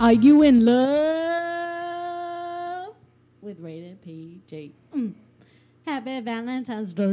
Are 0.00 0.12
you 0.12 0.42
in 0.42 0.64
love 0.64 1.74
with 3.42 3.58
rated 3.58 4.00
PG? 4.02 4.72
Mm. 4.94 5.14
Happy 5.86 6.20
Valentine's 6.20 6.92
Day. 6.92 7.04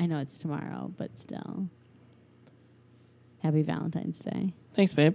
I 0.00 0.06
know 0.06 0.18
it's 0.18 0.38
tomorrow, 0.38 0.92
but 0.96 1.16
still. 1.18 1.68
Happy 3.42 3.62
Valentine's 3.62 4.18
Day 4.20 4.52
Thanks, 4.74 4.92
babe. 4.92 5.14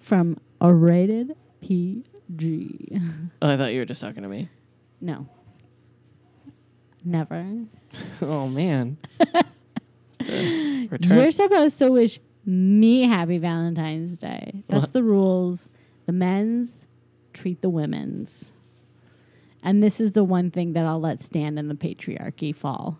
from 0.00 0.38
a 0.60 0.72
rated 0.72 1.36
PG. 1.60 3.00
Oh, 3.42 3.50
I 3.50 3.56
thought 3.56 3.72
you 3.72 3.80
were 3.80 3.84
just 3.84 4.00
talking 4.00 4.22
to 4.22 4.28
me. 4.28 4.48
no. 5.00 5.26
Never. 7.06 7.44
oh 8.22 8.48
man. 8.48 8.96
Return. 10.20 10.88
You're 11.18 11.30
supposed 11.30 11.78
to 11.80 11.90
wish 11.92 12.18
me 12.46 13.02
happy 13.02 13.38
Valentine's 13.38 14.16
Day. 14.18 14.62
That's 14.68 14.82
What? 14.84 14.92
the 14.92 15.02
rules. 15.02 15.70
The 16.06 16.12
men's 16.12 16.86
treat 17.32 17.60
the 17.62 17.70
women's. 17.70 18.52
And 19.62 19.82
this 19.82 19.98
is 20.00 20.12
the 20.12 20.24
one 20.24 20.50
thing 20.50 20.74
that 20.74 20.84
I'll 20.86 21.00
let 21.00 21.22
stand 21.22 21.58
in 21.58 21.68
the 21.68 21.74
patriarchy 21.74 22.54
fall. 22.54 22.98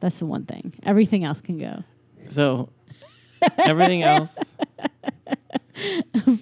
That's 0.00 0.18
the 0.18 0.26
one 0.26 0.44
thing. 0.44 0.74
Everything 0.82 1.24
else 1.24 1.40
can 1.40 1.56
go. 1.58 1.82
so 2.28 2.68
everything 3.58 4.02
else, 4.02 4.38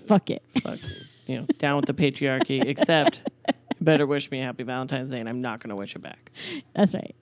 Fuck 0.06 0.30
it. 0.30 0.42
fuck, 0.62 0.78
you 1.26 1.38
know, 1.38 1.46
down 1.58 1.76
with 1.76 1.86
the 1.86 1.94
patriarchy. 1.94 2.64
Except, 2.64 3.22
you 3.48 3.54
better 3.84 4.06
wish 4.06 4.30
me 4.30 4.40
a 4.40 4.44
happy 4.44 4.62
Valentine's 4.62 5.10
Day, 5.10 5.20
and 5.20 5.28
I'm 5.28 5.40
not 5.42 5.60
going 5.60 5.70
to 5.70 5.76
wish 5.76 5.94
it 5.94 6.00
back. 6.02 6.30
That's 6.74 6.94
right. 6.94 7.14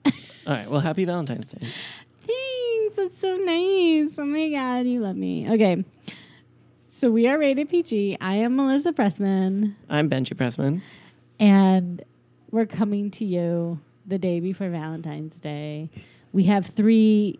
All 0.47 0.53
right. 0.53 0.69
Well, 0.69 0.79
happy 0.81 1.05
Valentine's 1.05 1.49
Day. 1.49 1.67
That's 2.95 3.19
so 3.19 3.35
nice. 3.37 4.17
Oh 4.17 4.25
my 4.25 4.49
God, 4.49 4.85
you 4.85 5.01
love 5.01 5.15
me. 5.15 5.49
Okay. 5.49 5.83
So 6.87 7.09
we 7.11 7.27
are 7.27 7.37
rated 7.37 7.67
PG. 7.69 8.17
I 8.21 8.35
am 8.35 8.55
Melissa 8.55 8.93
Pressman. 8.93 9.75
I'm 9.89 10.09
Benji 10.09 10.33
Pressman. 10.33 10.81
and 11.39 12.03
we're 12.51 12.65
coming 12.65 13.11
to 13.11 13.25
you 13.25 13.79
the 14.05 14.17
day 14.17 14.39
before 14.39 14.69
Valentine's 14.69 15.39
Day. 15.41 15.89
We 16.31 16.43
have 16.45 16.65
three 16.65 17.37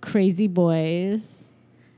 crazy 0.00 0.46
boys. 0.46 1.52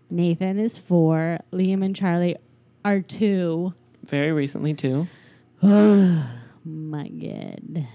Nathan 0.08 0.58
is 0.58 0.78
four. 0.78 1.38
Liam 1.52 1.84
and 1.84 1.94
Charlie 1.94 2.36
are 2.84 3.00
two. 3.00 3.74
Very 4.04 4.32
recently 4.32 4.72
too. 4.72 5.06
My 5.62 7.08
God. 7.08 7.86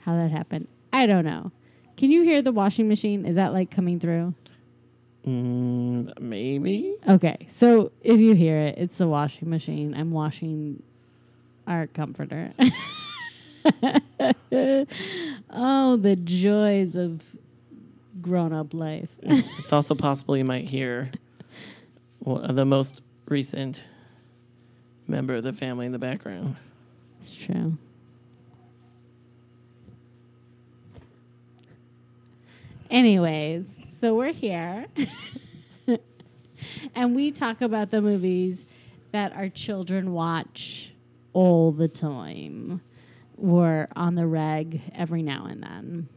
How 0.00 0.16
that 0.16 0.30
happened? 0.30 0.68
I 0.92 1.06
don't 1.06 1.24
know. 1.24 1.50
Can 1.96 2.10
you 2.10 2.22
hear 2.22 2.42
the 2.42 2.52
washing 2.52 2.88
machine? 2.88 3.24
Is 3.24 3.36
that 3.36 3.52
like 3.52 3.70
coming 3.70 4.00
through? 4.00 4.34
Mm, 5.26 6.18
maybe. 6.20 6.96
Okay, 7.08 7.46
so 7.48 7.92
if 8.02 8.20
you 8.20 8.34
hear 8.34 8.58
it, 8.58 8.76
it's 8.78 8.98
the 8.98 9.08
washing 9.08 9.48
machine. 9.48 9.94
I'm 9.94 10.10
washing 10.10 10.82
our 11.66 11.86
comforter. 11.86 12.52
oh, 15.50 15.96
the 15.96 16.16
joys 16.22 16.94
of 16.96 17.36
grown 18.20 18.52
up 18.52 18.74
life. 18.74 19.10
It's 19.22 19.72
also 19.72 19.94
possible 19.94 20.36
you 20.36 20.44
might 20.44 20.68
hear 20.68 21.10
the 22.24 22.64
most 22.64 23.02
recent 23.28 23.82
member 25.06 25.34
of 25.34 25.42
the 25.42 25.52
family 25.52 25.86
in 25.86 25.92
the 25.92 25.98
background. 25.98 26.56
It's 27.20 27.34
true. 27.34 27.78
Anyways, 32.94 33.66
so 33.98 34.14
we're 34.14 34.32
here 34.32 34.86
and 36.94 37.16
we 37.16 37.32
talk 37.32 37.60
about 37.60 37.90
the 37.90 38.00
movies 38.00 38.64
that 39.10 39.32
our 39.32 39.48
children 39.48 40.12
watch 40.12 40.92
all 41.32 41.72
the 41.72 41.88
time 41.88 42.82
or 43.36 43.88
on 43.96 44.14
the 44.14 44.28
reg 44.28 44.80
every 44.94 45.24
now 45.24 45.44
and 45.46 45.64
then, 45.64 46.08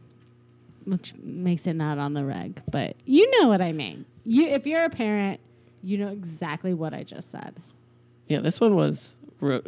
which 0.84 1.14
makes 1.20 1.66
it 1.66 1.74
not 1.74 1.98
on 1.98 2.14
the 2.14 2.24
reg, 2.24 2.62
but 2.70 2.94
you 3.04 3.28
know 3.40 3.48
what 3.48 3.60
I 3.60 3.72
mean. 3.72 4.04
You, 4.24 4.46
if 4.46 4.64
you're 4.64 4.84
a 4.84 4.90
parent, 4.90 5.40
you 5.82 5.98
know 5.98 6.12
exactly 6.12 6.74
what 6.74 6.94
I 6.94 7.02
just 7.02 7.32
said. 7.32 7.56
Yeah, 8.28 8.38
this 8.38 8.60
one 8.60 8.76
was. 8.76 9.16
Ro- 9.40 9.62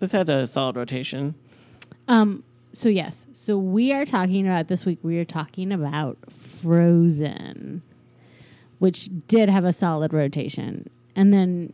this 0.00 0.10
had 0.10 0.28
a 0.28 0.44
solid 0.48 0.74
rotation. 0.74 1.36
Um. 2.08 2.42
So 2.76 2.90
yes. 2.90 3.26
So 3.32 3.56
we 3.56 3.94
are 3.94 4.04
talking 4.04 4.46
about 4.46 4.68
this 4.68 4.84
week. 4.84 4.98
We 5.02 5.18
are 5.18 5.24
talking 5.24 5.72
about 5.72 6.18
Frozen, 6.30 7.80
which 8.80 9.08
did 9.28 9.48
have 9.48 9.64
a 9.64 9.72
solid 9.72 10.12
rotation, 10.12 10.90
and 11.14 11.32
then 11.32 11.72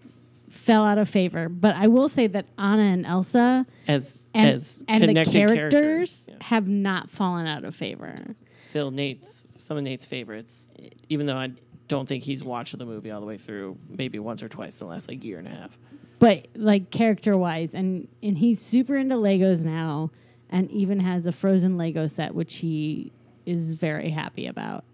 fell 0.48 0.84
out 0.84 0.98
of 0.98 1.08
favor. 1.08 1.48
But 1.48 1.74
I 1.74 1.88
will 1.88 2.08
say 2.08 2.28
that 2.28 2.46
Anna 2.56 2.82
and 2.82 3.04
Elsa 3.04 3.66
As 3.88 4.20
and 4.32 4.50
as 4.50 4.84
and 4.86 5.02
the 5.02 5.08
connected 5.08 5.32
characters 5.32 6.26
Yeah. 6.28 6.36
have 6.42 6.68
not 6.68 7.10
fallen 7.10 7.48
out 7.48 7.64
of 7.64 7.74
favor. 7.74 8.36
Still, 8.60 8.92
Nate's 8.92 9.44
some 9.58 9.76
of 9.76 9.82
Nate's 9.82 10.06
favorites. 10.06 10.70
Even 11.08 11.26
though 11.26 11.36
I 11.36 11.50
don't 11.88 12.08
think 12.08 12.22
he's 12.22 12.44
watched 12.44 12.78
the 12.78 12.86
movie 12.86 13.10
all 13.10 13.20
the 13.20 13.26
way 13.26 13.38
through, 13.38 13.76
maybe 13.88 14.20
once 14.20 14.40
or 14.40 14.48
twice 14.48 14.80
in 14.80 14.86
the 14.86 14.92
last 14.92 15.08
like 15.08 15.24
year 15.24 15.40
and 15.40 15.48
a 15.48 15.50
half. 15.50 15.76
But 16.20 16.46
like 16.54 16.92
character 16.92 17.36
wise, 17.36 17.74
and 17.74 18.06
and 18.22 18.38
he's 18.38 18.62
super 18.62 18.96
into 18.96 19.16
Legos 19.16 19.64
now, 19.64 20.12
and 20.52 20.70
even 20.70 21.00
has 21.00 21.26
a 21.26 21.32
Frozen 21.32 21.76
Lego 21.76 22.06
set, 22.06 22.34
which 22.34 22.56
he 22.56 23.10
is 23.46 23.72
very 23.72 24.10
happy 24.10 24.46
about. 24.46 24.84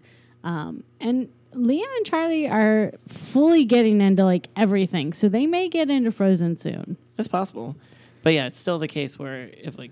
Um, 0.43 0.85
and 1.01 1.29
Liam 1.53 1.85
and 1.97 2.05
Charlie 2.05 2.47
are 2.47 2.93
fully 3.07 3.65
getting 3.65 4.01
into 4.01 4.23
like 4.23 4.47
everything, 4.55 5.13
so 5.13 5.27
they 5.27 5.45
may 5.45 5.67
get 5.67 5.89
into 5.89 6.11
Frozen 6.11 6.55
soon. 6.55 6.97
That's 7.17 7.27
possible, 7.27 7.75
but 8.23 8.33
yeah, 8.33 8.47
it's 8.47 8.57
still 8.57 8.79
the 8.79 8.87
case 8.87 9.19
where 9.19 9.49
if 9.53 9.77
like 9.77 9.91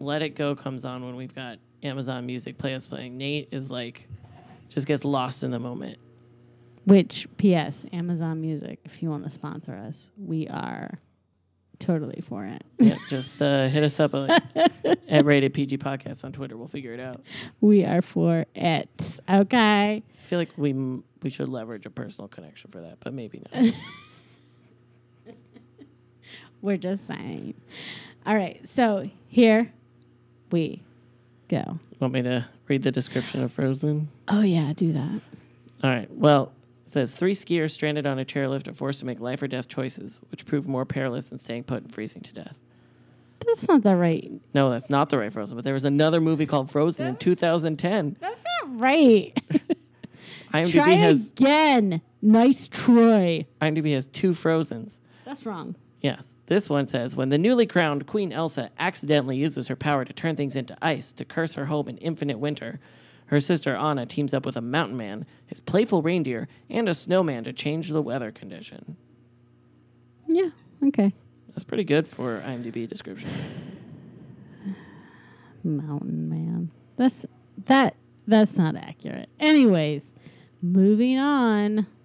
Let 0.00 0.22
It 0.22 0.30
Go 0.30 0.56
comes 0.56 0.86
on 0.86 1.04
when 1.04 1.14
we've 1.14 1.34
got 1.34 1.58
Amazon 1.82 2.24
Music 2.24 2.56
playlist 2.56 2.88
playing, 2.88 3.18
Nate 3.18 3.48
is 3.50 3.70
like 3.70 4.08
just 4.70 4.86
gets 4.86 5.04
lost 5.04 5.44
in 5.44 5.50
the 5.50 5.60
moment. 5.60 5.98
Which, 6.84 7.26
P.S. 7.36 7.84
Amazon 7.92 8.40
Music, 8.40 8.78
if 8.84 9.02
you 9.02 9.10
want 9.10 9.24
to 9.24 9.30
sponsor 9.30 9.74
us, 9.74 10.12
we 10.16 10.46
are 10.46 11.00
totally 11.78 12.20
for 12.20 12.44
it. 12.44 12.62
Yeah, 12.78 12.96
just 13.08 13.40
uh, 13.40 13.68
hit 13.68 13.82
us 13.82 13.98
up 14.00 14.14
at, 14.14 14.42
at 15.08 15.24
Rated 15.24 15.54
PG 15.54 15.78
Podcast 15.78 16.24
on 16.24 16.32
Twitter. 16.32 16.56
We'll 16.56 16.68
figure 16.68 16.92
it 16.92 17.00
out. 17.00 17.22
We 17.60 17.84
are 17.84 18.02
for 18.02 18.46
it. 18.54 19.20
Okay. 19.28 20.02
I 20.02 20.24
feel 20.24 20.38
like 20.38 20.50
we 20.56 20.70
m- 20.70 21.04
we 21.22 21.30
should 21.30 21.48
leverage 21.48 21.86
a 21.86 21.90
personal 21.90 22.28
connection 22.28 22.70
for 22.70 22.80
that, 22.80 22.98
but 23.00 23.12
maybe 23.12 23.42
not. 23.52 23.72
We're 26.62 26.76
just 26.76 27.06
saying. 27.06 27.54
All 28.24 28.34
right. 28.34 28.66
So 28.68 29.10
here 29.28 29.72
we 30.50 30.82
go. 31.48 31.78
Want 32.00 32.12
me 32.12 32.22
to 32.22 32.46
read 32.66 32.82
the 32.82 32.90
description 32.90 33.42
of 33.42 33.52
Frozen? 33.52 34.08
Oh, 34.28 34.40
yeah. 34.42 34.72
Do 34.74 34.92
that. 34.92 35.20
All 35.84 35.90
right. 35.90 36.10
Well, 36.10 36.52
says 36.86 37.14
three 37.14 37.34
skiers 37.34 37.72
stranded 37.72 38.06
on 38.06 38.18
a 38.18 38.24
chairlift 38.24 38.68
are 38.68 38.72
forced 38.72 39.00
to 39.00 39.06
make 39.06 39.20
life 39.20 39.42
or 39.42 39.48
death 39.48 39.68
choices, 39.68 40.20
which 40.30 40.46
prove 40.46 40.66
more 40.66 40.84
perilous 40.84 41.28
than 41.28 41.38
staying 41.38 41.64
put 41.64 41.82
and 41.82 41.92
freezing 41.92 42.22
to 42.22 42.32
death. 42.32 42.60
That's 43.46 43.68
not 43.68 43.82
the 43.82 43.96
right. 43.96 44.30
No, 44.54 44.70
that's 44.70 44.90
not 44.90 45.10
the 45.10 45.18
right 45.18 45.32
Frozen. 45.32 45.56
But 45.56 45.64
there 45.64 45.74
was 45.74 45.84
another 45.84 46.20
movie 46.20 46.46
called 46.46 46.70
Frozen 46.70 47.06
in 47.06 47.16
2010. 47.16 48.16
That's 48.20 48.44
not 48.62 48.80
right. 48.80 49.32
IMDb 50.52 50.72
Try 50.72 50.90
has 50.92 51.30
again. 51.30 52.00
Nice 52.22 52.66
Troy. 52.68 53.46
IMDb 53.60 53.94
has 53.94 54.08
two 54.08 54.32
Frozens. 54.32 55.00
That's 55.24 55.44
wrong. 55.44 55.76
Yes. 56.00 56.36
This 56.46 56.70
one 56.70 56.86
says 56.86 57.16
when 57.16 57.28
the 57.28 57.38
newly 57.38 57.66
crowned 57.66 58.06
Queen 58.06 58.32
Elsa 58.32 58.70
accidentally 58.78 59.36
uses 59.36 59.68
her 59.68 59.76
power 59.76 60.04
to 60.04 60.12
turn 60.12 60.36
things 60.36 60.56
into 60.56 60.76
ice 60.80 61.12
to 61.12 61.24
curse 61.24 61.54
her 61.54 61.66
home 61.66 61.88
in 61.88 61.98
infinite 61.98 62.38
winter, 62.38 62.80
her 63.26 63.40
sister 63.40 63.74
Anna 63.74 64.06
teams 64.06 64.32
up 64.32 64.46
with 64.46 64.56
a 64.56 64.60
mountain 64.60 64.96
man, 64.96 65.26
his 65.46 65.60
playful 65.60 66.02
reindeer, 66.02 66.48
and 66.70 66.88
a 66.88 66.94
snowman 66.94 67.44
to 67.44 67.52
change 67.52 67.88
the 67.90 68.02
weather 68.02 68.30
condition. 68.30 68.96
Yeah. 70.26 70.50
Okay. 70.84 71.12
That's 71.48 71.64
pretty 71.64 71.84
good 71.84 72.06
for 72.06 72.42
IMDb 72.46 72.88
description. 72.88 73.28
Mountain 75.64 76.28
Man. 76.28 76.70
That's 76.96 77.26
that. 77.66 77.96
That's 78.26 78.56
not 78.58 78.76
accurate. 78.76 79.28
Anyways, 79.40 80.14
moving 80.62 81.18
on. 81.18 81.86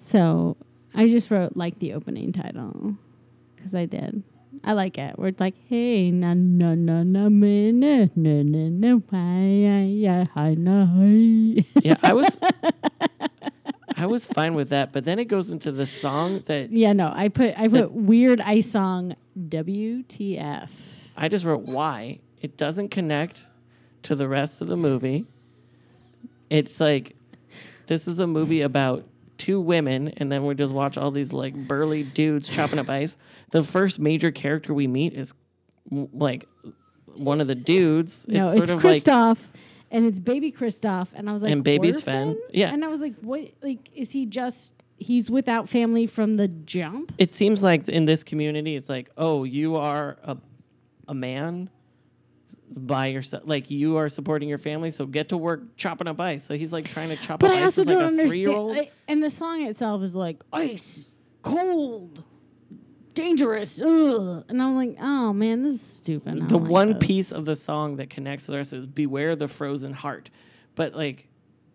So 0.00 0.56
I 0.94 1.06
just 1.08 1.30
wrote 1.30 1.54
like 1.54 1.80
the 1.80 1.92
opening 1.92 2.32
title 2.32 2.96
because 3.54 3.74
I 3.74 3.84
did. 3.84 4.22
I 4.64 4.72
like 4.72 4.98
it. 4.98 5.18
Where 5.18 5.28
it's 5.28 5.40
like, 5.40 5.54
hey, 5.68 6.10
na 6.10 6.34
na 6.34 6.74
na 6.74 7.02
na 7.02 7.28
me 7.28 7.72
na 7.72 8.08
na 8.14 8.42
na 8.42 8.68
na 8.68 9.00
ya 9.82 10.24
hi 10.34 10.54
na 10.54 10.86
hi. 10.86 11.64
Yeah, 11.82 11.96
I 12.02 12.12
was 12.12 12.36
I 13.96 14.06
was 14.06 14.26
fine 14.26 14.54
with 14.54 14.68
that, 14.68 14.92
but 14.92 15.04
then 15.04 15.18
it 15.18 15.24
goes 15.24 15.50
into 15.50 15.72
the 15.72 15.86
song 15.86 16.40
that 16.46 16.70
Yeah, 16.70 16.92
no, 16.92 17.12
I 17.14 17.28
put 17.28 17.58
I 17.58 17.68
put 17.68 17.92
weird 17.92 18.40
ice 18.40 18.70
song 18.70 19.16
WTF. 19.38 20.70
I 21.16 21.28
just 21.28 21.44
wrote 21.44 21.62
why. 21.62 22.20
It 22.40 22.56
doesn't 22.56 22.90
connect 22.90 23.44
to 24.04 24.14
the 24.14 24.28
rest 24.28 24.60
of 24.60 24.68
the 24.68 24.76
movie. 24.76 25.26
It's 26.50 26.80
like 26.80 27.16
this 27.86 28.06
is 28.06 28.18
a 28.18 28.26
movie 28.26 28.60
about 28.60 29.07
two 29.38 29.60
women, 29.60 30.08
and 30.16 30.30
then 30.30 30.44
we 30.44 30.54
just 30.54 30.74
watch 30.74 30.98
all 30.98 31.10
these 31.10 31.32
like 31.32 31.54
burly 31.54 32.02
dudes 32.02 32.48
chopping 32.48 32.78
up 32.78 32.88
ice. 32.90 33.16
The 33.50 33.62
first 33.62 33.98
major 33.98 34.30
character 34.30 34.74
we 34.74 34.86
meet 34.86 35.14
is 35.14 35.32
like 35.90 36.46
one 37.06 37.40
of 37.40 37.46
the 37.48 37.54
dudes. 37.54 38.26
no, 38.28 38.46
sort 38.46 38.62
it's 38.62 38.70
of 38.70 38.84
like 38.84 39.02
Kristoff, 39.02 39.46
and 39.90 40.04
it's 40.04 40.20
baby 40.20 40.52
Kristoff, 40.52 41.08
and 41.14 41.30
I 41.30 41.32
was 41.32 41.42
like, 41.42 41.52
And 41.52 41.64
baby? 41.64 41.92
Sven. 41.92 42.36
Yeah. 42.52 42.72
and 42.72 42.84
I 42.84 42.88
was 42.88 43.00
like, 43.00 43.14
what? 43.20 43.50
Like, 43.62 43.88
is 43.94 44.10
he 44.12 44.26
just? 44.26 44.74
He's 45.00 45.30
without 45.30 45.68
family 45.68 46.08
from 46.08 46.34
the 46.34 46.48
jump. 46.48 47.12
it 47.18 47.32
seems 47.32 47.62
like 47.62 47.88
in 47.88 48.04
this 48.04 48.24
community, 48.24 48.74
it's 48.74 48.88
like, 48.88 49.08
oh, 49.16 49.44
you 49.44 49.76
are 49.76 50.16
a 50.24 50.36
a 51.06 51.14
man 51.14 51.70
by 52.70 53.06
yourself. 53.06 53.42
Like 53.46 53.70
you 53.70 53.96
are 53.96 54.08
supporting 54.08 54.48
your 54.48 54.58
family, 54.58 54.90
so 54.90 55.06
get 55.06 55.28
to 55.30 55.36
work 55.36 55.76
chopping 55.76 56.06
up 56.08 56.20
ice. 56.20 56.44
So 56.44 56.54
he's 56.54 56.72
like 56.72 56.88
trying 56.88 57.08
to 57.10 57.16
chop 57.16 57.40
But 57.40 57.50
up 57.50 57.56
I 57.56 57.60
ice 57.60 57.78
also 57.78 57.84
don't 57.84 58.18
a 58.20 58.26
three 58.28 58.38
year 58.40 58.50
old. 58.50 58.70
understand. 58.70 58.92
I- 59.08 59.12
And 59.12 59.22
the 59.22 59.30
song 59.30 59.62
itself 59.66 60.02
is 60.02 60.14
like 60.14 60.42
ice, 60.52 61.12
cold, 61.42 62.22
dangerous, 63.14 63.80
ugh. 63.82 64.44
and 64.48 64.62
I'm 64.62 64.76
like, 64.76 64.96
oh 65.00 65.32
man, 65.32 65.62
this 65.62 65.74
is 65.74 65.80
stupid. 65.82 66.48
The 66.48 66.58
like 66.58 66.70
one 66.70 66.92
this. 66.98 67.06
piece 67.06 67.32
of 67.32 67.44
the 67.44 67.56
song 67.56 67.96
that 67.96 68.10
connects 68.10 68.46
to 68.46 68.52
the 68.52 68.58
rest 68.58 68.72
is 68.72 68.86
"Beware 68.86 69.34
the 69.36 69.48
Frozen 69.48 69.92
Heart," 69.92 70.30
but 70.74 70.94
like, 70.94 71.28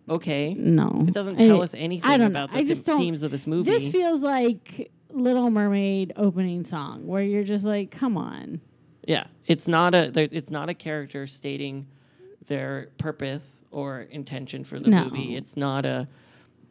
okay, 0.09 0.53
No, 0.53 1.05
it 1.07 1.13
doesn't 1.13 1.39
I- 1.41 1.47
tell 1.47 1.61
us 1.61 1.73
anything 1.73 2.09
I 2.09 2.17
don't 2.17 2.31
about 2.31 2.51
know. 2.51 2.57
the 2.57 2.63
I 2.63 2.67
just 2.67 2.85
themes 2.85 3.23
of 3.23 3.31
this 3.31 3.45
movie. 3.47 3.69
This 3.69 3.89
feels 3.89 4.21
like 4.21 4.91
Little 5.09 5.49
Mermaid 5.49 6.13
opening 6.15 6.63
song, 6.63 7.05
where 7.07 7.21
you're 7.23 7.43
just 7.43 7.65
like, 7.65 7.91
come 7.91 8.17
on. 8.17 8.61
Yeah, 9.05 9.25
it's 9.45 9.67
not 9.67 9.93
a 9.93 10.11
it's 10.35 10.51
not 10.51 10.69
a 10.69 10.73
character 10.73 11.27
stating 11.27 11.87
their 12.47 12.89
purpose 12.97 13.63
or 13.71 14.01
intention 14.01 14.63
for 14.63 14.79
the 14.79 14.89
No. 14.89 15.05
movie. 15.05 15.35
It's 15.35 15.55
not 15.55 15.85
a 15.85 16.07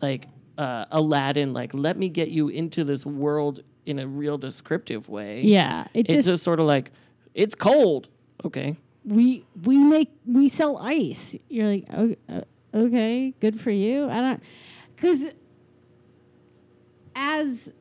like 0.00 0.28
uh, 0.58 0.84
Aladdin. 0.90 1.52
Like, 1.52 1.72
let 1.74 1.96
me 1.96 2.08
get 2.08 2.28
you 2.28 2.48
into 2.48 2.84
this 2.84 3.06
world 3.06 3.60
in 3.86 3.98
a 3.98 4.06
real 4.06 4.38
descriptive 4.38 5.08
way. 5.08 5.42
Yeah, 5.42 5.86
it 5.94 6.06
it's 6.06 6.14
just, 6.14 6.28
just 6.28 6.42
sort 6.44 6.60
of 6.60 6.66
like 6.66 6.90
it's 7.34 7.54
cold. 7.54 8.08
Okay, 8.44 8.76
we 9.04 9.44
we 9.64 9.78
make 9.78 10.10
we 10.26 10.48
sell 10.48 10.76
ice. 10.78 11.36
You're 11.48 11.66
like, 11.68 11.86
oh, 11.92 12.14
uh, 12.28 12.40
okay, 12.74 13.34
good 13.40 13.58
for 13.58 13.70
you. 13.70 14.08
I 14.10 14.20
don't 14.20 14.42
because 14.94 15.28
as 17.14 17.72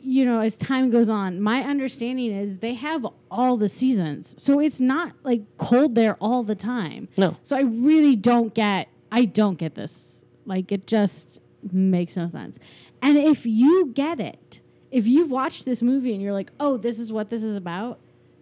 you 0.00 0.24
know, 0.24 0.40
as 0.40 0.56
time 0.56 0.90
goes 0.90 1.08
on, 1.10 1.40
my 1.40 1.62
understanding 1.62 2.30
is 2.32 2.58
they 2.58 2.74
have 2.74 3.06
all 3.30 3.56
the 3.56 3.68
seasons, 3.68 4.34
so 4.38 4.60
it's 4.60 4.80
not 4.80 5.14
like 5.24 5.42
cold 5.56 5.94
there 5.94 6.14
all 6.20 6.42
the 6.42 6.54
time. 6.54 7.08
no, 7.16 7.36
So 7.42 7.56
I 7.56 7.62
really 7.62 8.16
don't 8.16 8.54
get 8.54 8.88
I 9.10 9.24
don't 9.24 9.58
get 9.58 9.74
this. 9.74 10.24
Like 10.44 10.72
it 10.72 10.86
just 10.86 11.40
makes 11.72 12.16
no 12.16 12.28
sense. 12.28 12.58
And 13.02 13.16
if 13.16 13.46
you 13.46 13.92
get 13.94 14.20
it, 14.20 14.60
if 14.90 15.06
you've 15.06 15.30
watched 15.30 15.64
this 15.64 15.82
movie 15.82 16.12
and 16.12 16.22
you're 16.22 16.32
like, 16.32 16.50
"Oh, 16.60 16.76
this 16.76 16.98
is 16.98 17.12
what 17.12 17.30
this 17.30 17.42
is 17.42 17.56
about," 17.56 17.98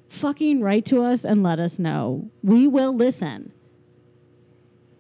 fucking 0.09 0.61
write 0.61 0.85
to 0.87 1.03
us 1.03 1.25
and 1.25 1.43
let 1.43 1.59
us 1.59 1.79
know. 1.79 2.31
We 2.43 2.67
will 2.67 2.95
listen. 2.95 3.53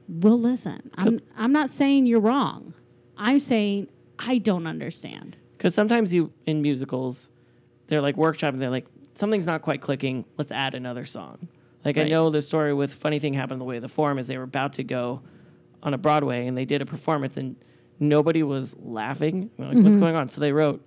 We'll 0.08 0.40
listen. 0.40 0.90
I'm 0.96 1.18
I'm 1.36 1.52
not 1.52 1.70
saying 1.70 2.06
you're 2.06 2.20
wrong. 2.20 2.74
I'm 3.16 3.38
saying 3.38 3.88
I 4.18 4.38
don't 4.38 4.66
understand. 4.66 5.36
Because 5.64 5.74
sometimes 5.74 6.12
you 6.12 6.30
in 6.44 6.60
musicals, 6.60 7.30
they're 7.86 8.02
like 8.02 8.18
workshop 8.18 8.52
and 8.52 8.60
They're 8.60 8.68
like 8.68 8.84
something's 9.14 9.46
not 9.46 9.62
quite 9.62 9.80
clicking. 9.80 10.26
Let's 10.36 10.52
add 10.52 10.74
another 10.74 11.06
song. 11.06 11.48
Like 11.86 11.96
I 11.96 12.02
know 12.02 12.28
the 12.28 12.42
story 12.42 12.74
with 12.74 12.92
"Funny 12.92 13.18
Thing 13.18 13.32
Happened 13.32 13.62
the 13.62 13.64
Way 13.64 13.76
of 13.76 13.82
the 13.82 13.88
Forum" 13.88 14.18
is 14.18 14.26
they 14.26 14.36
were 14.36 14.42
about 14.44 14.74
to 14.74 14.84
go 14.84 15.22
on 15.82 15.94
a 15.94 15.98
Broadway 15.98 16.46
and 16.46 16.54
they 16.54 16.66
did 16.66 16.82
a 16.82 16.84
performance 16.84 17.38
and 17.38 17.56
nobody 17.98 18.42
was 18.42 18.76
laughing. 18.78 19.48
Like, 19.56 19.70
Mm-hmm. 19.70 19.84
what's 19.84 19.96
going 19.96 20.14
on? 20.14 20.28
So 20.28 20.42
they 20.42 20.52
wrote 20.52 20.86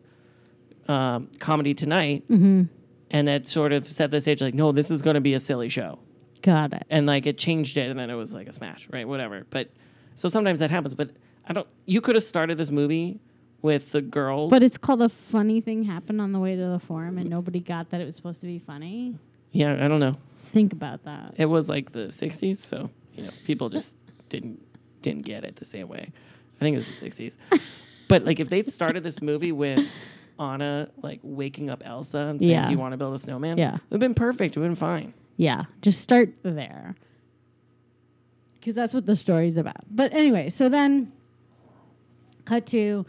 um, 0.87 1.29
"Comedy 1.39 1.73
Tonight," 1.73 2.25
Mm-hmm. 2.29 2.65
and 3.09 3.27
that 3.27 3.47
sort 3.47 3.73
of 3.73 3.89
set 3.89 4.11
the 4.11 4.21
stage. 4.21 4.41
Like, 4.43 4.53
no, 4.53 4.71
this 4.71 4.91
is 4.91 5.01
going 5.01 5.15
to 5.15 5.21
be 5.21 5.33
a 5.33 5.39
silly 5.39 5.69
show, 5.69 5.97
Got 6.43 6.73
it. 6.73 6.83
and 6.91 7.07
like 7.07 7.25
it 7.25 7.39
changed 7.39 7.77
it, 7.77 7.89
and 7.89 7.97
then 7.97 8.11
it 8.11 8.15
was 8.15 8.31
like 8.31 8.47
a 8.47 8.53
smash, 8.53 8.87
right? 8.91 9.07
Whatever. 9.07 9.43
But 9.49 9.71
so 10.13 10.29
sometimes 10.29 10.59
that 10.59 10.69
happens. 10.69 10.93
But 10.93 11.09
I 11.47 11.53
don't. 11.53 11.67
You 11.87 11.99
could 11.99 12.13
have 12.13 12.23
started 12.23 12.59
this 12.59 12.69
movie 12.69 13.19
with 13.61 13.91
the 13.91 14.01
girls. 14.01 14.49
But 14.51 14.63
it's 14.63 14.77
called 14.77 15.01
a 15.01 15.09
funny 15.09 15.61
thing 15.61 15.83
happened 15.83 16.21
on 16.21 16.31
the 16.31 16.39
way 16.39 16.55
to 16.55 16.65
the 16.67 16.79
forum 16.79 17.17
and 17.17 17.29
nobody 17.29 17.59
got 17.59 17.89
that 17.89 18.01
it 18.01 18.05
was 18.05 18.15
supposed 18.15 18.41
to 18.41 18.47
be 18.47 18.59
funny. 18.59 19.15
yeah, 19.51 19.83
I 19.83 19.87
don't 19.87 19.99
know. 19.99 20.17
Think 20.37 20.71
about 20.73 21.03
that. 21.03 21.33
it 21.37 21.45
was 21.45 21.67
like 21.67 21.91
the 21.91 22.07
60s 22.07 22.57
so 22.57 22.89
you 23.13 23.23
know 23.23 23.31
people 23.45 23.67
just 23.69 23.97
didn't 24.29 24.61
didn't 25.01 25.23
get 25.25 25.43
it 25.43 25.57
the 25.57 25.65
same 25.65 25.87
way 25.89 26.09
i 26.55 26.59
think 26.59 26.73
it 26.73 26.77
was 26.77 26.87
the 26.99 27.05
60s 27.09 27.35
but 28.07 28.23
like 28.23 28.39
if 28.39 28.47
they'd 28.47 28.67
started 28.71 29.03
this 29.03 29.21
movie 29.21 29.51
with 29.51 29.91
anna 30.39 30.87
like 31.03 31.19
waking 31.23 31.69
up 31.69 31.83
elsa 31.85 32.17
and 32.19 32.39
saying 32.39 32.51
Yeah. 32.51 32.65
do 32.67 32.71
you 32.71 32.77
want 32.77 32.93
to 32.93 32.97
build 32.97 33.13
a 33.13 33.17
snowman 33.17 33.57
Yeah. 33.57 33.75
it 33.75 33.81
would 33.89 33.95
have 33.95 33.99
been 33.99 34.13
perfect 34.13 34.55
it 34.55 34.59
would 34.61 34.69
have 34.69 34.79
been 34.79 34.87
fine 34.89 35.13
Yeah, 35.35 35.65
just 35.81 35.99
start 36.01 36.29
there. 36.43 36.95
Because 38.53 38.75
that's 38.75 38.93
what 38.93 39.05
the 39.05 39.15
story's 39.15 39.57
about. 39.57 39.77
But 39.89 40.13
anyway, 40.13 40.49
so 40.49 40.67
then 40.69 41.11
cut 42.45 42.65
to 42.67 43.05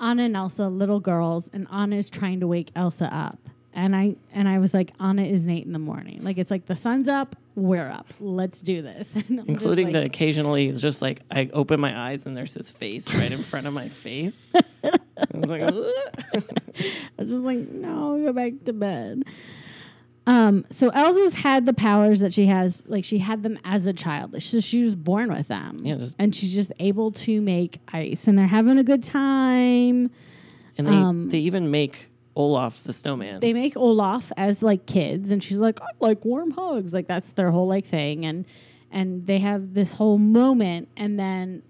Anna 0.00 0.24
and 0.24 0.36
Elsa, 0.36 0.68
little 0.68 1.00
girls, 1.00 1.50
and 1.52 1.66
Anna 1.72 1.96
is 1.96 2.10
trying 2.10 2.40
to 2.40 2.46
wake 2.46 2.70
Elsa 2.74 3.12
up. 3.14 3.38
And 3.72 3.96
I 3.96 4.14
and 4.32 4.48
I 4.48 4.58
was 4.58 4.72
like, 4.72 4.92
Anna 5.00 5.22
is 5.22 5.48
eight 5.48 5.66
in 5.66 5.72
the 5.72 5.78
morning. 5.80 6.20
Like 6.22 6.38
it's 6.38 6.50
like 6.50 6.66
the 6.66 6.76
sun's 6.76 7.08
up, 7.08 7.34
we're 7.56 7.88
up. 7.88 8.06
Let's 8.20 8.60
do 8.60 8.82
this. 8.82 9.16
And 9.28 9.40
I'm 9.40 9.46
just 9.46 9.48
including 9.48 9.92
the 9.92 10.04
occasionally 10.04 10.68
it's 10.68 10.80
just 10.80 11.02
like 11.02 11.22
i 11.30 11.50
open 11.52 11.80
my 11.80 12.08
eyes 12.08 12.26
and 12.26 12.36
there's 12.36 12.54
his 12.54 12.70
face 12.70 13.12
right 13.14 13.32
in 13.32 13.42
front 13.42 13.66
of 13.66 13.72
my 13.74 13.88
face 13.88 14.46
i 14.84 14.90
was 15.32 15.50
like 15.50 15.62
I'm 17.18 17.28
just 17.28 17.40
like, 17.40 17.68
no, 17.70 18.18
go 18.24 18.32
back 18.32 18.52
to 18.64 18.72
bed. 18.72 19.24
Um, 20.26 20.64
so 20.70 20.88
Elsa's 20.88 21.34
had 21.34 21.66
the 21.66 21.74
powers 21.74 22.20
that 22.20 22.32
she 22.32 22.46
has, 22.46 22.82
like 22.86 23.04
she 23.04 23.18
had 23.18 23.42
them 23.42 23.58
as 23.64 23.86
a 23.86 23.92
child. 23.92 24.40
So 24.42 24.58
she 24.60 24.80
was 24.80 24.94
born 24.94 25.30
with 25.30 25.48
them. 25.48 25.78
Yeah, 25.82 25.96
just- 25.96 26.16
and 26.18 26.34
she's 26.34 26.54
just 26.54 26.72
able 26.80 27.10
to 27.12 27.40
make 27.42 27.78
ice 27.92 28.26
and 28.26 28.38
they're 28.38 28.46
having 28.46 28.78
a 28.78 28.84
good 28.84 29.02
time. 29.02 30.10
and 30.78 30.86
they, 30.88 30.92
Um, 30.92 31.28
they 31.28 31.38
even 31.40 31.70
make 31.70 32.08
olaf 32.36 32.82
the 32.82 32.92
snowman 32.92 33.38
They 33.38 33.52
make 33.52 33.76
Olaf 33.76 34.32
as 34.36 34.60
like 34.60 34.86
kids 34.86 35.30
and 35.30 35.44
she's 35.44 35.58
like, 35.60 35.80
I 35.80 35.86
like 36.00 36.24
warm 36.24 36.50
hugs. 36.52 36.92
Like 36.94 37.06
that's 37.06 37.30
their 37.32 37.50
whole 37.50 37.68
like 37.68 37.84
thing. 37.84 38.24
And 38.24 38.44
and 38.90 39.26
they 39.26 39.38
have 39.40 39.74
this 39.74 39.92
whole 39.94 40.18
moment 40.18 40.88
and 40.96 41.18
then 41.20 41.62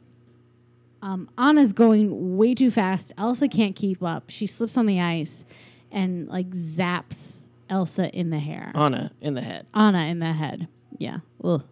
um, 1.02 1.28
Anna's 1.36 1.72
going 1.74 2.36
way 2.38 2.54
too 2.54 2.70
fast. 2.70 3.12
Elsa 3.18 3.46
can't 3.48 3.76
keep 3.76 4.02
up. 4.02 4.30
She 4.30 4.46
slips 4.46 4.78
on 4.78 4.86
the 4.86 5.00
ice 5.00 5.44
and 5.92 6.28
like 6.28 6.50
zaps 6.50 7.48
Elsa 7.70 8.10
in 8.10 8.30
the 8.30 8.38
hair. 8.38 8.72
anna 8.74 9.10
in 9.20 9.34
the 9.34 9.40
head 9.40 9.66
Anna 9.74 10.06
in 10.06 10.18
the 10.18 10.32
head. 10.32 10.68
Yeah. 10.98 11.18
Ugh. 11.42 11.64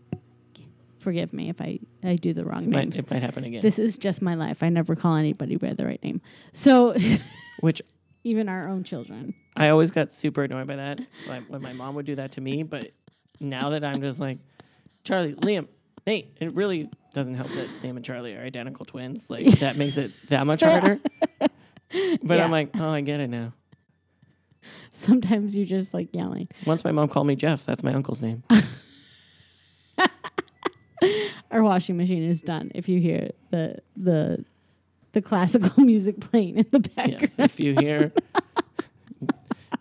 Forgive 0.98 1.32
me 1.32 1.48
if 1.48 1.60
I, 1.60 1.80
I 2.04 2.14
do 2.14 2.32
the 2.32 2.44
wrong 2.44 2.62
it 2.64 2.68
might, 2.70 2.78
names. 2.82 2.98
it 2.98 3.10
might 3.10 3.22
happen 3.22 3.42
again 3.44 3.60
This 3.60 3.78
is 3.80 3.96
just 3.96 4.22
my 4.22 4.34
life. 4.36 4.62
I 4.62 4.68
never 4.68 4.94
call 4.94 5.16
anybody 5.16 5.56
by 5.56 5.72
the 5.72 5.84
right 5.84 6.02
name. 6.02 6.20
So 6.52 6.94
which 7.60 7.82
even 8.24 8.48
our 8.48 8.68
own 8.68 8.84
children. 8.84 9.34
I 9.56 9.70
always 9.70 9.90
got 9.90 10.12
super 10.12 10.44
annoyed 10.44 10.66
by 10.68 10.76
that 10.76 11.00
like, 11.28 11.42
when 11.48 11.60
my 11.60 11.72
mom 11.72 11.96
would 11.96 12.06
do 12.06 12.14
that 12.14 12.32
to 12.32 12.40
me. 12.40 12.62
But 12.62 12.92
now 13.40 13.70
that 13.70 13.84
I'm 13.84 14.00
just 14.00 14.20
like, 14.20 14.38
Charlie, 15.02 15.34
Liam, 15.34 15.66
Nate, 16.06 16.36
it 16.40 16.54
really 16.54 16.88
doesn't 17.14 17.34
help 17.34 17.48
that 17.48 17.68
Liam 17.82 17.96
and 17.96 18.04
Charlie 18.04 18.34
are 18.36 18.42
identical 18.42 18.84
twins. 18.86 19.28
Like 19.28 19.46
that 19.58 19.76
makes 19.76 19.96
it 19.96 20.12
that 20.28 20.46
much 20.46 20.62
harder. 20.62 21.00
But 22.22 22.38
Yeah. 22.38 22.44
I'm 22.44 22.50
like, 22.50 22.70
oh, 22.80 22.88
I 22.90 23.02
get 23.02 23.20
it 23.20 23.28
now. 23.28 23.52
Sometimes 24.90 25.54
you're 25.56 25.66
just 25.66 25.94
like 25.94 26.08
yelling. 26.14 26.48
Once 26.66 26.84
my 26.84 26.92
mom 26.92 27.08
called 27.08 27.26
me 27.26 27.36
Jeff. 27.36 27.64
That's 27.64 27.82
my 27.82 27.92
uncle's 27.92 28.22
name. 28.22 28.42
Our 31.50 31.62
washing 31.62 31.96
machine 31.96 32.22
is 32.22 32.42
done. 32.42 32.70
If 32.74 32.88
you 32.88 33.00
hear 33.00 33.30
the 33.50 33.78
the 33.96 34.44
the 35.12 35.20
classical 35.20 35.82
music 35.84 36.20
playing 36.20 36.58
in 36.58 36.66
the 36.70 36.80
background. 36.80 37.20
yes, 37.20 37.34
if 37.38 37.60
you 37.60 37.74
hear 37.78 38.12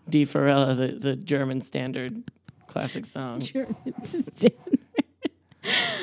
D. 0.08 0.24
Farella, 0.24 0.76
the, 0.76 0.88
the 0.88 1.16
German 1.16 1.60
standard 1.60 2.22
classic 2.66 3.06
song 3.06 3.40
German 3.40 3.76
standard. 4.04 4.78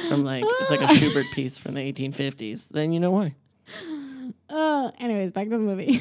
from 0.08 0.24
like 0.24 0.44
it's 0.48 0.72
like 0.72 0.82
a 0.82 0.96
Schubert 0.96 1.26
piece 1.34 1.58
from 1.58 1.74
the 1.76 1.94
1850s, 1.94 2.70
then 2.70 2.92
you 2.94 3.00
know 3.00 3.12
why. 3.12 3.36
Oh, 4.50 4.92
anyways, 5.00 5.32
back 5.32 5.46
to 5.46 5.52
the 5.52 5.60
movie. 5.60 6.00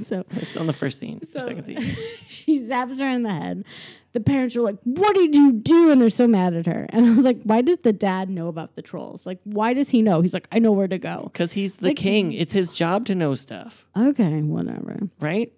so 0.06 0.24
We're 0.34 0.44
still 0.44 0.62
in 0.62 0.66
the 0.66 0.72
first 0.72 0.98
scene, 0.98 1.22
So- 1.24 1.40
second 1.40 1.64
scene. 1.64 1.80
she 2.28 2.58
zaps 2.60 2.98
her 3.00 3.08
in 3.08 3.22
the 3.22 3.32
head. 3.32 3.64
The 4.12 4.20
parents 4.20 4.56
are 4.56 4.62
like, 4.62 4.76
"What 4.84 5.14
did 5.14 5.36
you 5.36 5.52
do?" 5.52 5.90
And 5.92 6.00
they're 6.00 6.10
so 6.10 6.26
mad 6.26 6.54
at 6.54 6.66
her. 6.66 6.86
And 6.90 7.06
I 7.06 7.10
was 7.14 7.24
like, 7.24 7.40
"Why 7.44 7.62
does 7.62 7.78
the 7.78 7.92
dad 7.92 8.28
know 8.28 8.48
about 8.48 8.74
the 8.74 8.82
trolls? 8.82 9.24
Like, 9.26 9.38
why 9.44 9.72
does 9.72 9.90
he 9.90 10.02
know?" 10.02 10.20
He's 10.20 10.34
like, 10.34 10.48
"I 10.50 10.58
know 10.58 10.72
where 10.72 10.88
to 10.88 10.98
go." 10.98 11.30
Because 11.32 11.52
he's 11.52 11.76
the 11.76 11.88
Like- 11.88 11.96
king. 11.96 12.32
It's 12.32 12.52
his 12.52 12.72
job 12.72 13.04
to 13.06 13.14
know 13.14 13.34
stuff. 13.36 13.86
Okay, 13.96 14.42
whatever. 14.42 15.08
right? 15.20 15.52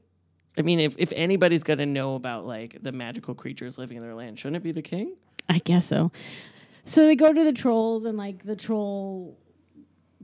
I 0.59 0.61
mean, 0.61 0.81
if, 0.81 0.95
if 0.99 1.13
anybody's 1.17 1.63
going 1.63 1.79
to 1.79 1.87
know 1.87 2.15
about 2.15 2.47
like 2.47 2.77
the 2.83 2.93
magical 2.93 3.35
creatures 3.35 3.79
living 3.79 3.97
in 3.97 4.03
their 4.03 4.15
land, 4.15 4.39
shouldn't 4.39 4.57
it 4.57 4.63
be 4.63 4.73
the 4.73 4.83
king? 4.83 5.15
I 5.49 5.59
guess 5.59 5.87
so. 5.87 6.13
So 6.85 7.07
they 7.07 7.15
go 7.17 7.33
to 7.33 7.45
the 7.45 7.53
trolls, 7.55 8.05
and 8.05 8.19
like 8.19 8.45
the 8.45 8.57
troll 8.57 9.39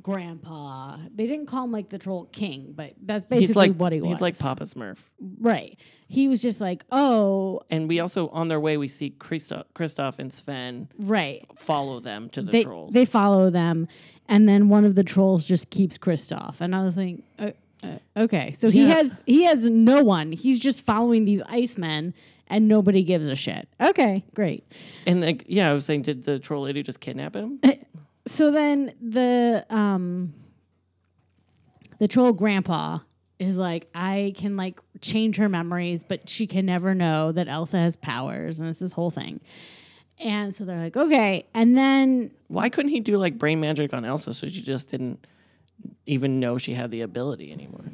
grandpa. 0.03 0.97
They 1.15 1.27
didn't 1.27 1.47
call 1.47 1.65
him 1.65 1.73
like 1.73 1.89
the 1.89 1.99
troll 1.99 2.27
king, 2.33 2.73
but 2.77 2.95
that's 3.03 3.25
basically 3.25 3.69
like 3.69 3.77
what 3.77 3.93
he 3.93 4.01
was. 4.01 4.09
He's 4.09 4.21
like 4.21 4.39
Papa 4.39 4.65
Smurf. 4.65 5.09
Right. 5.41 5.79
He 6.09 6.29
was 6.29 6.41
just 6.43 6.61
like, 6.61 6.85
oh, 6.91 7.61
And 7.71 7.89
we 7.89 8.01
also 8.01 8.29
on 8.29 8.49
their 8.49 8.61
way 8.61 8.77
we 8.77 8.89
see 8.89 9.11
Kristoff, 9.11 9.65
Kristoff 9.75 10.19
and 10.19 10.33
Sven 10.33 10.89
right. 10.99 11.45
follow 11.57 12.01
them 12.01 12.31
to 12.31 12.43
the 12.43 12.51
They 12.53 12.65
trolls. 12.65 12.93
they 12.93 13.05
follow 13.05 13.51
them, 13.51 13.89
and 14.29 14.49
then 14.49 14.69
one 14.69 14.85
of 14.85 14.95
the 14.95 15.05
trolls 15.05 15.45
just 15.45 15.71
keeps 15.71 15.99
Kristoff, 15.99 16.61
and 16.61 16.75
I 16.75 16.83
was 16.85 16.97
like, 16.97 17.23
uh, 17.39 17.51
uh, 17.83 17.99
okay, 18.17 18.53
so 18.53 18.71
he 18.71 18.83
Yeah. 18.87 18.95
has 18.95 19.23
he 19.27 19.45
has 19.45 19.69
no 19.69 20.03
one. 20.03 20.33
He's 20.33 20.59
just 20.61 20.85
following 20.87 21.25
these 21.27 21.43
icemen, 21.43 22.13
and 22.49 22.67
nobody 22.69 23.03
gives 23.05 23.29
a 23.29 23.37
shit. 23.37 23.69
Okay, 23.81 24.25
great. 24.35 24.65
and 25.07 25.21
like 25.21 25.45
yeah, 25.47 25.71
I 25.71 25.73
was 25.75 25.85
saying, 25.85 26.03
did 26.03 26.25
the 26.25 26.39
troll 26.39 26.63
lady 26.65 26.83
just 26.83 27.01
kidnap 27.01 27.37
him? 27.37 27.61
So 28.29 28.51
then 28.51 28.93
the 29.01 29.65
um 29.71 30.35
the 31.99 32.07
troll 32.07 32.33
grandpa 32.33 33.01
is 33.39 33.57
like, 33.57 33.89
I 33.95 34.35
can 34.37 34.57
like 34.57 34.81
change 35.01 35.37
her 35.37 35.49
memories, 35.49 36.05
but 36.07 36.29
she 36.29 36.47
can 36.47 36.67
never 36.67 36.95
know 36.95 37.33
that 37.33 37.49
Elsa 37.49 37.79
has 37.79 37.97
powers, 37.97 38.61
and 38.61 38.69
it's 38.69 38.81
this 38.81 38.93
whole 38.93 39.11
thing. 39.11 39.41
And 40.21 40.55
so 40.55 40.65
they're 40.65 40.79
like, 40.81 40.97
okay, 40.97 41.47
and 41.55 41.77
then 41.77 42.33
Why 42.49 42.69
couldn't 42.69 42.91
he 42.91 43.01
do 43.01 43.19
like 43.19 43.39
brain 43.39 43.61
magic 43.61 43.93
on 43.95 44.05
Elsa 44.05 44.35
so 44.35 44.49
she 44.49 44.63
just 44.63 44.91
didn't 44.91 45.25
even 46.07 46.41
know 46.41 46.59
she 46.59 46.75
had 46.75 46.91
the 46.91 47.03
ability 47.03 47.53
anymore? 47.53 47.85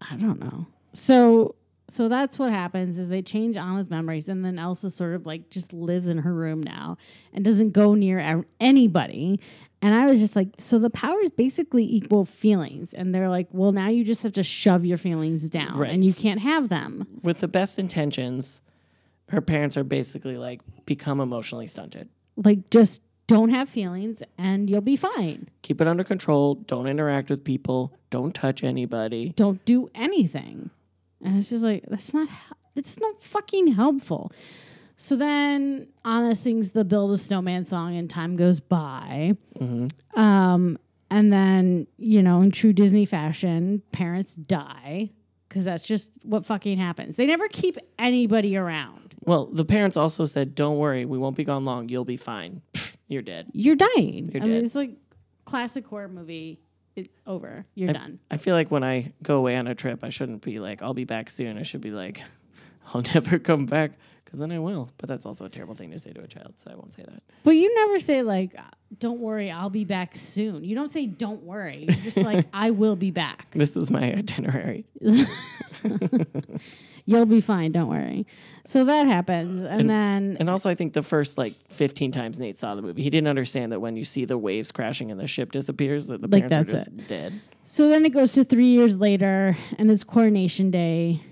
I 0.00 0.16
don't 0.16 0.40
know. 0.40 0.66
So 0.92 1.54
so 1.90 2.08
that's 2.08 2.38
what 2.38 2.52
happens 2.52 2.98
is 2.98 3.08
they 3.08 3.22
change 3.22 3.56
Anna's 3.56 3.90
memories 3.90 4.28
and 4.28 4.44
then 4.44 4.58
Elsa 4.58 4.90
sort 4.90 5.14
of 5.14 5.26
like 5.26 5.50
just 5.50 5.72
lives 5.72 6.08
in 6.08 6.18
her 6.18 6.32
room 6.34 6.62
now 6.62 6.96
and 7.32 7.44
doesn't 7.44 7.70
go 7.72 7.94
near 7.94 8.44
anybody. 8.60 9.40
And 9.82 9.94
I 9.94 10.06
was 10.06 10.20
just 10.20 10.36
like, 10.36 10.48
so 10.58 10.78
the 10.78 10.90
powers 10.90 11.30
basically 11.30 11.84
equal 11.84 12.24
feelings. 12.26 12.92
And 12.92 13.14
they're 13.14 13.30
like, 13.30 13.48
well, 13.50 13.72
now 13.72 13.88
you 13.88 14.04
just 14.04 14.22
have 14.22 14.34
to 14.34 14.42
shove 14.42 14.84
your 14.84 14.98
feelings 14.98 15.48
down 15.48 15.78
Right. 15.78 15.90
and 15.90 16.04
you 16.04 16.12
can't 16.12 16.40
have 16.40 16.68
them. 16.68 17.06
With 17.22 17.40
the 17.40 17.48
best 17.48 17.78
intentions, 17.78 18.60
her 19.30 19.40
parents 19.40 19.76
are 19.76 19.84
basically 19.84 20.36
like 20.36 20.60
become 20.86 21.18
emotionally 21.20 21.66
stunted. 21.66 22.08
Like, 22.36 22.68
just 22.70 23.00
don't 23.26 23.50
have 23.50 23.68
feelings 23.68 24.22
and 24.36 24.68
you'll 24.68 24.80
be 24.80 24.96
fine. 24.96 25.48
Keep 25.62 25.80
it 25.80 25.88
under 25.88 26.04
control. 26.04 26.56
Don't 26.56 26.86
interact 26.86 27.30
with 27.30 27.42
people. 27.44 27.92
Don't 28.10 28.34
touch 28.34 28.62
anybody. 28.64 29.32
Don't 29.36 29.64
do 29.64 29.88
anything. 29.94 30.70
And 31.22 31.36
it's 31.38 31.50
just 31.50 31.64
like, 31.64 31.84
that's 31.88 32.12
not, 32.14 32.28
it's 32.74 32.98
not 32.98 33.22
fucking 33.22 33.68
helpful. 33.74 34.32
So 34.96 35.16
then 35.16 35.88
Anna 36.04 36.34
sings 36.34 36.70
the 36.70 36.84
Build 36.84 37.12
a 37.12 37.18
Snowman 37.18 37.64
song 37.64 37.96
and 37.96 38.08
time 38.08 38.36
goes 38.36 38.60
by. 38.60 39.36
Um, 40.14 40.78
and 41.10 41.32
then, 41.32 41.86
you 41.96 42.22
know, 42.22 42.42
in 42.42 42.50
true 42.50 42.72
Disney 42.72 43.04
fashion, 43.06 43.82
parents 43.92 44.34
die 44.34 45.10
because 45.48 45.64
that's 45.64 45.82
just 45.82 46.10
what 46.22 46.46
fucking 46.46 46.78
happens. 46.78 47.16
They 47.16 47.26
never 47.26 47.48
keep 47.48 47.76
anybody 47.98 48.56
around. 48.56 49.14
Well, 49.24 49.46
the 49.46 49.64
parents 49.64 49.96
also 49.96 50.24
said, 50.24 50.54
"Don't 50.54 50.78
worry, 50.78 51.04
we 51.04 51.18
won't 51.18 51.36
be 51.36 51.44
gone 51.44 51.64
long. 51.64 51.88
You'll 51.88 52.04
be 52.04 52.16
fine. 52.16 52.62
You're 53.08 53.22
dead." 53.22 53.50
You're 53.52 53.76
dying. 53.76 54.30
You're 54.32 54.42
I 54.42 54.46
mean, 54.46 54.64
it's 54.64 54.74
like 54.74 54.92
classic 55.44 55.86
horror 55.86 56.08
movie. 56.08 56.60
It, 56.96 57.10
over. 57.26 57.64
You're 57.74 57.92
done. 57.92 58.18
I 58.30 58.36
feel 58.36 58.54
like 58.54 58.70
when 58.70 58.82
I 58.82 59.12
go 59.22 59.36
away 59.36 59.56
on 59.56 59.66
a 59.66 59.74
trip, 59.74 60.02
I 60.02 60.10
shouldn't 60.10 60.42
be 60.42 60.58
like, 60.58 60.82
"I'll 60.82 60.94
be 60.94 61.04
back 61.04 61.30
soon." 61.30 61.56
I 61.58 61.62
should 61.62 61.80
be 61.80 61.90
like, 61.90 62.22
"I'll 62.94 63.02
never 63.14 63.38
come 63.38 63.66
back," 63.66 63.92
because 64.24 64.40
then 64.40 64.50
I 64.50 64.58
will. 64.58 64.90
But 64.98 65.08
that's 65.08 65.24
also 65.24 65.44
a 65.44 65.48
terrible 65.48 65.74
thing 65.74 65.92
to 65.92 65.98
say 65.98 66.12
to 66.12 66.20
a 66.20 66.26
child, 66.26 66.58
so 66.58 66.70
I 66.70 66.74
won't 66.74 66.92
say 66.92 67.04
that. 67.04 67.22
But 67.44 67.52
you 67.52 67.72
never 67.76 68.00
say 68.00 68.22
like, 68.22 68.54
"Don't 68.98 69.20
worry, 69.20 69.50
I'll 69.50 69.70
be 69.70 69.84
back 69.84 70.16
soon." 70.16 70.64
You 70.64 70.74
don't 70.74 70.88
say, 70.88 71.06
"Don't 71.06 71.42
worry." 71.44 71.86
You're 71.88 72.04
just 72.04 72.16
like, 72.18 72.46
"I 72.52 72.70
will 72.70 72.96
be 72.96 73.10
back. 73.10 73.52
This 73.52 73.76
is 73.76 73.90
my 73.90 74.12
itinerary. 74.14 74.84
You'll 77.06 77.26
be 77.26 77.40
fine. 77.40 77.72
Don't 77.72 77.88
worry." 77.88 78.26
So 78.64 78.84
that 78.84 79.06
happens, 79.06 79.62
and, 79.62 79.88
then 79.88 80.36
And 80.38 80.50
also, 80.50 80.68
I 80.70 80.74
think 80.74 80.92
the 80.92 81.02
first 81.02 81.38
like 81.38 81.54
15 81.70 82.12
times 82.12 82.38
Nate 82.38 82.56
saw 82.56 82.74
the 82.74 82.82
movie, 82.82 83.02
he 83.02 83.10
didn't 83.10 83.28
understand 83.28 83.72
that 83.72 83.80
when 83.80 83.96
you 83.96 84.04
see 84.04 84.24
the 84.26 84.36
waves 84.38 84.70
crashing 84.70 85.10
and 85.10 85.18
the 85.18 85.26
ship 85.26 85.50
disappears, 85.52 86.08
that 86.08 86.20
the 86.20 86.28
Like, 86.28 86.48
parents 86.48 86.72
are 86.74 86.76
just 86.76 87.08
dead. 87.08 87.40
so 87.64 87.88
then 87.88 88.04
it 88.04 88.10
goes 88.10 88.34
to 88.34 88.44
three 88.44 88.66
years 88.66 88.96
later, 88.98 89.56
and 89.78 89.90
it's 89.90 90.04
coronation 90.04 90.70
day 90.70 91.22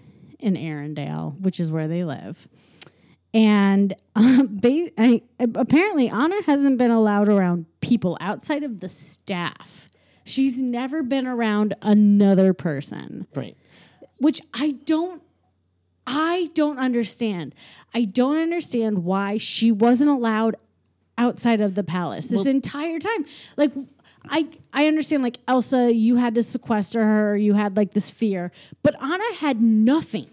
in 0.41 0.55
Arendelle, 0.55 1.38
which 1.41 1.61
is 1.61 1.71
where 1.71 1.87
they 1.87 2.03
live. 2.05 2.49
And 3.35 3.94
um, 4.16 4.49
ba- 4.50 4.90
I, 4.97 5.23
apparently, 5.38 6.08
Anna 6.08 6.42
hasn't 6.47 6.78
been 6.78 6.90
allowed 6.90 7.28
around 7.28 7.66
people 7.80 8.16
outside 8.20 8.62
of 8.62 8.80
the 8.80 8.88
staff. 8.88 9.90
She's 10.25 10.61
never 10.61 11.02
been 11.02 11.26
around 11.26 11.75
another 11.82 12.52
person. 12.52 13.26
Right. 13.35 13.56
which 14.18 14.40
I 14.54 14.73
don't 14.85 15.23
I 16.06 16.49
don't 16.54 16.78
understand. 16.78 17.54
I 17.94 18.02
don't 18.04 18.38
understand 18.38 19.04
why 19.04 19.37
she 19.37 19.70
wasn't 19.70 20.08
allowed 20.11 20.56
outside 21.18 21.61
of 21.61 21.75
the 21.75 21.82
palace 21.85 22.28
this 22.28 22.47
entire 22.47 22.99
time. 22.99 23.26
Like 23.56 23.73
I 24.28 24.49
I 24.73 24.87
understand 24.87 25.23
like 25.23 25.38
Elsa 25.47 25.92
you 25.94 26.16
had 26.16 26.35
to 26.37 26.42
sequester 26.42 27.04
her, 27.04 27.37
you 27.37 27.54
had 27.54 27.76
like 27.76 27.92
this 27.92 28.08
fear, 28.11 28.52
but 28.82 29.00
Anna 29.02 29.35
had 29.38 29.61
nothing. 29.62 30.28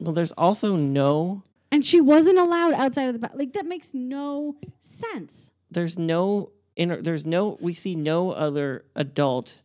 Well, 0.00 0.12
there's 0.12 0.32
also 0.32 0.76
no, 0.76 1.42
And 1.76 1.84
she 1.84 2.00
wasn't 2.00 2.38
allowed 2.38 2.72
outside 2.72 3.04
of 3.08 3.12
the 3.12 3.18
palace. 3.20 3.38
Like 3.38 3.52
that 3.52 3.66
makes 3.66 3.92
no 3.92 4.56
sense. 4.80 5.50
there's 5.70 5.98
no, 5.98 6.52
inter, 6.74 7.02
there's 7.02 7.26
no, 7.26 7.58
we 7.60 7.74
see 7.74 7.94
no 7.94 8.30
other 8.32 8.86
adult 8.94 9.60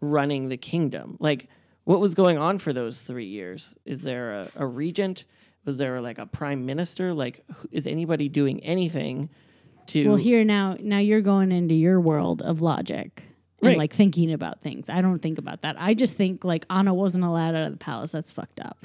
running 0.00 0.48
the 0.50 0.56
kingdom. 0.56 1.16
Like, 1.18 1.48
what 1.82 1.98
was 1.98 2.14
going 2.14 2.38
on 2.38 2.58
for 2.58 2.72
those 2.72 3.00
three 3.00 3.26
years? 3.26 3.76
Is 3.84 4.02
there 4.02 4.32
a, 4.32 4.50
a 4.54 4.66
regent? 4.66 5.24
Was 5.64 5.78
there 5.78 6.00
like 6.00 6.18
a 6.18 6.26
prime 6.26 6.64
minister? 6.64 7.12
Like, 7.12 7.44
who- 7.56 7.68
is 7.72 7.88
anybody 7.88 8.28
doing 8.28 8.60
anything 8.62 9.28
to? 9.88 10.06
Well, 10.06 10.16
here 10.16 10.44
now 10.44 10.76
now 10.80 10.98
you're 10.98 11.20
going 11.22 11.50
into 11.50 11.74
your 11.74 12.00
world 12.00 12.40
of 12.42 12.62
logic. 12.62 13.24
And 13.62 13.68
Right. 13.68 13.78
like 13.78 13.92
thinking 13.92 14.32
about 14.32 14.60
things. 14.60 14.90
I 14.90 15.00
don't 15.00 15.20
think 15.20 15.38
about 15.38 15.62
that. 15.62 15.76
I 15.78 15.94
just 15.94 16.16
think 16.16 16.44
like 16.44 16.66
Anna 16.68 16.92
wasn't 16.92 17.22
allowed 17.24 17.54
out 17.54 17.66
of 17.66 17.72
the 17.72 17.78
palace. 17.78 18.10
That's 18.10 18.32
fucked 18.32 18.58
up. 18.58 18.84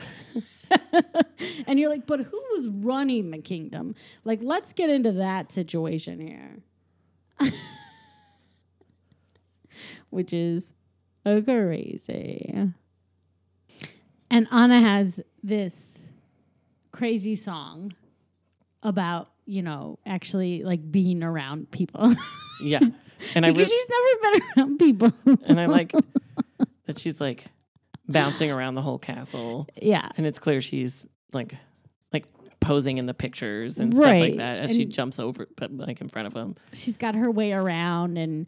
and 1.67 1.79
you're 1.79 1.89
like, 1.89 2.05
but 2.05 2.19
who 2.19 2.43
was 2.51 2.67
running 2.69 3.31
the 3.31 3.39
kingdom? 3.39 3.95
Like, 4.23 4.39
let's 4.43 4.73
get 4.73 4.91
into 4.91 5.11
that 5.13 5.51
situation 5.51 6.19
here. 6.19 6.59
Which 10.11 10.31
is 10.31 10.73
crazy. 11.25 12.71
And 14.29 14.47
Anna 14.51 14.79
has 14.81 15.21
this 15.41 16.07
crazy 16.91 17.35
song 17.35 17.93
about, 18.83 19.29
you 19.45 19.61
know, 19.61 19.99
actually 20.05 20.63
like 20.63 20.91
being 20.91 21.23
around 21.23 21.71
people. 21.71 22.13
yeah, 22.61 22.79
and 23.35 23.45
I 23.45 23.51
because 23.51 23.69
really, 23.69 23.79
she's 23.79 23.89
never 23.89 24.39
been 24.39 24.41
around 24.57 24.77
people. 24.79 25.11
and 25.45 25.59
I 25.59 25.65
like 25.65 25.93
that 26.85 26.99
she's 26.99 27.19
like 27.21 27.45
bouncing 28.07 28.51
around 28.51 28.75
the 28.75 28.81
whole 28.81 28.99
castle, 28.99 29.67
yeah. 29.81 30.09
and 30.17 30.25
it's 30.25 30.39
clear 30.39 30.61
she's 30.61 31.07
like, 31.33 31.55
like 32.13 32.25
posing 32.59 32.97
in 32.97 33.05
the 33.05 33.13
pictures 33.13 33.79
and 33.79 33.93
stuff 33.93 34.05
like 34.05 34.37
that 34.37 34.59
as 34.59 34.71
she 34.71 34.83
and- 34.83 34.91
jumps 34.93 35.19
over, 35.19 35.47
but 35.55 35.71
like 35.75 36.01
in 36.01 36.07
front 36.07 36.27
of 36.27 36.33
him. 36.33 36.55
She's 36.73 36.97
got 36.97 37.15
her 37.15 37.29
way 37.29 37.51
around 37.51 38.17
and 38.17 38.47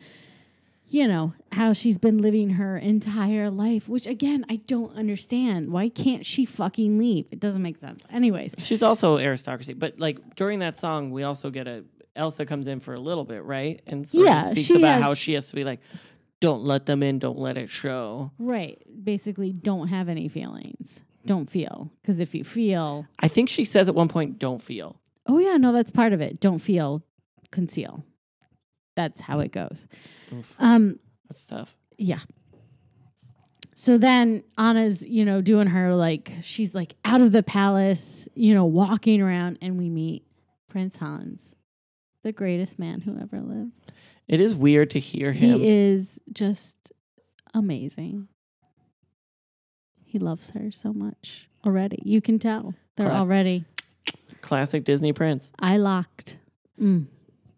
you 0.92 1.08
know, 1.08 1.34
how 1.52 1.72
she's 1.72 2.00
been 2.00 2.18
living 2.18 2.52
her 2.52 2.76
entire 2.76 3.52
life, 3.52 3.88
which 3.88 4.08
again, 4.08 4.44
I 4.50 4.56
don't 4.56 4.96
understand. 4.98 5.70
Why 5.70 5.88
can't 5.88 6.26
she 6.26 6.46
fucking 6.46 6.98
leave? 6.98 7.28
It 7.30 7.40
doesn't 7.40 7.62
make 7.62 7.78
sense. 7.78 8.04
Anyways, 8.12 8.56
She's 8.58 8.82
also 8.82 9.20
aristocracy, 9.20 9.74
but 9.74 10.00
like 10.00 10.36
during 10.36 10.60
that 10.60 10.76
song, 10.78 11.12
we 11.12 11.22
also 11.22 11.52
get 11.52 11.68
a 11.68 11.84
Elsa 12.20 12.46
comes 12.46 12.68
in 12.68 12.80
for 12.80 12.94
a 12.94 13.00
little 13.00 13.24
bit, 13.26 13.44
right? 13.44 13.82
And 13.88 14.08
sort 14.08 14.26
Yeah, 14.26 14.38
of 14.50 14.58
speaks 14.58 14.70
about 14.72 14.82
has- 14.96 15.04
how 15.04 15.14
she 15.16 15.34
has 15.34 15.50
to 15.50 15.56
be 15.56 15.64
like, 15.64 15.80
don't 16.40 16.64
let 16.64 16.86
them 16.86 17.02
in, 17.02 17.18
don't 17.20 17.40
let 17.40 17.58
it 17.58 17.70
show. 17.70 18.32
right, 18.38 18.82
basically 19.04 19.52
don't 19.52 19.88
have 19.88 20.08
any 20.10 20.28
feelings. 20.28 21.02
Don't 21.26 21.50
feel 21.50 21.92
because 22.02 22.20
if 22.20 22.34
you 22.34 22.44
feel, 22.44 23.06
I 23.20 23.28
think 23.28 23.50
she 23.50 23.66
says 23.66 23.90
at 23.90 23.96
one 23.96 24.08
point, 24.08 24.40
"Don't 24.40 24.62
feel." 24.62 25.00
oh 25.28 25.38
yeah, 25.38 25.58
no, 25.58 25.72
that's 25.74 25.92
part 25.92 26.14
of 26.14 26.22
it. 26.22 26.40
Don't 26.40 26.60
feel, 26.60 27.04
conceal. 27.52 28.04
That's 28.96 29.22
how 29.22 29.40
it 29.40 29.52
goes. 29.52 29.86
Oof. 30.34 30.56
Um, 30.60 31.00
That's 31.30 31.46
tough. 31.46 31.76
Yeah. 31.98 32.20
So 33.76 33.98
then 33.98 34.44
Anna's, 34.58 35.06
you 35.08 35.24
know, 35.24 35.42
doing 35.42 35.68
her 35.68 35.94
like 35.96 36.32
she's 36.42 36.74
like 36.76 36.96
out 37.06 37.22
of 37.22 37.32
the 37.32 37.44
palace, 37.44 38.28
you 38.36 38.54
know, 38.54 38.66
walking 38.66 39.22
around, 39.22 39.58
and 39.62 39.78
we 39.78 39.90
meet 39.90 40.26
Prince 40.70 40.98
Hans, 40.98 41.56
the 42.24 42.32
greatest 42.32 42.80
man 42.80 43.02
who 43.02 43.18
ever 43.20 43.40
lived. 43.42 43.72
It 44.28 44.40
is 44.40 44.54
weird 44.54 44.92
to 44.92 45.00
hear 45.00 45.32
him. 45.32 45.60
He 45.60 45.68
is 45.68 46.20
just 46.32 46.92
amazing. 47.54 48.28
He 50.04 50.20
loves 50.20 50.52
her 50.52 50.72
so 50.72 50.94
much 50.94 51.50
already. 51.66 52.00
You 52.04 52.22
can 52.22 52.40
tell. 52.40 52.74
They're 52.96 53.08
Class- 53.08 53.22
already 53.22 53.66
Classic 54.42 54.84
Disney 54.84 55.14
prince. 55.14 55.52
I 55.60 55.78
locked. 55.78 56.38
Mm. 56.82 57.08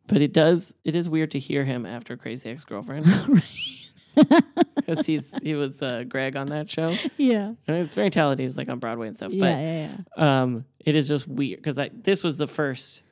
But 0.08 0.22
it 0.22 0.34
does. 0.34 0.74
It 0.84 0.96
is 0.96 1.08
weird 1.08 1.32
to 1.32 1.39
hear 1.39 1.63
him 1.63 1.86
after 1.86 2.18
Crazy 2.18 2.50
Ex 2.50 2.65
Girlfriend 2.65 3.06
because 4.75 5.06
he's 5.06 5.34
he 5.41 5.53
was 5.56 5.82
uh, 5.82 6.03
Greg 6.08 6.36
on 6.36 6.48
that 6.48 6.70
show. 6.70 6.94
Yeah. 7.18 7.53
And 7.68 7.77
it's 7.77 7.94
very 7.94 8.10
talented. 8.10 8.39
He 8.39 8.46
was 8.46 8.58
like 8.58 8.68
on 8.70 8.80
Broadway 8.80 9.08
and 9.08 9.15
stuff. 9.15 9.32
Yeah, 9.32 9.39
but 9.39 9.62
yeah, 9.62 9.89
yeah. 10.18 10.41
um, 10.41 10.65
it 10.80 10.96
is 10.96 11.08
just 11.08 11.27
weird 11.27 11.62
because 11.62 11.80
this 11.94 12.24
was 12.24 12.38
the 12.38 12.48
first 12.48 13.03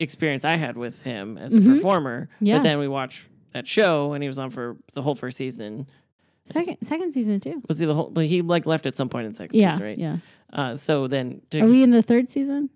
experience 0.00 0.44
I 0.44 0.56
had 0.56 0.76
with 0.76 1.02
him 1.02 1.36
as 1.38 1.54
a 1.54 1.58
Mhm. 1.60 1.74
performer. 1.74 2.28
Yeah. 2.40 2.56
But 2.58 2.62
then 2.64 2.78
we 2.78 2.88
watched 2.88 3.28
that 3.52 3.66
show 3.66 4.12
and 4.12 4.22
he 4.22 4.28
was 4.28 4.38
on 4.38 4.50
for 4.50 4.76
the 4.94 5.02
whole 5.02 5.14
first 5.14 5.36
season. 5.36 5.86
Second 6.44 6.76
second 6.82 7.12
season 7.12 7.40
too. 7.40 7.62
Was 7.68 7.78
he 7.78 7.86
the 7.86 7.94
whole? 7.94 8.08
But 8.10 8.26
he 8.26 8.40
like 8.42 8.64
left 8.66 8.86
at 8.86 8.94
some 8.94 9.08
point 9.08 9.26
in 9.26 9.34
second 9.34 9.58
Yeah, 9.58 9.72
season, 9.72 9.86
right? 9.86 9.98
yeah. 9.98 10.16
Uh, 10.52 10.74
so 10.76 11.06
then, 11.08 11.42
Are 11.54 11.66
we 11.66 11.82
in 11.82 11.90
the 11.90 12.00
third 12.02 12.30
season? 12.30 12.70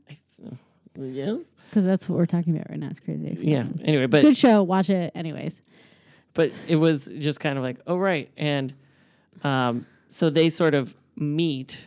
yes, 0.98 1.40
Because 1.70 1.84
that's 1.86 2.08
what 2.08 2.18
we're 2.18 2.26
talking 2.26 2.54
about 2.54 2.68
right 2.68 2.78
now. 2.78 2.88
It's 2.90 3.00
crazy. 3.00 3.34
Yeah. 3.46 3.64
Anyway, 3.82 4.06
but 4.06 4.22
Good 4.22 4.36
show. 4.36 4.62
Watch 4.62 4.90
it 4.90 5.12
anyways. 5.14 5.62
but 6.34 6.50
it 6.68 6.76
was 6.76 7.10
just 7.18 7.40
kind 7.40 7.56
of 7.58 7.64
like, 7.64 7.78
oh 7.86 7.96
right, 7.96 8.30
and 8.36 8.74
um, 9.44 9.86
so 10.08 10.28
they 10.30 10.48
sort 10.50 10.74
of 10.74 10.94
meet, 11.16 11.86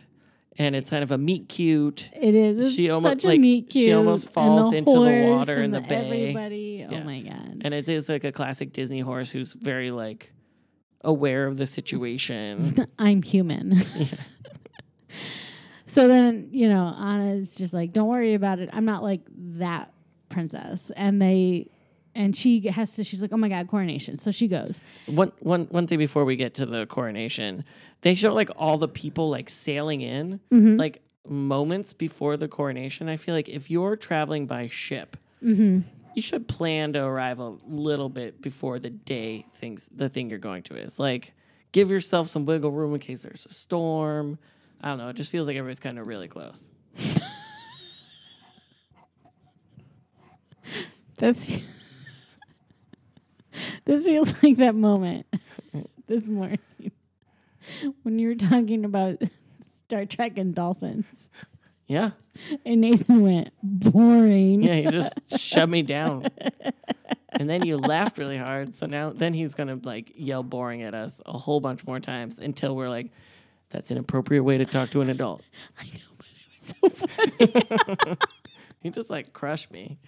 and 0.58 0.74
it's 0.74 0.90
kind 0.90 1.02
of 1.02 1.10
a 1.10 1.18
meet 1.18 1.48
cute. 1.48 2.10
It 2.14 2.34
is. 2.34 2.58
It's 2.66 2.74
She 2.74 2.90
almost- 2.90 3.12
such 3.12 3.24
a 3.24 3.28
like, 3.28 3.40
meet 3.40 3.72
she 3.72 3.92
almost 3.92 4.30
falls 4.30 4.70
the 4.70 4.78
into 4.78 4.90
the 4.92 5.26
water 5.28 5.62
in 5.62 5.70
the 5.70 5.80
bay. 5.80 6.30
Everybody. 6.30 6.86
Oh 6.88 6.92
yeah. 6.92 7.00
Oh 7.00 7.04
my 7.04 7.20
god. 7.20 7.62
And 7.62 7.74
it 7.74 7.88
is 7.88 8.08
like 8.08 8.24
a 8.24 8.32
classic 8.32 8.72
Disney 8.72 9.00
horse 9.00 9.30
who's 9.30 9.52
very 9.52 9.90
like 9.90 10.32
aware 11.02 11.46
of 11.46 11.56
the 11.56 11.66
situation. 11.66 12.76
I'm 12.98 13.22
human. 13.22 13.76
so 15.86 16.08
then, 16.08 16.48
you 16.50 16.68
know, 16.68 16.86
Anna's 16.98 17.54
just 17.54 17.72
like, 17.74 17.92
don't 17.92 18.08
worry 18.08 18.34
about 18.34 18.58
it. 18.58 18.70
I'm 18.72 18.84
not 18.84 19.02
like 19.02 19.20
that 19.58 19.92
princess. 20.28 20.90
And 20.96 21.20
they, 21.22 21.70
and 22.16 22.34
she 22.34 22.66
has 22.68 22.94
to, 22.96 23.04
she's 23.04 23.20
like, 23.22 23.32
oh 23.32 23.36
my 23.36 23.48
God, 23.48 23.68
coronation. 23.68 24.18
So 24.18 24.30
she 24.30 24.48
goes. 24.48 24.80
one 25.06 25.30
one 25.40 25.66
one 25.70 25.86
thing 25.86 25.98
before 25.98 26.24
we 26.24 26.34
get 26.36 26.54
to 26.54 26.66
the 26.66 26.86
coronation, 26.86 27.64
they 28.00 28.14
show 28.14 28.32
like 28.34 28.50
all 28.56 28.78
the 28.78 28.88
people 28.88 29.30
like 29.30 29.48
sailing 29.50 30.00
in, 30.00 30.40
Mm-hmm. 30.50 30.76
like 30.76 31.02
moments 31.28 31.92
before 31.92 32.36
the 32.36 32.48
coronation. 32.48 33.08
I 33.08 33.16
feel 33.16 33.34
like 33.34 33.48
if 33.48 33.70
you're 33.70 33.96
traveling 33.96 34.46
by 34.46 34.66
ship, 34.68 35.16
Mm-hmm. 35.44 35.80
you 36.14 36.22
should 36.22 36.48
plan 36.48 36.92
to 36.94 37.04
arrive 37.04 37.38
a 37.38 37.54
little 37.68 38.08
bit 38.08 38.40
before 38.40 38.78
the 38.78 38.90
day 38.90 39.44
things 39.54 39.90
the 39.94 40.08
thing 40.08 40.30
you're 40.30 40.38
going 40.38 40.62
to 40.64 40.76
is. 40.76 40.98
Like 40.98 41.34
give 41.72 41.90
yourself 41.90 42.28
some 42.28 42.46
wiggle 42.46 42.70
room 42.70 42.94
in 42.94 43.00
case 43.00 43.22
there's 43.22 43.44
a 43.44 43.52
storm. 43.52 44.38
I 44.80 44.88
don't 44.88 44.98
know. 44.98 45.08
It 45.08 45.16
just 45.16 45.30
feels 45.30 45.46
like 45.46 45.56
everybody's 45.56 45.80
kind 45.80 45.98
of 45.98 46.06
really 46.06 46.28
close. 46.28 46.68
That's, 51.18 51.58
this 53.84 54.06
feels 54.06 54.32
like 54.42 54.56
that 54.56 54.74
moment 54.74 55.26
this 56.06 56.28
morning 56.28 56.58
when 58.02 58.18
you 58.18 58.28
were 58.28 58.34
talking 58.34 58.84
about 58.84 59.22
Star 59.66 60.04
Trek 60.04 60.38
and 60.38 60.54
dolphins. 60.54 61.28
Yeah. 61.86 62.10
And 62.64 62.80
Nathan 62.80 63.22
went, 63.22 63.50
boring. 63.62 64.62
Yeah, 64.62 64.74
he 64.74 64.86
just 64.88 65.14
shoved 65.38 65.70
me 65.70 65.82
down. 65.82 66.26
And 67.30 67.48
then 67.48 67.64
you 67.64 67.76
laughed 67.76 68.18
really 68.18 68.36
hard. 68.36 68.74
So 68.74 68.86
now 68.86 69.10
then 69.10 69.34
he's 69.34 69.54
gonna 69.54 69.78
like 69.82 70.12
yell 70.16 70.42
boring 70.42 70.82
at 70.82 70.94
us 70.94 71.20
a 71.24 71.38
whole 71.38 71.60
bunch 71.60 71.86
more 71.86 72.00
times 72.00 72.38
until 72.38 72.74
we're 72.74 72.88
like, 72.88 73.12
that's 73.70 73.90
an 73.92 73.98
appropriate 73.98 74.42
way 74.42 74.58
to 74.58 74.64
talk 74.64 74.90
to 74.90 75.00
an 75.00 75.10
adult. 75.10 75.42
I 75.78 75.84
know, 75.84 76.14
but 76.16 76.26
it 76.26 76.90
was 76.90 76.98
so 76.98 77.06
funny. 77.06 78.16
He 78.86 78.90
just 78.90 79.10
like 79.10 79.32
crushed 79.32 79.72
me. 79.72 79.98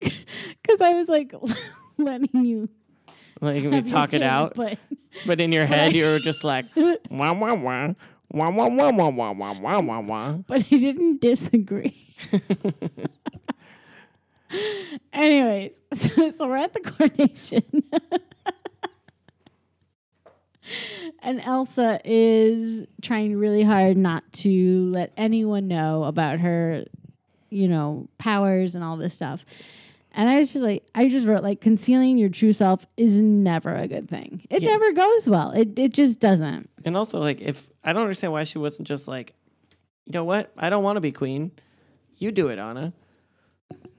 Because 0.00 0.80
I 0.80 0.92
was 0.94 1.08
like 1.08 1.32
letting 1.98 2.44
you 2.44 2.68
Like 3.40 3.62
we 3.64 3.82
talk 3.82 4.14
it 4.14 4.22
out. 4.22 4.54
But, 4.54 4.78
But 5.26 5.40
in 5.40 5.52
your 5.52 5.66
head 5.66 5.92
you 5.92 6.04
were 6.04 6.18
just 6.18 6.44
like 6.44 6.66
wah 6.76 7.32
wah 7.32 7.54
wah. 7.54 7.94
Wah 8.28 8.50
wah 8.50 8.68
wah 8.68 8.90
wah 8.90 9.08
wah 9.08 9.32
wah 9.32 9.52
wah 9.52 9.80
wah 9.80 10.00
wah. 10.00 10.32
but 10.46 10.64
I 10.70 10.76
didn't 10.76 11.20
disagree. 11.20 12.02
Anyways, 15.12 15.80
so, 15.94 16.30
so 16.30 16.46
we're 16.46 16.56
at 16.56 16.72
the 16.72 16.80
coronation. 16.80 17.62
and 21.22 21.40
Elsa 21.40 22.00
is 22.04 22.86
trying 23.02 23.36
really 23.36 23.62
hard 23.62 23.96
not 23.96 24.24
to 24.32 24.90
let 24.92 25.12
anyone 25.16 25.68
know 25.68 26.04
about 26.04 26.40
her, 26.40 26.84
you 27.50 27.68
know, 27.68 28.08
powers 28.18 28.74
and 28.74 28.84
all 28.84 28.96
this 28.96 29.14
stuff. 29.14 29.44
And 30.16 30.30
I 30.30 30.38
was 30.38 30.52
just 30.52 30.64
like, 30.64 30.82
I 30.94 31.08
just 31.10 31.26
wrote 31.26 31.42
like 31.42 31.60
concealing 31.60 32.16
your 32.16 32.30
true 32.30 32.54
self 32.54 32.86
is 32.96 33.20
never 33.20 33.74
a 33.74 33.86
good 33.86 34.08
thing. 34.08 34.46
It 34.48 34.62
Yeah. 34.62 34.70
never 34.70 34.92
goes 34.92 35.28
well. 35.28 35.50
It 35.52 35.78
it 35.78 35.92
just 35.92 36.18
doesn't. 36.20 36.70
And 36.86 36.96
also 36.96 37.20
like 37.20 37.42
if 37.42 37.68
I 37.84 37.92
don't 37.92 38.02
understand 38.02 38.32
why 38.32 38.44
she 38.44 38.58
wasn't 38.58 38.88
just 38.88 39.06
like, 39.06 39.34
you 40.06 40.12
know 40.12 40.24
what? 40.24 40.52
I 40.56 40.70
don't 40.70 40.82
want 40.82 40.96
to 40.96 41.02
be 41.02 41.12
queen. 41.12 41.52
You 42.16 42.32
do 42.32 42.48
it, 42.48 42.58
Anna. 42.58 42.94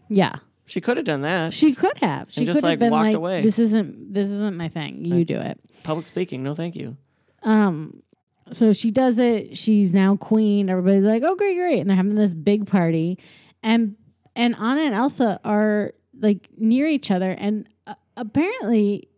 Yeah. 0.10 0.38
She 0.66 0.82
could 0.82 0.98
have 0.98 1.06
done 1.06 1.22
that. 1.22 1.54
She 1.54 1.74
could 1.76 1.98
have. 2.00 2.32
She 2.32 2.46
just, 2.46 2.62
could 2.62 2.64
have 2.68 2.72
like, 2.72 2.80
been 2.80 2.92
walked 2.92 3.06
like, 3.06 3.16
away. 3.16 3.42
"This 3.42 3.58
isn't. 3.58 4.14
This 4.14 4.30
isn't 4.30 4.58
my 4.58 4.68
thing. 4.68 5.06
You 5.06 5.24
do 5.24 5.38
it." 5.38 5.60
Public 5.84 6.08
speaking, 6.08 6.44
no 6.44 6.54
thank 6.56 6.76
you. 6.76 6.98
Um. 7.44 8.04
So 8.52 8.74
she 8.74 8.92
does 8.92 9.18
it. 9.20 9.58
She's 9.58 9.94
now 9.94 10.18
queen. 10.18 10.70
Everybody's 10.70 11.06
like, 11.06 11.24
"Oh, 11.24 11.36
great, 11.36 11.56
great!" 11.56 11.80
And 11.80 11.90
they're 11.90 11.96
having 11.96 12.16
this 12.16 12.34
big 12.34 12.68
party, 12.68 13.18
and 13.64 13.96
and 14.36 14.56
Anna 14.56 14.82
and 14.82 14.94
Elsa 14.94 15.40
are 15.46 15.94
like 16.20 16.50
near 16.58 16.88
each 16.88 17.12
other, 17.12 17.32
and 17.32 17.68
uh, 17.86 17.94
apparently 18.16 19.10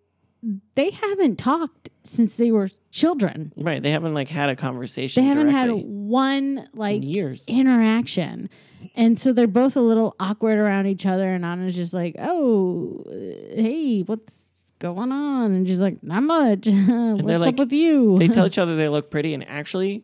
they 0.75 0.91
haven't 0.91 1.37
talked 1.37 1.89
since 2.03 2.37
they 2.37 2.51
were 2.51 2.69
children. 2.91 3.51
Right. 3.57 3.81
They 3.83 3.91
haven't 3.91 4.13
like 4.13 4.29
had 4.29 4.49
a 4.49 4.55
conversation. 4.55 5.23
They 5.23 5.29
haven't 5.29 5.49
had 5.49 5.69
one 5.71 6.67
like 6.73 6.97
in 6.97 7.03
years. 7.03 7.43
interaction. 7.47 8.49
And 8.95 9.19
so 9.19 9.33
they're 9.33 9.47
both 9.47 9.75
a 9.75 9.81
little 9.81 10.15
awkward 10.19 10.57
around 10.57 10.87
each 10.87 11.05
other. 11.05 11.33
And 11.33 11.43
Anna's 11.45 11.75
just 11.75 11.93
like, 11.93 12.15
oh, 12.19 13.03
hey, 13.09 14.01
what's 14.05 14.33
going 14.79 15.11
on? 15.11 15.51
And 15.51 15.67
she's 15.67 15.81
like, 15.81 16.01
not 16.01 16.23
much. 16.23 16.65
what's 16.67 16.87
they're 17.25 17.35
up 17.35 17.41
like- 17.41 17.57
with 17.57 17.73
you? 17.73 18.17
they 18.17 18.29
tell 18.29 18.47
each 18.47 18.57
other 18.57 18.75
they 18.77 18.87
look 18.89 19.11
pretty, 19.11 19.33
and 19.33 19.45
actually, 19.47 20.03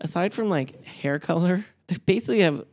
aside 0.00 0.34
from 0.34 0.50
like 0.50 0.84
hair 0.84 1.18
color, 1.20 1.64
they 1.86 1.96
basically 2.04 2.40
have 2.40 2.64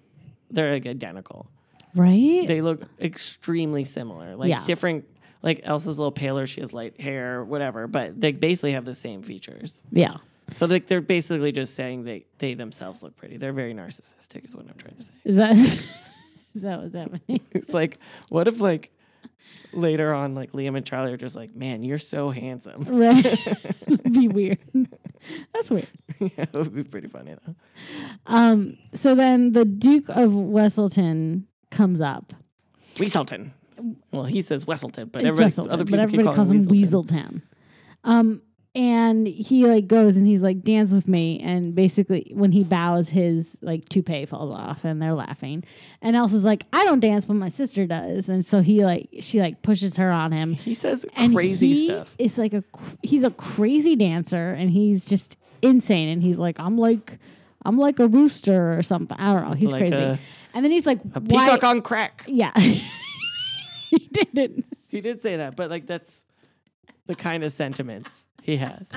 they're 0.49 0.73
like 0.73 0.88
identical. 0.88 1.51
Right? 1.95 2.45
They 2.45 2.62
look 2.62 2.81
extremely 2.99 3.86
similar. 3.86 4.36
Like 4.36 4.49
Yeah. 4.49 4.63
different. 4.65 5.05
Like 5.41 5.62
Elsa's 5.63 5.97
a 5.97 6.01
little 6.01 6.12
paler. 6.12 6.47
She 6.47 6.62
has 6.62 6.73
light 6.73 6.99
hair, 6.99 7.43
whatever. 7.43 7.88
But 7.88 8.19
they 8.19 8.31
basically 8.31 8.73
have 8.73 8.86
the 8.86 8.93
same 8.93 9.21
features. 9.23 9.81
yeah. 9.91 10.17
So 10.51 10.67
they, 10.67 10.79
they're 10.79 11.01
basically 11.01 11.51
just 11.51 11.73
saying 11.73 12.03
they 12.03 12.25
they 12.38 12.53
themselves 12.53 13.01
look 13.01 13.15
pretty. 13.15 13.38
They're 13.38 13.51
very 13.53 13.73
narcissistic, 13.73 14.45
is 14.45 14.55
what 14.55 14.67
I'm 14.67 14.75
trying 14.77 14.95
to 14.95 15.01
say. 15.01 15.13
Is 15.23 15.36
that, 15.38 15.55
is 16.53 16.62
that 16.62 16.81
what's 16.84 16.93
happening? 16.93 17.41
It's 17.51 17.73
like, 17.73 17.97
what 18.29 18.47
if 18.47 18.60
like 18.62 18.91
later 19.73 20.13
on, 20.13 20.36
like 20.36 20.51
Liam 20.51 20.77
and 20.77 20.86
Charlie 20.86 21.13
are 21.13 21.17
just 21.17 21.36
like, 21.36 21.55
man, 21.55 21.84
you're 21.84 21.97
so 21.97 22.29
handsome. 22.29 22.84
right. 22.88 23.25
Be 24.12 24.27
weird. 24.27 24.60
That's 25.53 25.71
weird. 25.71 25.88
yeah, 26.19 26.29
it 26.38 26.53
would 26.53 26.75
be 26.75 26.84
pretty 26.84 27.08
funny 27.08 27.34
though. 27.45 27.55
Um, 28.27 28.77
so 28.93 29.15
then 29.15 29.51
the 29.53 29.65
Duke 29.65 30.10
of 30.10 30.29
Weselton 30.31 31.45
comes 31.69 32.01
up. 32.01 32.34
Weaselton. 32.95 33.51
Well, 34.12 34.23
he 34.23 34.41
says 34.41 34.65
Weselton, 34.65 35.12
but 35.12 35.25
everybody, 35.25 35.51
Weselton, 35.51 35.73
other 35.73 35.86
people 35.86 35.97
but 35.97 36.04
everybody 36.04 36.30
keep 36.30 36.36
calls 36.36 36.51
him 36.51 36.58
Weaselton. 36.60 37.06
Weaseltown. 37.08 37.41
Um, 38.04 38.41
and 38.73 39.25
he 39.25 39.65
like 39.67 39.88
goes 39.88 40.17
and 40.17 40.28
he's 40.28 40.43
like 40.43 40.62
dance 40.62 40.91
with 40.91 41.08
me, 41.08 41.39
and 41.39 41.73
basically 41.73 42.32
when 42.34 42.51
he 42.51 42.63
bows, 42.63 43.10
his 43.10 43.58
like 43.62 43.88
toupee 43.88 44.25
falls 44.25 44.51
off, 44.51 44.84
and 44.84 45.01
they're 45.01 45.13
laughing. 45.13 45.63
And 46.01 46.15
Elsa's 46.15 46.43
like, 46.43 46.63
I 46.73 46.84
don't 46.84 46.99
dance, 46.99 47.25
but 47.25 47.36
my 47.36 47.47
sister 47.47 47.88
does, 47.88 48.28
and 48.30 48.45
so 48.45 48.62
he 48.62 48.84
like 48.84 49.08
she 49.21 49.39
like 49.39 49.62
pushes 49.62 49.95
her 49.95 50.12
on 50.12 50.34
him. 50.34 50.54
He 50.54 50.73
says 50.73 51.06
And 51.15 51.34
crazy 51.34 51.71
he 51.71 51.86
stuff. 51.86 52.15
Is 52.19 52.38
like 52.38 52.54
a 52.54 52.63
he's 53.01 53.23
a 53.23 53.32
crazy 53.32 53.95
dancer, 53.95 54.51
and 54.51 54.69
he's 54.69 55.06
just 55.06 55.38
insane. 55.62 56.10
And 56.10 56.21
he's 56.21 56.39
like, 56.39 56.60
I'm 56.60 56.78
like. 56.78 57.17
I'm 57.67 57.80
like 57.80 57.97
a 57.97 58.08
rooster 58.08 58.78
or 58.78 58.84
something. 58.84 59.17
I 59.19 59.34
don't 59.34 59.49
know. 59.49 59.56
He's 59.56 59.71
Like 59.71 59.88
crazy. 59.89 60.19
And 60.55 60.63
then 60.63 60.71
he's 60.71 60.85
like, 60.85 60.99
A 61.13 61.19
why? 61.19 61.45
peacock 61.45 61.63
on 61.63 61.81
crack. 61.81 62.23
yeah. 62.27 62.51
he 62.59 64.09
didn't. 64.11 64.65
He 64.89 65.01
did 65.01 65.21
say 65.21 65.37
that, 65.37 65.55
but 65.55 65.69
like 65.69 65.85
that's 65.85 66.25
the 67.05 67.15
kind 67.15 67.43
of 67.43 67.51
sentiments 67.51 68.27
he 68.41 68.57
has. 68.57 68.91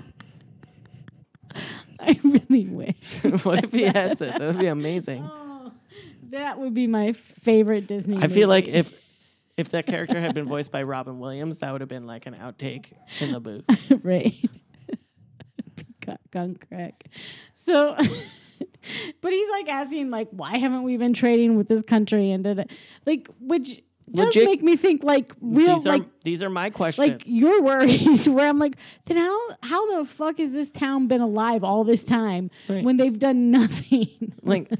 I 2.00 2.18
really 2.22 2.66
wish. 2.66 3.22
what 3.42 3.64
if 3.64 3.72
he 3.72 3.82
had 3.82 4.16
said 4.16 4.34
that? 4.34 4.38
That'd 4.38 4.58
be 4.58 4.66
amazing. 4.66 5.28
Oh, 5.30 5.72
that 6.30 6.58
would 6.58 6.74
be 6.74 6.86
my 6.86 7.12
favorite 7.12 7.86
Disney. 7.86 8.18
I 8.18 8.28
feel 8.28 8.48
like 8.48 8.68
if 8.68 9.04
if 9.56 9.70
that 9.70 9.86
character 9.86 10.20
had 10.20 10.34
been 10.34 10.46
voiced 10.46 10.70
by 10.70 10.84
Robin 10.84 11.18
Williams, 11.18 11.58
that 11.58 11.72
would 11.72 11.80
have 11.80 11.88
been 11.88 12.06
like 12.06 12.26
an 12.26 12.34
outtake 12.34 12.92
in 13.20 13.32
the 13.32 13.40
booth. 13.40 13.66
right, 14.04 14.32
peacock 15.76 16.20
on 16.36 16.54
crack. 16.56 17.04
So, 17.54 17.96
but 19.20 19.32
he's 19.32 19.48
like 19.50 19.68
asking 19.68 20.10
like 20.10 20.28
why 20.30 20.56
haven't 20.58 20.82
we 20.82 20.96
been 20.96 21.12
trading 21.14 21.56
with 21.56 21.68
this 21.68 21.82
country 21.82 22.30
and 22.30 22.44
da, 22.44 22.54
da, 22.54 22.64
like 23.06 23.28
which 23.40 23.82
does 24.10 24.28
Legit- 24.28 24.44
make 24.46 24.62
me 24.62 24.74
think 24.76 25.04
like 25.04 25.34
real 25.42 25.76
these 25.76 25.86
are 25.86 25.90
like 25.90 26.04
these 26.24 26.42
are 26.42 26.48
my 26.48 26.70
questions. 26.70 27.08
like 27.08 27.22
your 27.26 27.60
worries 27.68 28.26
where 28.28 28.48
I'm 28.48 28.58
like, 28.58 28.76
then 29.04 29.18
how 29.18 29.38
how 29.62 29.98
the 29.98 30.04
fuck 30.06 30.38
has 30.38 30.54
this 30.54 30.72
town 30.72 31.08
been 31.08 31.20
alive 31.20 31.62
all 31.62 31.84
this 31.84 32.02
time 32.04 32.50
Right. 32.68 32.82
when 32.82 32.96
they've 32.96 33.18
done 33.18 33.50
nothing? 33.50 34.32
like 34.42 34.70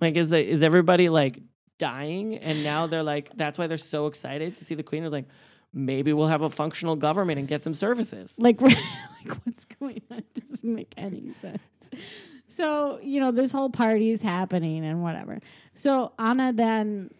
like 0.00 0.14
is 0.16 0.32
is 0.32 0.62
everybody 0.62 1.08
like 1.08 1.40
dying 1.78 2.36
and 2.38 2.62
now 2.62 2.86
they're 2.86 3.02
like 3.02 3.30
that's 3.34 3.58
why 3.58 3.66
they're 3.66 3.76
so 3.76 4.06
excited 4.06 4.56
to 4.56 4.64
see 4.64 4.76
the 4.76 4.84
queen 4.84 5.02
is 5.02 5.12
like 5.12 5.24
maybe 5.72 6.12
we'll 6.12 6.28
have 6.28 6.42
a 6.42 6.48
functional 6.48 6.94
government 6.94 7.40
and 7.40 7.48
get 7.48 7.60
some 7.60 7.74
services 7.74 8.38
like, 8.38 8.60
like 8.62 8.76
what's 9.42 9.64
going 9.80 10.00
on? 10.12 10.18
It 10.18 10.48
doesn't 10.48 10.72
make 10.72 10.94
any 10.96 11.32
sense. 11.32 12.30
So, 12.54 13.00
you 13.02 13.18
know, 13.18 13.32
this 13.32 13.50
whole 13.50 13.68
party 13.68 14.10
is 14.10 14.22
happening 14.22 14.84
and 14.84 15.02
whatever. 15.02 15.40
So 15.72 16.12
Anna 16.20 16.52
then 16.52 17.10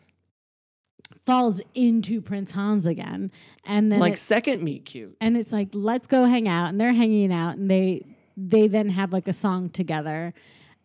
falls 1.26 1.60
into 1.74 2.20
Prince 2.20 2.52
Hans 2.52 2.86
again. 2.86 3.32
And 3.64 3.90
then 3.90 3.98
like 3.98 4.12
it- 4.12 4.18
second 4.18 4.62
meet 4.62 4.84
cute. 4.84 5.16
And 5.20 5.36
it's 5.36 5.50
like 5.50 5.70
let's 5.72 6.06
go 6.06 6.26
hang 6.26 6.46
out 6.46 6.68
and 6.68 6.80
they're 6.80 6.92
hanging 6.92 7.32
out 7.32 7.56
and 7.56 7.68
they 7.68 8.06
they 8.36 8.68
then 8.68 8.90
have 8.90 9.12
like 9.12 9.26
a 9.26 9.32
song 9.32 9.70
together. 9.70 10.34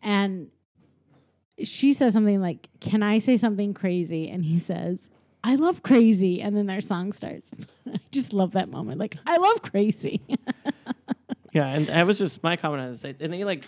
And 0.01 0.49
she 1.63 1.93
says 1.93 2.13
something 2.13 2.41
like 2.41 2.69
can 2.79 3.03
i 3.03 3.19
say 3.19 3.37
something 3.37 3.75
crazy? 3.75 4.29
And 4.29 4.45
he 4.45 4.57
says 4.57 5.11
i 5.43 5.53
love 5.53 5.83
crazy. 5.83 6.41
And 6.41 6.57
then 6.57 6.65
their 6.65 6.81
song 6.81 7.11
starts. 7.11 7.51
I 7.87 7.99
just 8.11 8.33
love 8.33 8.53
that 8.53 8.69
moment. 8.69 8.99
Like 8.99 9.15
i 9.27 9.37
love 9.37 9.61
crazy. 9.61 10.21
Yeah 11.51 11.65
and 11.67 11.87
that 11.87 12.05
was 12.05 12.19
just 12.19 12.43
my 12.43 12.55
comment 12.57 12.83
on 12.83 12.89
this 12.89 13.03
and 13.03 13.33
they 13.33 13.43
like 13.43 13.65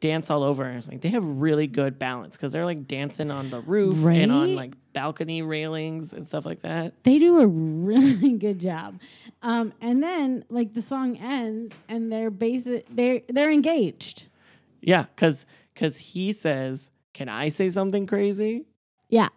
dance 0.00 0.30
all 0.30 0.42
over 0.42 0.64
and 0.64 0.78
it's 0.78 0.88
like 0.88 1.02
they 1.02 1.10
have 1.10 1.24
really 1.24 1.66
good 1.66 1.98
balance 1.98 2.36
because 2.36 2.52
they're 2.52 2.64
like 2.64 2.88
dancing 2.88 3.30
on 3.30 3.50
the 3.50 3.60
roof 3.60 4.02
and 4.06 4.32
on 4.32 4.54
like 4.54 4.72
balcony 4.94 5.42
railings 5.42 6.12
and 6.14 6.26
stuff 6.26 6.46
like 6.46 6.62
that. 6.62 7.04
They 7.04 7.18
do 7.18 7.38
a 7.38 7.46
really 7.46 8.32
good 8.38 8.58
job. 8.58 8.98
Um, 9.42 9.72
and 9.80 10.02
then 10.02 10.44
like 10.48 10.72
the 10.72 10.80
song 10.80 11.18
ends 11.18 11.74
and 11.88 12.10
they're 12.10 12.30
basic 12.30 12.86
they're 12.90 13.20
they're 13.28 13.50
engaged. 13.50 14.28
Yeah 14.80 15.04
because 15.14 15.44
because 15.74 15.98
he 15.98 16.32
says 16.32 16.90
can 17.12 17.28
i 17.28 17.50
say 17.50 17.68
something 17.68 18.06
crazy? 18.06 18.64
Yeah. 19.08 19.28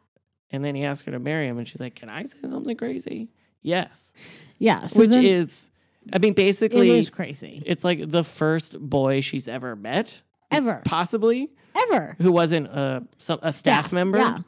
And 0.50 0.64
then 0.64 0.76
he 0.76 0.86
asks 0.86 1.04
her 1.06 1.12
to 1.12 1.20
marry 1.20 1.48
him 1.48 1.58
and 1.58 1.68
she's 1.68 1.82
like 1.82 1.96
can 1.96 2.10
i 2.10 2.24
say 2.24 2.40
something 2.50 2.78
crazy? 2.78 3.30
Yes. 3.62 4.14
Yeah 4.60 4.86
so 4.88 5.02
which 5.02 5.10
then 5.10 5.26
is 5.26 5.72
i 6.14 6.20
mean 6.20 6.34
basically 6.34 6.90
is 6.98 7.10
crazy. 7.10 7.62
it's 7.66 7.84
like 7.84 8.10
the 8.10 8.24
first 8.24 8.80
boy 8.80 9.20
she's 9.20 9.50
ever 9.50 9.76
met 9.76 10.22
ever 10.54 10.82
possibly 10.86 11.50
ever 11.76 12.16
who 12.20 12.32
wasn't 12.32 12.68
a 12.68 13.04
some, 13.18 13.40
a 13.42 13.52
staff, 13.52 13.92
member 13.92 14.18
Yeah. 14.18 14.40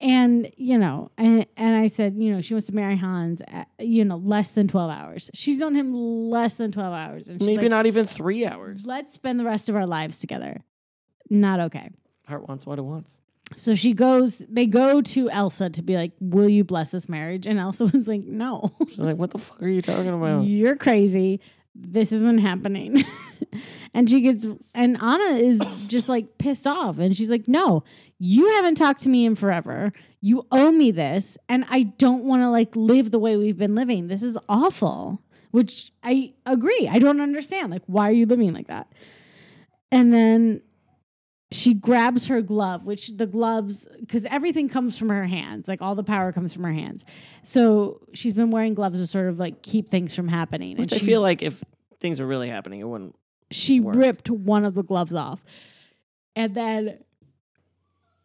And 0.00 0.50
you 0.56 0.76
know, 0.76 1.10
and 1.16 1.46
and 1.56 1.76
I 1.76 1.86
said, 1.86 2.16
you 2.16 2.30
know, 2.30 2.40
she 2.40 2.52
wants 2.52 2.66
to 2.66 2.74
marry 2.74 2.96
Hans. 2.96 3.40
At, 3.48 3.68
you 3.78 4.04
know, 4.04 4.16
less 4.16 4.50
than 4.50 4.68
twelve 4.68 4.90
hours. 4.90 5.30
She's 5.32 5.58
known 5.58 5.74
him 5.74 5.94
less 5.94 6.54
than 6.54 6.72
twelve 6.72 6.92
hours, 6.92 7.28
and 7.28 7.40
maybe 7.42 7.62
like, 7.62 7.70
not 7.70 7.86
even 7.86 8.04
three 8.04 8.44
hours 8.44 8.84
Let's 8.84 9.14
spend 9.14 9.40
the 9.40 9.44
rest 9.44 9.68
of 9.68 9.76
our 9.76 9.86
lives 9.86 10.18
together. 10.18 10.62
Not 11.30 11.60
okay. 11.60 11.90
heart 12.26 12.46
wants 12.48 12.66
what 12.66 12.78
it 12.78 12.82
wants 12.82 13.22
So 13.56 13.74
she 13.74 13.94
goes. 13.94 14.44
They 14.48 14.66
go 14.66 15.00
to 15.00 15.30
Elsa 15.30 15.70
to 15.70 15.82
be 15.82 15.94
like, 15.94 16.12
"Will 16.20 16.48
you 16.48 16.64
bless 16.64 16.90
this 16.90 17.08
marriage?" 17.08 17.46
And 17.46 17.58
Elsa 17.58 17.86
was 17.92 18.06
like, 18.06 18.24
"No, 18.24 18.74
she's 18.88 18.98
like 18.98 19.16
what 19.16 19.30
the 19.30 19.38
fuck 19.38 19.62
are 19.62 19.68
you 19.68 19.80
talking 19.80 20.12
about 20.12 20.44
you're 20.44 20.76
crazy. 20.76 21.40
This 21.74 22.12
isn't 22.12 22.38
happening." 22.38 23.04
and 23.94 24.08
she 24.08 24.20
gets, 24.20 24.46
and 24.74 25.00
Anna 25.00 25.36
is 25.36 25.60
just 25.86 26.08
like 26.08 26.38
pissed 26.38 26.66
off, 26.66 26.98
and 26.98 27.16
she's 27.16 27.30
like, 27.30 27.48
"No, 27.48 27.84
you 28.18 28.48
haven't 28.54 28.76
talked 28.76 29.02
to 29.02 29.08
me 29.08 29.24
in 29.24 29.34
forever. 29.34 29.92
You 30.20 30.46
owe 30.50 30.72
me 30.72 30.90
this, 30.90 31.36
and 31.48 31.64
I 31.68 31.82
don't 31.82 32.24
want 32.24 32.42
to 32.42 32.50
like 32.50 32.74
live 32.76 33.10
the 33.10 33.18
way 33.18 33.36
we've 33.36 33.58
been 33.58 33.74
living. 33.74 34.08
This 34.08 34.22
is 34.22 34.38
awful." 34.48 35.20
Which 35.50 35.92
I 36.02 36.34
agree. 36.46 36.88
I 36.90 36.98
don't 36.98 37.20
understand. 37.20 37.70
Like, 37.70 37.82
why 37.86 38.08
are 38.08 38.12
you 38.12 38.26
living 38.26 38.52
like 38.52 38.66
that? 38.66 38.92
And 39.92 40.12
then 40.12 40.62
she 41.52 41.74
grabs 41.74 42.26
her 42.28 42.40
glove, 42.42 42.84
which 42.86 43.08
the 43.16 43.26
gloves, 43.26 43.86
because 44.00 44.24
everything 44.26 44.68
comes 44.68 44.98
from 44.98 45.08
her 45.10 45.26
hands, 45.26 45.68
like 45.68 45.80
all 45.82 45.94
the 45.94 46.02
power 46.04 46.32
comes 46.32 46.52
from 46.52 46.64
her 46.64 46.72
hands. 46.72 47.04
So 47.42 48.00
she's 48.12 48.32
been 48.32 48.50
wearing 48.50 48.74
gloves 48.74 48.98
to 49.00 49.06
sort 49.06 49.28
of 49.28 49.38
like 49.38 49.62
keep 49.62 49.88
things 49.88 50.14
from 50.14 50.28
happening. 50.28 50.76
which 50.78 50.92
and 50.92 50.94
i 50.94 50.98
she, 50.98 51.06
feel 51.06 51.20
like 51.20 51.42
if 51.42 51.62
things 52.00 52.18
were 52.20 52.26
really 52.26 52.48
happening 52.48 52.80
it 52.80 52.84
wouldn't 52.88 53.14
she 53.50 53.78
work. 53.80 53.94
ripped 53.96 54.30
one 54.30 54.64
of 54.64 54.74
the 54.74 54.82
gloves 54.82 55.14
off, 55.14 55.44
and 56.34 56.54
then 56.54 56.98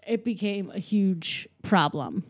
it 0.07 0.23
became 0.25 0.71
a 0.71 0.79
huge 0.79 1.47
problem. 1.61 2.23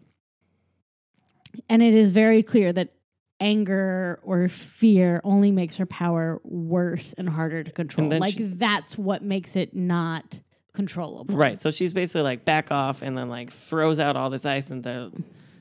And 1.69 1.81
it 1.81 1.93
is 1.93 2.09
very 2.11 2.43
clear 2.43 2.73
that 2.73 2.93
anger 3.39 4.19
or 4.23 4.49
fear 4.49 5.21
only 5.23 5.49
makes 5.51 5.77
her 5.77 5.85
power 5.85 6.41
worse 6.43 7.13
and 7.13 7.29
harder 7.29 7.63
to 7.63 7.71
control. 7.71 8.09
Like 8.09 8.33
she- 8.33 8.43
that's 8.43 8.97
what 8.97 9.23
makes 9.23 9.55
it 9.55 9.73
not 9.73 10.41
controllable. 10.79 11.35
right 11.35 11.59
so 11.59 11.69
she's 11.71 11.93
basically 11.93 12.21
like 12.23 12.45
back 12.45 12.71
off 12.71 13.01
and 13.01 13.17
then 13.17 13.27
like 13.29 13.51
throws 13.51 13.99
out 13.99 14.15
all 14.15 14.29
this 14.29 14.45
ice 14.45 14.71
and 14.71 14.83
the 14.83 15.11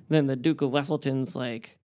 then 0.08 0.26
the 0.26 0.36
duke 0.36 0.62
of 0.62 0.70
Weselton's 0.70 1.34
like 1.36 1.78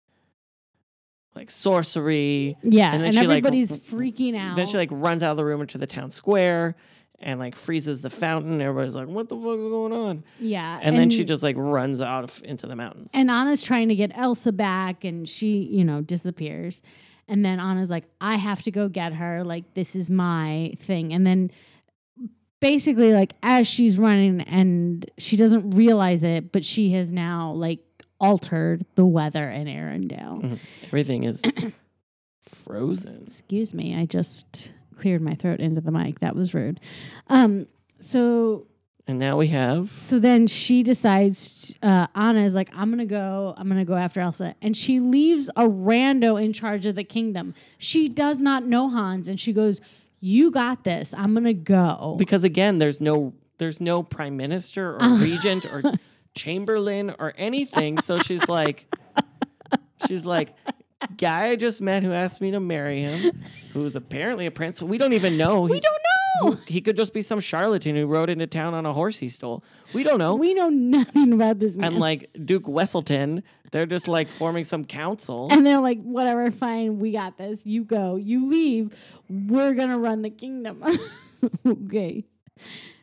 like 1.36 1.50
sorcery 1.50 2.58
Yeah, 2.62 2.94
And 2.94 2.96
and, 2.96 3.04
then 3.06 3.12
she, 3.14 3.20
like, 3.28 3.38
everybody's 3.38 3.80
freaking 3.80 4.36
out. 4.38 4.56
Then 4.58 4.68
she 4.68 4.78
like 4.78 4.90
runs 4.92 5.24
out 5.24 5.32
of 5.32 5.38
the 5.38 5.46
room 5.46 5.62
into 5.62 5.78
the 5.78 5.88
town 5.88 6.12
square 6.12 6.76
and 7.20 7.40
like 7.40 7.56
freezes 7.56 8.02
the 8.02 8.10
fountain. 8.10 8.62
Everybody's 8.62 8.96
like, 8.96 9.08
"What 9.08 9.30
the 9.30 9.36
fuck 9.36 9.58
is 9.60 9.70
going 9.70 9.94
on?" 9.94 10.24
yeah, 10.40 10.80
And, 10.82 10.98
then 10.98 11.10
she 11.10 11.24
just 11.24 11.44
like 11.44 11.56
runs 11.58 12.02
out 12.02 12.24
of, 12.26 12.42
into 12.44 12.68
the 12.68 12.76
mountains. 12.76 13.12
and 13.14 13.30
Anna's 13.32 13.62
trying 13.64 13.88
to 13.90 13.96
get 13.96 14.12
Elsa 14.14 14.52
back, 14.52 15.04
and 15.04 15.28
she 15.30 15.64
you 15.64 15.86
know 15.86 16.02
disappears. 16.02 16.82
And 17.28 17.46
then 17.46 17.60
Anna's 17.62 17.90
like, 17.90 18.06
I 18.20 18.36
have 18.36 18.62
to 18.64 18.72
go 18.72 18.90
get 18.90 19.14
her. 19.14 19.44
Like 19.44 19.74
this 19.74 19.96
is 19.96 20.12
my 20.12 20.74
thing. 20.80 21.14
And 21.14 21.26
then 21.26 21.50
basically, 22.62 23.12
like 23.14 23.34
as 23.44 23.68
she's 23.68 24.00
running, 24.00 24.40
and 24.42 25.10
she 25.18 25.36
doesn't 25.36 25.72
realize 25.72 26.24
it, 26.24 26.54
but 26.54 26.64
she 26.64 26.92
has 26.94 27.12
now 27.12 27.52
like 27.52 27.80
altered 28.20 28.86
the 28.96 29.06
weather 29.06 29.50
in 29.50 29.68
Arendelle. 29.68 30.42
Mhm. 30.42 30.60
Everything 30.86 31.24
is 31.24 31.42
frozen. 32.42 33.24
Excuse 33.28 33.74
me, 33.74 33.96
I 33.96 34.06
just 34.06 34.74
cleared 34.96 35.22
my 35.22 35.34
throat 35.36 35.60
into 35.60 35.82
the 35.82 35.92
mic. 35.92 36.20
That 36.20 36.36
was 36.36 36.54
rude. 36.54 36.80
Um, 37.28 37.68
so 38.00 38.68
And 39.08 39.18
now 39.18 39.36
we 39.38 39.48
have 39.48 39.90
So 39.98 40.20
then 40.20 40.46
she 40.48 40.84
decides, 40.84 41.76
uh, 41.82 42.06
Anna 42.14 42.42
is 42.42 42.54
like, 42.54 42.70
I'm 42.76 42.90
going 42.90 43.00
to 43.00 43.06
go, 43.06 43.56
I'm 43.58 43.68
going 43.68 43.80
to 43.80 43.86
go 43.86 43.96
after 43.96 44.22
Elsa. 44.22 44.54
And 44.62 44.78
she 44.78 45.00
leaves 45.00 45.50
a 45.56 45.64
rando 45.68 46.42
in 46.42 46.54
charge 46.54 46.86
of 46.86 46.94
the 46.96 47.04
kingdom. 47.04 47.54
She 47.80 48.08
does 48.08 48.40
not 48.40 48.66
know 48.68 48.90
Hans. 48.90 49.28
And 49.28 49.40
she 49.40 49.54
goes, 49.54 49.82
You 50.22 50.52
got 50.52 50.84
this. 50.84 51.14
I'm 51.18 51.34
going 51.34 51.44
to 51.46 51.54
go. 51.54 52.16
because 52.18 52.44
again, 52.44 52.78
there's 52.78 53.02
no 53.02 53.34
there's 53.58 53.82
no 53.82 54.02
prime 54.04 54.38
minister 54.38 54.96
or 54.96 55.08
regent 55.18 55.66
or 55.66 55.84
chamberlain 56.36 57.14
or 57.20 57.34
anything. 57.38 58.00
So 58.00 58.18
she's 58.20 58.48
like, 58.48 58.92
she's 60.08 60.26
like, 60.26 60.56
guy 61.18 61.50
I 61.50 61.56
just 61.56 61.82
met 61.82 62.04
who 62.04 62.12
asked 62.12 62.42
me 62.42 62.52
to 62.52 62.60
marry 62.60 63.02
him, 63.02 63.44
who's 63.74 63.96
apparently 63.96 64.46
a 64.46 64.52
prince. 64.52 64.82
We 64.82 64.98
don't 64.98 65.14
even 65.14 65.38
know. 65.38 65.62
we 65.62 65.80
don't 65.80 66.02
He 66.68 66.82
could 66.82 66.96
just 66.96 67.14
be 67.14 67.22
some 67.22 67.40
charlatan 67.40 67.96
who 67.96 68.08
rode 68.08 68.30
into 68.30 68.48
town 68.48 68.74
on 68.74 68.86
a 68.86 68.94
horse 68.94 69.20
he 69.20 69.30
stole. 69.30 69.64
We 69.94 70.04
don't 70.04 70.18
know. 70.18 70.36
We 70.36 70.54
know 70.54 70.70
nothing 70.70 71.34
about 71.34 71.60
this 71.60 71.76
man. 71.76 71.94
and 71.94 72.00
like 72.00 72.30
Duke 72.46 72.64
Weselton, 72.64 73.44
they're 73.72 73.86
just 73.86 74.08
like 74.08 74.28
forming 74.28 74.64
some 74.64 74.86
council. 74.86 75.50
And 75.52 75.66
they're 75.66 75.80
like, 75.80 76.02
whatever, 76.02 76.50
fine, 76.52 77.00
we 77.00 77.12
got 77.12 77.38
this. 77.38 77.66
You 77.66 77.84
go, 77.84 78.16
you 78.16 78.48
leave. 78.50 78.96
We're 79.30 79.74
gonna 79.74 80.00
run 80.00 80.22
the 80.22 80.30
kingdom. 80.30 80.84
okay. 81.66 82.26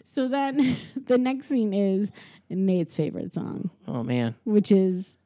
So 0.05 0.29
then 0.29 0.77
the 1.07 1.19
next 1.19 1.49
scene 1.49 1.75
is 1.75 2.11
Nate's 2.51 2.97
favorite 2.97 3.35
song, 3.35 3.71
oh 3.87 4.03
man, 4.03 4.35
which 4.45 4.73
is 4.73 5.19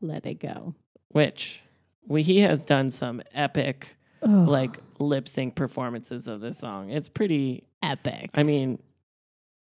Let 0.00 0.26
It 0.26 0.40
Go. 0.40 0.74
which 1.08 1.62
we, 2.06 2.22
he 2.22 2.40
has 2.40 2.64
done 2.64 2.90
some 2.90 3.22
epic 3.34 3.96
like 4.22 4.78
lip 4.98 5.28
sync 5.28 5.54
performances 5.54 6.26
of 6.28 6.40
this 6.40 6.58
song. 6.58 6.90
It's 6.90 7.08
pretty. 7.08 7.64
Epic. 7.82 8.30
I 8.34 8.42
mean, 8.42 8.80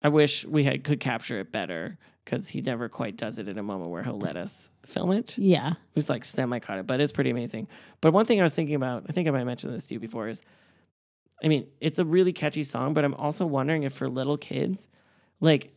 I 0.03 0.09
wish 0.09 0.45
we 0.45 0.65
had 0.65 0.85
could 0.85 1.01
capture 1.01 1.41
it 1.41 1.51
better 1.51 1.99
because 2.25 2.49
he 2.49 2.61
never 2.61 2.89
quite 2.89 3.17
does 3.17 3.39
it 3.39 3.49
in 3.49 3.59
a 3.59 3.63
moment 3.63 3.91
where 3.91 4.03
he'll 4.03 4.19
let 4.19 4.37
us 4.37 4.71
film 4.85 5.11
it. 5.13 5.37
Yeah. 5.37 5.75
He's 5.93 6.09
like 6.09 6.25
semi 6.25 6.59
caught 6.59 6.79
it, 6.79 6.87
but 6.87 7.01
it's 7.01 7.13
pretty 7.13 7.31
amazing. 7.31 7.69
But 8.01 8.13
one 8.13 8.25
thing 8.25 8.41
I 8.41 8.43
was 8.43 8.55
thinking 8.55 8.77
about, 8.77 9.05
I 9.09 9.13
think 9.13 9.29
I 9.29 9.31
might 9.31 9.45
mention 9.45 9.73
this 9.73 9.87
to 9.87 9.95
you 9.95 10.01
before, 10.01 10.29
is 10.29 10.43
I 11.43 11.49
mean, 11.49 11.67
it's 11.81 11.99
a 11.99 12.05
really 12.05 12.33
catchy 12.33 12.63
song, 12.63 12.95
but 12.95 13.05
I'm 13.05 13.15
also 13.15 13.45
wondering 13.47 13.83
if 13.83 13.93
for 13.93 14.09
little 14.09 14.37
kids, 14.39 14.89
like 15.41 15.75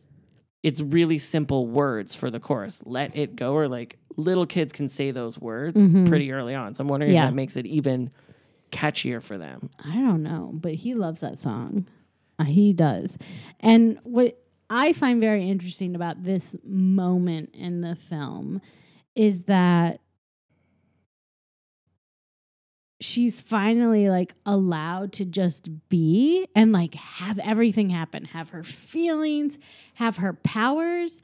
it's 0.62 0.80
really 0.80 1.18
simple 1.18 1.66
words 1.66 2.14
for 2.14 2.30
the 2.30 2.40
chorus. 2.40 2.82
Let 2.86 3.16
it 3.16 3.36
go, 3.36 3.54
or 3.54 3.68
like 3.68 3.98
little 4.16 4.46
kids 4.46 4.72
can 4.72 4.88
say 4.88 5.10
those 5.10 5.38
words 5.38 5.80
mm-hmm. 5.80 6.06
pretty 6.06 6.32
early 6.32 6.54
on. 6.54 6.74
So 6.74 6.82
I'm 6.82 6.88
wondering 6.88 7.12
Yeah. 7.12 7.24
if 7.24 7.30
that 7.30 7.34
makes 7.34 7.56
it 7.56 7.66
even 7.66 8.10
catchier 8.70 9.22
for 9.22 9.38
them. 9.38 9.70
I 9.84 9.94
don't 9.94 10.22
know, 10.22 10.50
but 10.54 10.74
he 10.74 10.94
loves 10.94 11.20
that 11.20 11.38
song. 11.38 11.86
Uh, 12.38 12.44
He 12.44 12.72
does. 12.72 13.18
And 13.60 13.98
what 14.04 14.40
I 14.70 14.92
find 14.92 15.20
very 15.20 15.48
interesting 15.48 15.94
about 15.94 16.24
this 16.24 16.56
moment 16.64 17.54
in 17.54 17.80
the 17.80 17.96
film 17.96 18.60
is 19.14 19.42
that 19.42 20.00
she's 23.00 23.40
finally 23.40 24.08
like 24.08 24.34
allowed 24.44 25.12
to 25.12 25.24
just 25.24 25.88
be 25.88 26.46
and 26.54 26.72
like 26.72 26.94
have 26.94 27.38
everything 27.38 27.90
happen, 27.90 28.24
have 28.26 28.50
her 28.50 28.62
feelings, 28.62 29.58
have 29.94 30.16
her 30.18 30.32
powers, 30.32 31.22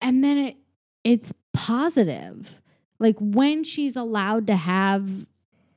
and 0.00 0.22
then 0.22 0.38
it 0.38 0.56
it's 1.04 1.32
positive. 1.52 2.60
Like 2.98 3.16
when 3.18 3.64
she's 3.64 3.96
allowed 3.96 4.46
to 4.46 4.56
have 4.56 5.26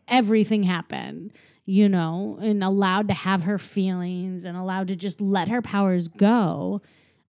everything 0.08 0.64
happen, 0.64 1.32
you 1.66 1.90
know, 1.90 2.38
and 2.42 2.64
allowed 2.64 3.08
to 3.08 3.14
have 3.14 3.44
her 3.44 3.58
feelings 3.58 4.46
and 4.46 4.58
allowed 4.58 4.88
to 4.90 4.96
just 4.96 5.22
let 5.22 5.48
her 5.48 5.62
powers 5.62 6.08
go, 6.08 6.82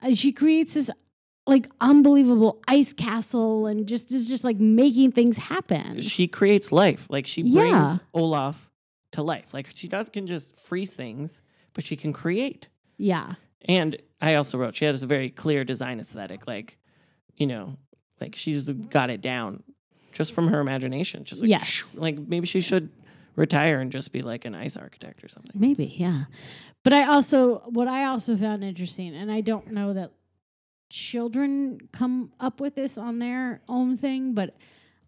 uh, 0.03 0.13
she 0.15 0.33
creates 0.33 0.75
this 0.75 0.91
like 1.47 1.69
unbelievable 1.81 2.61
ice 2.67 2.93
castle 2.93 3.67
and 3.67 3.87
just 3.87 4.11
is 4.11 4.29
just 4.29 4.43
like 4.43 4.59
making 4.59 5.13
things 5.13 5.39
happen. 5.39 6.01
She 6.01 6.27
creates 6.27 6.73
life. 6.73 7.07
Like 7.09 7.27
she 7.27 7.43
brings 7.43 7.55
Yeah. 7.57 7.97
Olaf 8.13 8.71
to 9.13 9.23
life. 9.23 9.55
Like 9.55 9.69
she 9.75 9.87
does 9.89 10.09
can 10.09 10.27
just 10.27 10.57
freeze 10.57 10.95
things, 10.95 11.43
but 11.73 11.85
she 11.85 11.95
can 11.97 12.13
create. 12.13 12.69
Yeah. 12.99 13.35
And 13.63 13.97
I 14.21 14.35
also 14.35 14.59
wrote 14.59 14.75
she 14.75 14.87
has 14.87 15.03
a 15.03 15.07
very 15.07 15.31
clear 15.31 15.65
design 15.65 16.01
aesthetic. 16.01 16.47
Like, 16.49 16.79
you 17.37 17.47
know, 17.47 17.77
like 18.21 18.35
she's 18.35 18.69
got 18.69 19.11
it 19.11 19.21
down 19.21 19.63
just 20.17 20.33
from 20.33 20.49
her 20.49 20.61
imagination. 20.61 21.25
Just 21.25 21.43
like, 21.43 21.51
Yes. 21.51 21.95
like 21.99 22.19
maybe 22.19 22.47
she 22.47 22.61
should 22.61 22.91
retire 23.37 23.81
and 23.81 23.93
just 23.93 24.13
be 24.13 24.23
like 24.23 24.45
an 24.45 24.55
ice 24.55 24.77
architect 24.77 25.23
or 25.23 25.29
something. 25.29 25.53
Maybe, 25.55 25.95
yeah. 25.97 26.25
But 26.85 26.93
I 26.95 27.05
also 27.05 27.59
what 27.67 27.89
I 27.89 28.05
also 28.07 28.37
found 28.37 28.65
interesting, 28.65 29.15
and 29.15 29.31
I 29.31 29.41
don't 29.43 29.73
know 29.73 29.93
that 29.93 30.13
children 30.89 31.79
come 31.93 32.33
up 32.41 32.61
with 32.61 32.75
this 32.77 32.97
on 32.97 33.19
their 33.19 33.61
own 33.69 33.97
thing, 33.97 34.35
but 34.35 34.57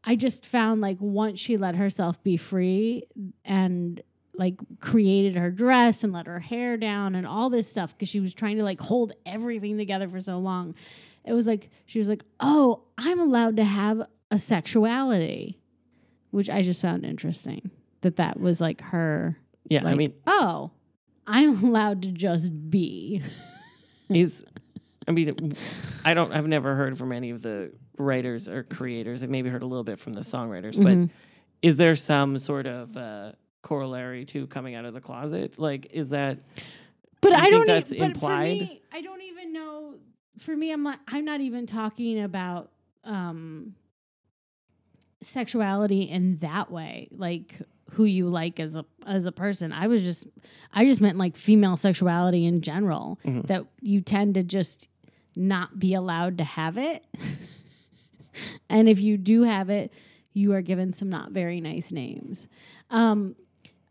I 0.05 0.17
just 0.17 0.45
found 0.47 0.81
like 0.81 0.99
once 1.01 1.39
she 1.39 1.57
let 1.57 1.77
herself 1.77 2.23
be 2.23 2.37
free 2.37 3.05
and 3.45 4.01
like 4.35 4.55
created 4.81 5.37
her 5.37 5.51
dress 5.51 6.05
and 6.05 6.13
let 6.13 6.27
her 6.27 6.39
hair 6.41 6.77
down 6.77 7.15
and 7.15 7.27
all 7.27 7.51
this 7.51 7.69
stuff 7.69 7.97
because 7.97 8.09
she 8.09 8.21
was 8.21 8.35
trying 8.35 8.57
to 8.57 8.63
like 8.65 8.81
hold 8.81 9.13
everything 9.27 9.77
together 9.79 10.09
for 10.09 10.21
so 10.21 10.39
long. 10.39 10.75
It 11.25 11.33
was 11.33 11.47
like 11.47 11.71
she 11.87 11.99
was 11.99 12.09
like, 12.09 12.25
"Oh, 12.41 12.85
I'm 12.97 13.21
allowed 13.21 13.57
to 13.57 13.65
have 13.65 14.07
a 14.31 14.39
sexuality," 14.39 15.59
which 16.31 16.49
I 16.51 16.63
just 16.63 16.81
found 16.83 17.05
interesting. 17.05 17.71
That 18.03 18.17
that 18.17 18.39
was 18.39 18.61
like 18.61 18.81
her 18.81 19.39
Yeah, 19.69 19.87
I 19.87 19.95
mean, 19.95 20.15
oh, 20.27 20.71
I'm 21.27 21.65
allowed 21.65 22.03
to 22.03 22.13
just 22.13 22.71
be. 22.71 23.23
he's 24.09 24.45
I 25.07 25.11
mean, 25.13 25.53
I 26.05 26.15
don't 26.15 26.33
I've 26.33 26.47
never 26.47 26.75
heard 26.75 26.97
from 26.99 27.13
any 27.13 27.31
of 27.31 27.43
the 27.43 27.73
writers 27.99 28.47
or 28.49 28.63
creators. 28.63 29.23
I've 29.25 29.31
maybe 29.31 29.49
heard 29.49 29.63
a 29.63 29.67
little 29.67 29.85
bit 29.85 29.99
from 29.99 30.13
the 30.13 30.21
songwriters, 30.21 30.75
Mm-hmm. 30.77 31.05
but 31.07 31.11
is 31.61 31.77
there 31.77 31.97
some 31.97 32.39
sort 32.39 32.67
of 32.67 32.97
uh, 32.97 33.33
corollary 33.63 34.25
to 34.27 34.47
coming 34.47 34.75
out 34.77 34.85
of 34.85 34.95
the 34.95 35.01
closet? 35.01 35.59
Like, 35.59 35.89
is 35.93 36.11
that 36.11 36.39
But 37.21 37.35
I 37.37 37.51
don't. 37.51 37.67
that's 37.67 37.93
e- 37.93 37.99
but 37.99 38.05
implied? 38.05 38.59
For 38.59 38.65
me, 38.65 38.83
I 38.93 39.01
don't 39.01 39.23
even 39.23 39.53
know. 39.53 39.95
For 40.39 40.55
me, 40.57 40.71
I'm 40.71 40.85
not. 40.85 41.01
I'm 41.09 41.25
not 41.25 41.41
even 41.41 41.67
talking 41.67 42.21
about 42.23 42.71
um, 43.03 43.75
sexuality 45.21 46.03
in 46.03 46.39
that 46.39 46.71
way, 46.71 47.09
like 47.13 47.61
who 47.93 48.05
you 48.05 48.29
like 48.29 48.61
as 48.61 48.77
a 48.77 48.85
as 49.07 49.27
a 49.27 49.33
person. 49.33 49.73
I 49.73 49.87
was 49.87 50.03
just, 50.03 50.27
I 50.73 50.85
just 50.85 51.01
meant 51.01 51.19
like 51.19 51.37
female 51.37 51.77
sexuality 51.77 52.45
in 52.47 52.61
general. 52.61 53.19
Mm-hmm. 53.25 53.43
That 53.43 53.65
you 53.81 54.01
tend 54.01 54.35
to 54.35 54.43
just 54.43 54.89
not 55.37 55.79
be 55.79 55.95
allowed 55.95 56.39
to 56.39 56.45
have 56.45 56.79
it, 56.79 57.07
and 58.69 58.89
if 58.89 59.01
you 59.01 59.17
do 59.17 59.43
have 59.43 59.71
it, 59.71 59.93
you 60.33 60.53
are 60.53 60.63
given 60.63 60.93
some 60.93 61.09
not 61.09 61.33
very 61.33 61.61
nice 61.61 61.93
names. 61.93 62.49
Um, 62.91 63.37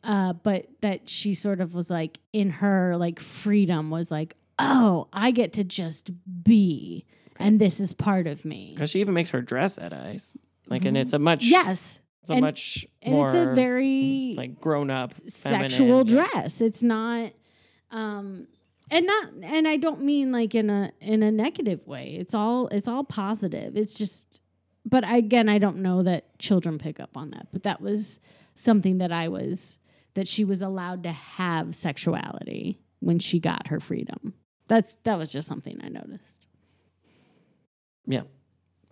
uh, 0.03 0.33
but 0.33 0.67
that 0.81 1.09
she 1.09 1.33
sort 1.33 1.59
of 1.59 1.75
was 1.75 1.89
like 1.89 2.19
in 2.31 2.49
her 2.49 2.95
like 2.97 3.19
freedom 3.19 3.89
was 3.89 4.11
like, 4.11 4.35
oh, 4.59 5.07
I 5.11 5.31
get 5.31 5.53
to 5.53 5.63
just 5.63 6.11
be, 6.43 7.05
and 7.37 7.59
this 7.59 7.79
is 7.79 7.93
part 7.93 8.27
of 8.27 8.45
me. 8.45 8.71
because 8.73 8.89
she 8.89 9.01
even 9.01 9.13
makes 9.13 9.31
her 9.31 9.41
dress 9.41 9.77
at 9.77 9.93
ice, 9.93 10.37
like, 10.69 10.85
and 10.85 10.97
it's 10.97 11.13
a 11.13 11.19
much 11.19 11.45
Yes, 11.45 12.01
it's 12.21 12.31
a 12.31 12.33
and- 12.33 12.41
much 12.41 12.85
and 13.01 13.13
more 13.13 13.27
it's 13.27 13.35
a 13.35 13.53
very 13.53 14.33
like 14.35 14.59
grown 14.59 14.89
up 14.89 15.13
sexual 15.27 16.03
feminine, 16.03 16.07
yeah. 16.07 16.29
dress. 16.31 16.61
It's 16.61 16.83
not, 16.83 17.31
um, 17.91 18.47
and 18.89 19.05
not, 19.05 19.29
and 19.43 19.67
I 19.67 19.77
don't 19.77 20.01
mean 20.01 20.31
like 20.31 20.55
in 20.55 20.69
a 20.69 20.91
in 21.01 21.23
a 21.23 21.31
negative 21.31 21.85
way. 21.87 22.15
It's 22.19 22.33
all 22.33 22.67
it's 22.67 22.87
all 22.87 23.03
positive. 23.03 23.75
It's 23.75 23.93
just, 23.95 24.41
but 24.85 25.03
again, 25.09 25.49
I 25.49 25.57
don't 25.57 25.77
know 25.77 26.03
that 26.03 26.37
children 26.39 26.77
pick 26.77 26.99
up 26.99 27.15
on 27.17 27.31
that. 27.31 27.47
But 27.51 27.63
that 27.63 27.81
was 27.81 28.19
something 28.55 28.97
that 28.99 29.11
I 29.11 29.27
was 29.27 29.79
that 30.13 30.27
she 30.27 30.43
was 30.43 30.61
allowed 30.61 31.03
to 31.03 31.11
have 31.11 31.75
sexuality 31.75 32.81
when 32.99 33.19
she 33.19 33.39
got 33.39 33.67
her 33.67 33.79
freedom. 33.79 34.33
That's 34.67 34.95
that 35.03 35.17
was 35.17 35.29
just 35.29 35.47
something 35.47 35.79
I 35.83 35.89
noticed. 35.89 36.45
Yeah. 38.05 38.21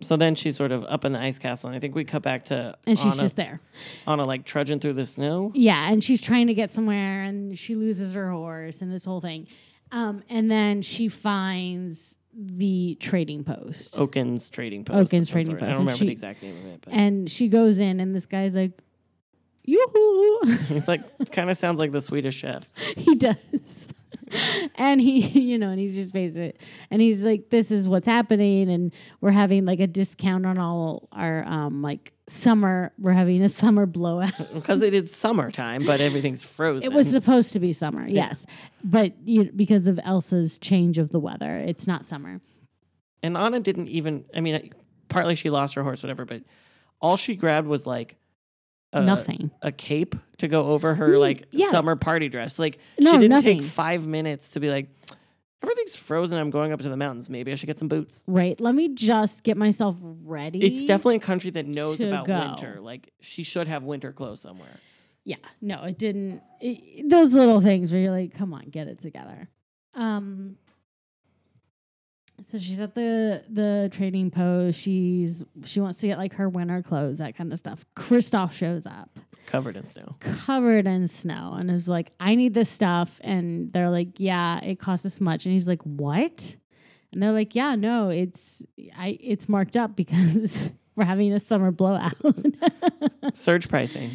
So 0.00 0.16
then 0.16 0.34
she's 0.34 0.56
sort 0.56 0.72
of 0.72 0.84
up 0.84 1.04
in 1.06 1.12
the 1.12 1.18
ice 1.18 1.38
castle, 1.38 1.68
and 1.68 1.76
I 1.76 1.80
think 1.80 1.94
we 1.94 2.04
cut 2.04 2.22
back 2.22 2.44
to 2.46 2.76
And 2.86 2.98
she's 2.98 3.14
Anna, 3.14 3.22
just 3.22 3.36
there. 3.36 3.60
Anna 4.06 4.24
like 4.26 4.44
trudging 4.44 4.78
through 4.78 4.92
the 4.92 5.06
snow. 5.06 5.52
Yeah, 5.54 5.90
and 5.90 6.04
she's 6.04 6.20
trying 6.20 6.48
to 6.48 6.54
get 6.54 6.72
somewhere, 6.72 7.22
and 7.22 7.58
she 7.58 7.74
loses 7.74 8.12
her 8.14 8.30
horse, 8.30 8.82
and 8.82 8.92
this 8.92 9.04
whole 9.06 9.20
thing. 9.22 9.46
Um, 9.92 10.22
and 10.28 10.50
then 10.50 10.82
she 10.82 11.08
finds 11.08 12.18
the 12.34 12.96
trading 13.00 13.42
post, 13.44 13.98
Oaken's 13.98 14.50
trading 14.50 14.84
post. 14.84 14.94
of 15.00 15.06
Oaken's 15.06 15.28
some 15.30 15.34
trading 15.34 15.52
sort. 15.52 15.62
I 15.62 15.66
post, 15.66 15.72
don't 15.72 15.80
and 15.80 15.86
remember 15.88 15.98
she- 15.98 16.04
the 16.06 16.12
exact 16.12 16.42
name 16.42 16.58
of 16.58 16.66
it, 16.66 16.80
but 16.84 16.92
and 16.92 17.30
she 17.30 17.48
goes 17.48 17.78
in, 17.78 17.98
and 17.98 18.14
this 18.14 18.26
guy's 18.26 18.54
like, 18.54 18.72
"Yoo-hoo!" 19.64 20.38
it's 20.76 20.88
like 20.88 21.00
kind 21.32 21.48
of 21.50 21.56
sounds 21.56 21.78
like 21.78 21.92
the 21.92 22.00
Swedish 22.02 22.34
chef. 22.36 22.68
he 22.96 23.14
does. 23.14 23.88
and 24.76 25.00
he, 25.00 25.20
you 25.40 25.58
know, 25.58 25.70
and 25.70 25.78
he's 25.78 25.94
just 25.94 26.12
face 26.12 26.36
it. 26.36 26.60
and 26.90 27.00
he's 27.00 27.24
like, 27.24 27.50
"This 27.50 27.70
is 27.70 27.88
what's 27.88 28.06
happening, 28.06 28.70
and 28.70 28.92
we're 29.20 29.30
having 29.30 29.64
like 29.64 29.80
a 29.80 29.86
discount 29.86 30.46
on 30.46 30.58
all 30.58 31.08
our 31.12 31.44
um 31.46 31.82
like 31.82 32.12
summer. 32.26 32.92
We're 32.98 33.12
having 33.12 33.42
a 33.42 33.48
summer 33.48 33.86
blowout." 33.86 34.32
because 34.54 34.82
it 34.82 34.94
is 34.94 35.14
summertime, 35.14 35.84
but 35.84 36.00
everything's 36.00 36.42
frozen. 36.42 36.90
It 36.90 36.94
was 36.94 37.10
supposed 37.10 37.52
to 37.52 37.60
be 37.60 37.72
summer, 37.72 38.06
yes, 38.06 38.46
but 38.82 39.12
you, 39.24 39.50
because 39.54 39.86
of 39.86 40.00
Elsa's 40.04 40.58
change 40.58 40.98
of 40.98 41.10
the 41.10 41.20
weather, 41.20 41.56
it's 41.56 41.86
not 41.86 42.08
summer. 42.08 42.40
and 43.22 43.36
Anna 43.36 43.60
didn't 43.60 43.88
even. 43.88 44.24
I 44.34 44.40
mean, 44.40 44.70
partly 45.08 45.34
she 45.34 45.50
lost 45.50 45.74
her 45.74 45.82
horse, 45.82 46.02
whatever, 46.02 46.24
but 46.24 46.42
all 47.00 47.16
she 47.16 47.36
grabbed 47.36 47.68
was 47.68 47.86
like 47.86 48.16
a, 48.96 49.02
Nothing. 49.04 49.50
a 49.62 49.70
cape 49.72 50.14
to 50.38 50.48
go 50.48 50.66
over 50.72 50.94
her 50.94 51.10
Mm, 51.10 51.20
like 51.20 51.46
yeah. 51.50 51.70
summer 51.70 51.96
party 51.96 52.28
dress. 52.28 52.58
Like 52.58 52.78
No, 52.98 53.12
she 53.12 53.18
didn't 53.18 53.30
nothing. 53.30 53.60
take 53.60 53.68
five 53.68 54.06
minutes 54.06 54.50
to 54.50 54.60
be 54.60 54.70
like, 54.70 54.88
everything's 55.62 55.96
frozen. 55.96 56.38
I'm 56.38 56.50
going 56.50 56.72
up 56.72 56.80
to 56.80 56.88
the 56.88 56.96
mountains. 56.96 57.28
Maybe 57.30 57.52
I 57.52 57.54
should 57.56 57.66
get 57.66 57.78
some 57.78 57.88
boots. 57.88 58.24
Right. 58.26 58.60
Let 58.60 58.74
me 58.74 58.94
just 58.94 59.42
get 59.42 59.56
myself 59.56 59.96
ready. 60.02 60.60
It's 60.64 60.84
definitely 60.84 61.16
a 61.16 61.20
country 61.20 61.50
that 61.50 61.66
knows 61.66 62.00
about 62.00 62.26
go. 62.26 62.38
winter. 62.38 62.78
Like 62.80 63.12
she 63.20 63.42
should 63.42 63.68
have 63.68 63.84
winter 63.84 64.12
clothes 64.12 64.40
somewhere. 64.40 64.68
Yeah. 65.24 65.36
No, 65.60 65.82
it 65.82 65.98
didn't. 65.98 66.40
It, 66.60 67.08
those 67.10 67.34
little 67.34 67.60
things 67.60 67.92
where 67.92 68.00
you're 68.00 68.12
like, 68.12 68.34
come 68.34 68.54
on, 68.54 68.66
get 68.70 68.86
it 68.88 69.00
together. 69.00 69.48
Um. 69.94 70.56
So 72.44 72.58
she's 72.58 72.80
at 72.80 72.94
the 72.94 73.42
the 73.48 73.88
trading 73.92 74.30
post. 74.30 74.80
She's 74.80 75.42
she 75.64 75.80
wants 75.80 75.98
to 75.98 76.06
get 76.08 76.18
like 76.18 76.34
her 76.34 76.48
winter 76.48 76.82
clothes, 76.82 77.18
that 77.18 77.36
kind 77.36 77.52
of 77.52 77.58
stuff. 77.58 77.84
Kristoff 77.96 78.52
shows 78.52 78.86
up, 78.86 79.18
Covered 79.46 79.76
in 79.76 79.84
snow. 79.84 80.16
covered 80.20 80.86
in 80.86 81.08
snow, 81.08 81.54
and 81.58 81.70
is 81.70 81.88
like, 81.88 82.12
"I 82.20 82.34
need 82.34 82.52
this 82.54 82.68
stuff." 82.68 83.20
And 83.24 83.72
they're 83.72 83.90
like, 83.90 84.18
"Yeah, 84.20 84.60
it 84.62 84.78
costs 84.78 85.02
this 85.04 85.20
much." 85.20 85.46
And 85.46 85.52
he's 85.54 85.66
like, 85.68 85.82
"What?" 85.82 86.56
And 87.12 87.22
they're 87.22 87.32
like, 87.32 87.54
"Yeah, 87.54 87.74
no, 87.74 88.10
it's 88.10 88.62
I 88.96 89.18
it's 89.20 89.48
marked 89.48 89.76
up 89.76 89.96
because 89.96 90.72
we're 90.96 91.04
having 91.06 91.32
a 91.32 91.40
summer 91.40 91.70
blowout." 91.70 92.14
Surge 93.34 93.68
pricing. 93.68 94.10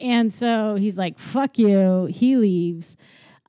And 0.00 0.32
so 0.32 0.76
he's 0.76 0.96
like, 0.96 1.18
fuck 1.18 1.58
you. 1.58 2.06
He 2.06 2.36
leaves. 2.36 2.96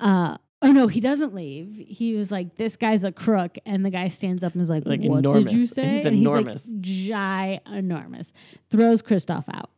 Uh, 0.02 0.36
oh, 0.62 0.72
no, 0.72 0.88
he 0.88 1.00
doesn't 1.00 1.34
leave. 1.34 1.86
He 1.88 2.16
was 2.16 2.32
like, 2.32 2.58
this 2.58 2.78
guy's 2.78 3.04
a 3.04 3.12
crook. 3.12 3.58
And 3.66 3.86
the 3.86 3.90
guy 3.90 4.08
stands 4.08 4.44
up 4.44 4.54
and 4.54 4.62
is 4.62 4.70
like, 4.70 4.86
Like 4.86 5.02
what 5.02 5.24
did 5.24 5.52
you 5.52 5.66
say? 5.66 5.90
He's 5.90 6.06
and 6.06 6.18
enormous. 6.18 6.66
He's 6.66 7.12
like, 7.12 7.66
ginormous. 7.66 8.32
Throws 8.70 9.02
Kristoff 9.02 9.46
out. 9.54 9.70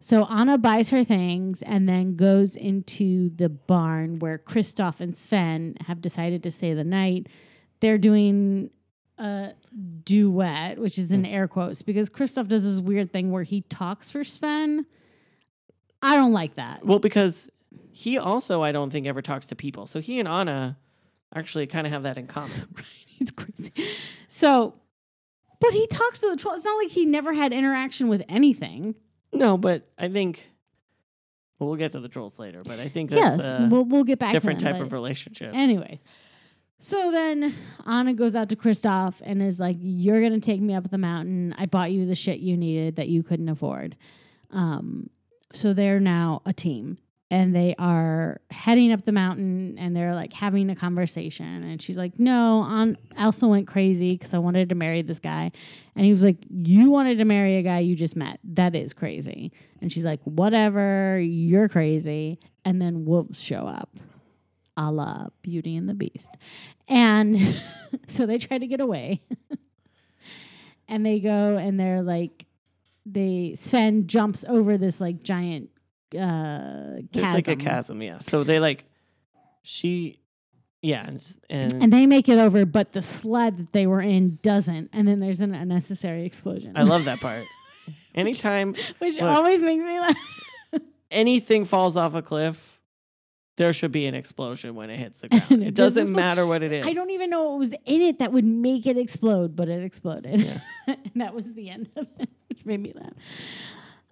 So 0.00 0.24
Anna 0.24 0.58
buys 0.58 0.90
her 0.90 1.04
things 1.04 1.62
and 1.62 1.88
then 1.88 2.16
goes 2.16 2.56
into 2.56 3.30
the 3.36 3.48
barn 3.48 4.18
where 4.18 4.36
Kristoff 4.36 5.00
and 5.00 5.16
Sven 5.16 5.76
have 5.86 6.00
decided 6.00 6.42
to 6.42 6.50
stay 6.50 6.74
the 6.74 6.82
night. 6.82 7.28
They're 7.78 7.98
doing 7.98 8.70
a 9.18 9.52
duet, 10.02 10.78
which 10.78 10.98
is 10.98 11.12
in 11.12 11.24
air 11.24 11.46
quotes, 11.46 11.82
because 11.82 12.10
Kristoff 12.10 12.48
does 12.48 12.64
this 12.64 12.80
weird 12.80 13.12
thing 13.12 13.30
where 13.30 13.44
he 13.44 13.60
talks 13.60 14.10
for 14.10 14.24
Sven. 14.24 14.86
I 16.02 16.16
don't 16.16 16.32
like 16.32 16.56
that. 16.56 16.84
Well, 16.84 16.98
because 16.98 17.48
he 17.90 18.18
also, 18.18 18.62
I 18.62 18.72
don't 18.72 18.90
think, 18.90 19.06
ever 19.06 19.22
talks 19.22 19.46
to 19.46 19.56
people. 19.56 19.86
So 19.86 20.00
he 20.00 20.18
and 20.18 20.28
Anna 20.28 20.78
actually 21.34 21.66
kind 21.66 21.86
of 21.86 21.92
have 21.92 22.02
that 22.04 22.18
in 22.18 22.26
common. 22.26 22.68
right. 22.76 22.84
He's 23.06 23.30
crazy. 23.30 23.72
So, 24.28 24.74
but 25.60 25.72
he 25.72 25.86
talks 25.86 26.18
to 26.20 26.30
the 26.30 26.36
troll. 26.36 26.54
It's 26.54 26.64
not 26.64 26.76
like 26.78 26.90
he 26.90 27.06
never 27.06 27.32
had 27.32 27.52
interaction 27.52 28.08
with 28.08 28.22
anything. 28.28 28.94
no, 29.32 29.56
but 29.56 29.88
I 29.98 30.08
think. 30.08 30.48
Well, 31.58 31.68
we'll 31.68 31.78
get 31.78 31.92
to 31.92 32.00
the 32.00 32.08
trolls 32.08 32.40
later, 32.40 32.62
but 32.64 32.80
I 32.80 32.88
think 32.88 33.10
that's 33.10 33.36
yes, 33.36 33.38
a 33.38 33.68
we'll 33.70 33.84
we'll 33.84 34.02
get 34.02 34.18
back 34.18 34.32
different 34.32 34.58
to 34.60 34.64
them, 34.64 34.74
type 34.74 34.82
of 34.82 34.92
relationship. 34.92 35.54
Anyways, 35.54 36.02
so 36.80 37.12
then 37.12 37.54
Anna 37.86 38.14
goes 38.14 38.34
out 38.34 38.48
to 38.48 38.56
Kristoff 38.56 39.20
and 39.22 39.40
is 39.40 39.60
like, 39.60 39.76
"You're 39.78 40.20
gonna 40.20 40.40
take 40.40 40.60
me 40.60 40.74
up 40.74 40.90
the 40.90 40.98
mountain. 40.98 41.54
I 41.56 41.66
bought 41.66 41.92
you 41.92 42.04
the 42.04 42.16
shit 42.16 42.40
you 42.40 42.56
needed 42.56 42.96
that 42.96 43.08
you 43.08 43.22
couldn't 43.22 43.48
afford." 43.48 43.96
Um, 44.50 45.08
so 45.52 45.72
they're 45.72 46.00
now 46.00 46.42
a 46.44 46.52
team, 46.52 46.98
and 47.32 47.56
they 47.56 47.74
are 47.78 48.42
heading 48.50 48.92
up 48.92 49.06
the 49.06 49.10
mountain, 49.10 49.78
and 49.78 49.96
they're 49.96 50.14
like 50.14 50.34
having 50.34 50.68
a 50.68 50.76
conversation. 50.76 51.62
And 51.64 51.80
she's 51.80 51.96
like, 51.96 52.18
"No, 52.18 52.58
on 52.58 52.98
Elsa 53.16 53.48
went 53.48 53.66
crazy 53.66 54.12
because 54.12 54.34
I 54.34 54.38
wanted 54.38 54.68
to 54.68 54.74
marry 54.74 55.00
this 55.00 55.18
guy," 55.18 55.50
and 55.96 56.04
he 56.04 56.12
was 56.12 56.22
like, 56.22 56.36
"You 56.50 56.90
wanted 56.90 57.16
to 57.16 57.24
marry 57.24 57.56
a 57.56 57.62
guy 57.62 57.78
you 57.78 57.96
just 57.96 58.16
met. 58.16 58.38
That 58.44 58.74
is 58.74 58.92
crazy." 58.92 59.50
And 59.80 59.90
she's 59.90 60.04
like, 60.04 60.20
"Whatever, 60.24 61.18
you're 61.20 61.70
crazy." 61.70 62.38
And 62.66 62.82
then 62.82 63.06
wolves 63.06 63.42
show 63.42 63.66
up 63.66 63.96
a 64.76 64.92
la 64.92 65.28
Beauty 65.40 65.74
and 65.74 65.88
the 65.88 65.94
Beast. 65.94 66.36
And 66.86 67.38
so 68.08 68.26
they 68.26 68.36
try 68.36 68.58
to 68.58 68.66
get 68.66 68.82
away. 68.82 69.22
and 70.86 71.06
they 71.06 71.18
go 71.18 71.56
and 71.56 71.80
they're 71.80 72.02
like, 72.02 72.44
they, 73.06 73.54
Sven 73.56 74.06
jumps 74.06 74.44
over 74.46 74.76
this 74.76 75.00
like 75.00 75.22
giant 75.22 75.70
uh, 76.14 76.18
chasm. 76.18 77.08
There's 77.12 77.34
like 77.34 77.48
a 77.48 77.56
chasm, 77.56 78.02
yeah. 78.02 78.18
So 78.18 78.44
they 78.44 78.60
like, 78.60 78.84
she, 79.62 80.18
yeah, 80.80 81.06
and, 81.06 81.22
and, 81.48 81.72
And 81.74 81.92
they 81.92 82.06
make 82.06 82.28
it 82.28 82.38
over, 82.38 82.64
but 82.66 82.92
the 82.92 83.02
sled 83.02 83.58
that 83.58 83.72
they 83.72 83.86
were 83.86 84.00
in 84.00 84.38
doesn't. 84.42 84.90
And 84.92 85.06
then 85.06 85.20
there's 85.20 85.40
an 85.40 85.54
unnecessary 85.54 86.24
explosion. 86.24 86.72
I 86.76 86.82
love 86.82 87.04
that 87.04 87.20
part. 87.20 87.44
Anytime 88.14 88.74
Which 88.98 89.14
look. 89.14 89.22
always 89.22 89.62
makes 89.62 89.82
me 89.82 90.00
laugh. 90.00 90.16
anything 91.10 91.64
falls 91.64 91.96
off 91.96 92.14
a 92.14 92.22
cliff, 92.22 92.80
there 93.56 93.72
should 93.72 93.92
be 93.92 94.06
an 94.06 94.14
explosion 94.14 94.74
when 94.74 94.90
it 94.90 94.98
hits 94.98 95.20
the 95.20 95.28
ground. 95.30 95.50
It 95.50 95.62
it 95.68 95.74
does 95.74 95.94
doesn't 95.94 96.02
explode. 96.08 96.16
matter 96.16 96.46
what 96.46 96.62
it 96.62 96.72
is. 96.72 96.86
I 96.86 96.92
don't 96.92 97.10
even 97.10 97.30
know 97.30 97.50
what 97.50 97.58
was 97.58 97.72
in 97.84 98.00
it 98.02 98.18
that 98.18 98.32
would 98.32 98.44
make 98.44 98.86
it 98.86 98.96
explode, 98.98 99.54
but 99.54 99.68
it 99.68 99.82
exploded. 99.82 100.40
Yeah. 100.40 100.60
and 100.86 101.12
that 101.16 101.34
was 101.34 101.52
the 101.54 101.68
end 101.70 101.88
of 101.96 102.06
it, 102.18 102.28
which 102.48 102.64
made 102.64 102.80
me 102.80 102.92
laugh. 102.94 103.12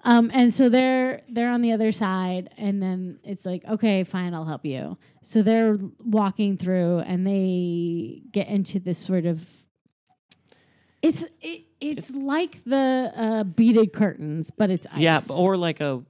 Um, 0.04 0.30
and 0.32 0.52
so 0.54 0.68
they're 0.68 1.22
they're 1.28 1.50
on 1.50 1.62
the 1.62 1.72
other 1.72 1.92
side, 1.92 2.50
and 2.56 2.82
then 2.82 3.18
it's 3.24 3.44
like, 3.44 3.64
okay, 3.66 4.04
fine, 4.04 4.34
I'll 4.34 4.44
help 4.44 4.64
you. 4.64 4.98
So 5.22 5.42
they're 5.42 5.78
walking 5.98 6.56
through, 6.56 7.00
and 7.00 7.26
they 7.26 8.22
get 8.32 8.48
into 8.48 8.78
this 8.78 8.98
sort 8.98 9.26
of. 9.26 9.46
It's 11.02 11.24
it, 11.40 11.66
it's, 11.80 12.10
like 12.14 12.62
the 12.64 13.12
uh, 13.16 13.44
beaded 13.44 13.92
curtains, 13.92 14.50
but 14.50 14.70
it's 14.70 14.86
ice. 14.92 15.00
Yeah, 15.00 15.20
or 15.30 15.56
like 15.56 15.80
a 15.80 16.02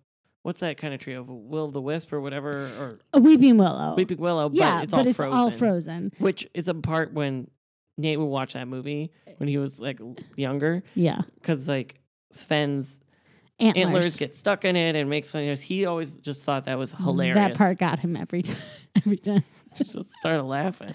what's 0.42 0.60
that 0.60 0.78
kind 0.78 0.94
of 0.94 1.00
tree 1.00 1.14
of 1.14 1.28
Will 1.28 1.70
the 1.70 1.80
Wisp 1.80 2.12
or 2.12 2.20
whatever, 2.20 2.70
or 2.78 2.98
a 3.12 3.20
weeping 3.20 3.56
willow. 3.56 3.94
Weeping 3.96 4.18
Willow. 4.18 4.50
yeah, 4.52 4.84
but 4.86 5.06
it's 5.06 5.18
all 5.20 5.30
frozen. 5.30 5.38
all 5.38 5.50
frozen. 5.50 6.12
Which 6.18 6.48
is 6.54 6.68
a 6.68 6.74
part 6.74 7.12
when 7.12 7.50
Nate 7.98 8.18
would 8.18 8.26
watch 8.26 8.54
that 8.54 8.66
movie 8.66 9.12
when 9.38 9.48
he 9.48 9.58
was 9.58 9.80
like 9.80 10.00
younger, 10.36 10.82
Yeah, 10.94 11.22
because 11.34 11.68
like 11.68 12.00
Sven's 12.32 13.00
antlers. 13.60 13.84
antlers 13.84 14.16
get 14.16 14.34
stuck 14.34 14.64
in 14.64 14.74
it 14.76 14.96
and 14.96 15.08
makes 15.10 15.30
fun 15.32 15.42
of 15.44 15.50
us. 15.50 15.60
He 15.60 15.84
always 15.86 16.14
just 16.16 16.44
thought 16.44 16.64
that 16.64 16.78
was 16.78 16.92
hilarious. 16.92 17.34
That 17.36 17.56
part 17.56 17.78
got 17.78 17.98
him 18.00 18.16
every 18.16 18.42
time. 18.42 18.56
Every 18.96 19.18
time. 19.18 19.44
just 19.76 19.96
started 20.18 20.42
laughing. 20.42 20.92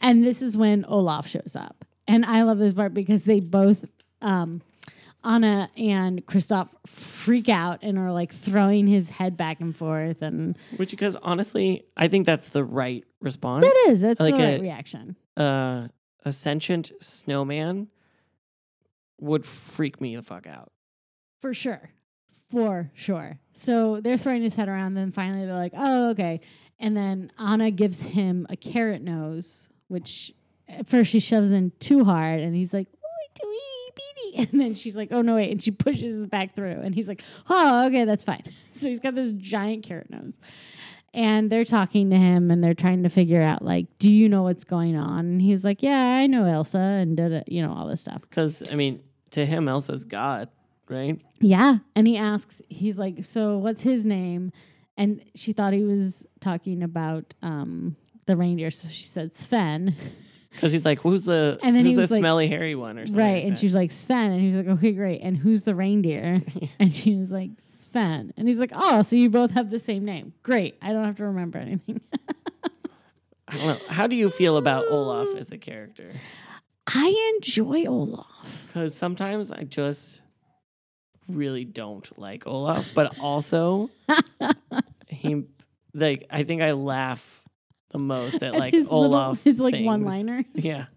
And 0.00 0.24
this 0.24 0.40
is 0.40 0.56
when 0.56 0.84
Olaf 0.86 1.26
shows 1.28 1.54
up. 1.54 1.84
And 2.08 2.24
I 2.24 2.42
love 2.42 2.56
this 2.58 2.72
part 2.72 2.94
because 2.94 3.24
they 3.26 3.40
both, 3.40 3.84
um, 4.22 4.62
Anna 5.22 5.70
and 5.76 6.24
Kristoff, 6.24 6.68
freak 6.86 7.48
out 7.50 7.80
and 7.82 7.98
are 7.98 8.12
like 8.12 8.32
throwing 8.32 8.86
his 8.86 9.10
head 9.10 9.36
back 9.36 9.60
and 9.60 9.76
forth. 9.76 10.22
And 10.22 10.56
Which, 10.76 10.90
because 10.90 11.16
honestly, 11.16 11.84
I 11.96 12.08
think 12.08 12.24
that's 12.24 12.48
the 12.48 12.64
right 12.64 13.04
response. 13.20 13.64
that 13.66 13.86
is, 13.90 14.00
that's 14.00 14.20
Like 14.20 14.34
the 14.34 14.40
right 14.40 14.58
a- 14.58 14.62
reaction. 14.62 15.16
uh, 15.36 15.88
a 16.24 16.32
sentient 16.32 16.92
snowman 17.00 17.88
would 19.20 19.44
freak 19.44 20.00
me 20.00 20.16
the 20.16 20.22
fuck 20.22 20.46
out. 20.46 20.72
For 21.42 21.52
sure. 21.52 21.90
For 22.50 22.90
sure. 22.94 23.38
So 23.52 24.00
they're 24.00 24.18
throwing 24.18 24.42
his 24.42 24.56
head 24.56 24.68
around. 24.68 24.94
Then 24.94 25.12
finally 25.12 25.46
they're 25.46 25.54
like, 25.54 25.72
oh, 25.76 26.10
okay. 26.10 26.40
And 26.78 26.96
then 26.96 27.32
Anna 27.38 27.70
gives 27.70 28.02
him 28.02 28.46
a 28.50 28.56
carrot 28.56 29.02
nose, 29.02 29.68
which 29.88 30.32
at 30.68 30.88
first 30.88 31.10
she 31.10 31.20
shoves 31.20 31.52
in 31.52 31.72
too 31.78 32.04
hard. 32.04 32.40
And 32.40 32.54
he's 32.54 32.72
like. 32.72 32.88
And 34.36 34.60
then 34.60 34.74
she's 34.74 34.96
like, 34.96 35.12
oh, 35.12 35.22
no, 35.22 35.36
wait. 35.36 35.52
And 35.52 35.62
she 35.62 35.70
pushes 35.70 36.16
his 36.16 36.26
back 36.26 36.56
through. 36.56 36.80
And 36.82 36.92
he's 36.92 37.06
like, 37.06 37.22
oh, 37.48 37.86
okay, 37.86 38.04
that's 38.04 38.24
fine. 38.24 38.42
so 38.72 38.88
he's 38.88 38.98
got 38.98 39.14
this 39.14 39.30
giant 39.30 39.84
carrot 39.84 40.10
nose. 40.10 40.40
And 41.12 41.50
they're 41.50 41.64
talking 41.64 42.10
to 42.10 42.16
him 42.16 42.50
and 42.50 42.62
they're 42.62 42.74
trying 42.74 43.04
to 43.04 43.08
figure 43.08 43.40
out, 43.40 43.62
like, 43.62 43.86
do 44.00 44.10
you 44.10 44.28
know 44.28 44.42
what's 44.42 44.64
going 44.64 44.96
on? 44.96 45.20
And 45.20 45.40
he's 45.40 45.64
like, 45.64 45.84
yeah, 45.84 46.16
I 46.16 46.26
know 46.26 46.44
Elsa 46.44 46.78
and, 46.78 47.44
you 47.46 47.62
know, 47.62 47.72
all 47.72 47.86
this 47.86 48.00
stuff. 48.00 48.22
Because, 48.22 48.68
I 48.68 48.74
mean, 48.74 49.00
to 49.30 49.46
him, 49.46 49.68
Elsa's 49.68 50.04
God, 50.04 50.48
right? 50.88 51.20
Yeah. 51.40 51.78
And 51.96 52.06
he 52.06 52.16
asks, 52.16 52.62
he's 52.68 52.98
like, 52.98 53.24
so 53.24 53.58
what's 53.58 53.82
his 53.82 54.04
name? 54.06 54.52
And 54.96 55.24
she 55.34 55.52
thought 55.52 55.72
he 55.72 55.82
was 55.84 56.26
talking 56.40 56.82
about 56.82 57.34
um, 57.42 57.96
the 58.26 58.36
reindeer. 58.36 58.70
So 58.70 58.88
she 58.88 59.04
said 59.04 59.36
Sven. 59.36 59.94
Because 60.50 60.70
he's 60.70 60.84
like, 60.84 61.00
who's 61.00 61.24
the 61.24 61.58
And 61.64 61.74
then 61.74 61.84
who's 61.84 61.96
he 61.96 62.02
the 62.02 62.12
like- 62.12 62.20
smelly 62.20 62.46
hairy 62.46 62.76
one 62.76 62.96
or 62.96 63.08
something? 63.08 63.20
right. 63.24 63.34
like 63.38 63.44
and 63.44 63.58
she's 63.58 63.74
like, 63.74 63.90
Sven. 63.90 64.30
And 64.30 64.40
he 64.40 64.46
was 64.46 64.56
like, 64.58 64.68
okay, 64.68 64.92
great. 64.92 65.20
And 65.20 65.36
who's 65.36 65.64
the 65.64 65.74
reindeer? 65.74 66.42
and 66.78 66.94
she 66.94 67.16
was 67.16 67.32
like, 67.32 67.50
Sven. 67.58 68.32
And 68.36 68.46
he's 68.46 68.60
like, 68.60 68.70
oh, 68.72 69.02
so 69.02 69.16
you 69.16 69.30
both 69.30 69.50
have 69.50 69.70
the 69.70 69.80
same 69.80 70.04
name. 70.04 70.32
Great. 70.44 70.76
I 70.80 70.92
don't 70.92 71.06
have 71.06 71.16
to 71.16 71.24
remember 71.24 71.58
anything. 71.58 72.00
I 73.48 73.56
don't 73.56 73.66
know. 73.66 73.78
How 73.88 74.06
do 74.06 74.14
you 74.14 74.30
feel 74.30 74.56
about 74.56 74.86
Olaf 74.86 75.28
as 75.36 75.50
a 75.50 75.58
character? 75.58 76.12
I 76.86 77.32
enjoy 77.36 77.84
Olaf. 77.86 78.66
Because 78.68 78.94
sometimes 78.94 79.50
I 79.50 79.64
just 79.64 80.22
really 81.28 81.64
don't 81.64 82.18
like 82.18 82.46
Olaf, 82.46 82.90
but 82.94 83.18
also 83.18 83.90
he, 85.08 85.44
like, 85.92 86.26
I 86.30 86.44
think 86.44 86.62
I 86.62 86.72
laugh 86.72 87.42
the 87.90 87.98
most 87.98 88.42
at 88.42 88.54
like 88.54 88.72
his 88.74 88.84
little- 88.84 89.04
Olaf. 89.04 89.42
his, 89.42 89.58
like, 89.58 89.84
one-liner. 89.84 90.44
Yeah. 90.54 90.86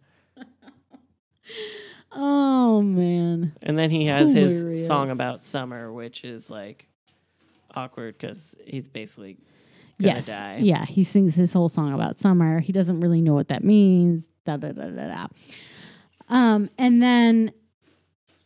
Oh, 2.20 2.82
man. 2.82 3.54
And 3.62 3.78
then 3.78 3.92
he 3.92 4.06
has 4.06 4.34
his 4.34 4.88
song 4.88 5.12
about 5.12 5.44
summer, 5.44 5.94
which 5.94 6.24
is 6.24 6.50
like 6.50 6.88
awkward 7.76 8.18
because 8.18 8.56
he's 8.66 8.88
basically 8.88 9.38
gonna 10.02 10.16
yes. 10.16 10.26
die. 10.26 10.58
Yeah, 10.62 10.86
he 10.86 11.04
sings 11.04 11.36
his 11.36 11.54
whole 11.54 11.70
song 11.70 11.94
about 11.94 12.20
summer. 12.20 12.60
He 12.60 12.72
doesn't 12.72 13.02
really 13.02 13.22
know 13.22 13.34
what 13.34 13.50
that 13.50 13.64
means. 13.64 14.30
Da 14.46 14.58
da 14.58 14.72
da 14.72 14.90
da 14.90 15.08
da. 15.08 15.28
Um, 16.30 16.70
and 16.80 17.04
then 17.04 17.52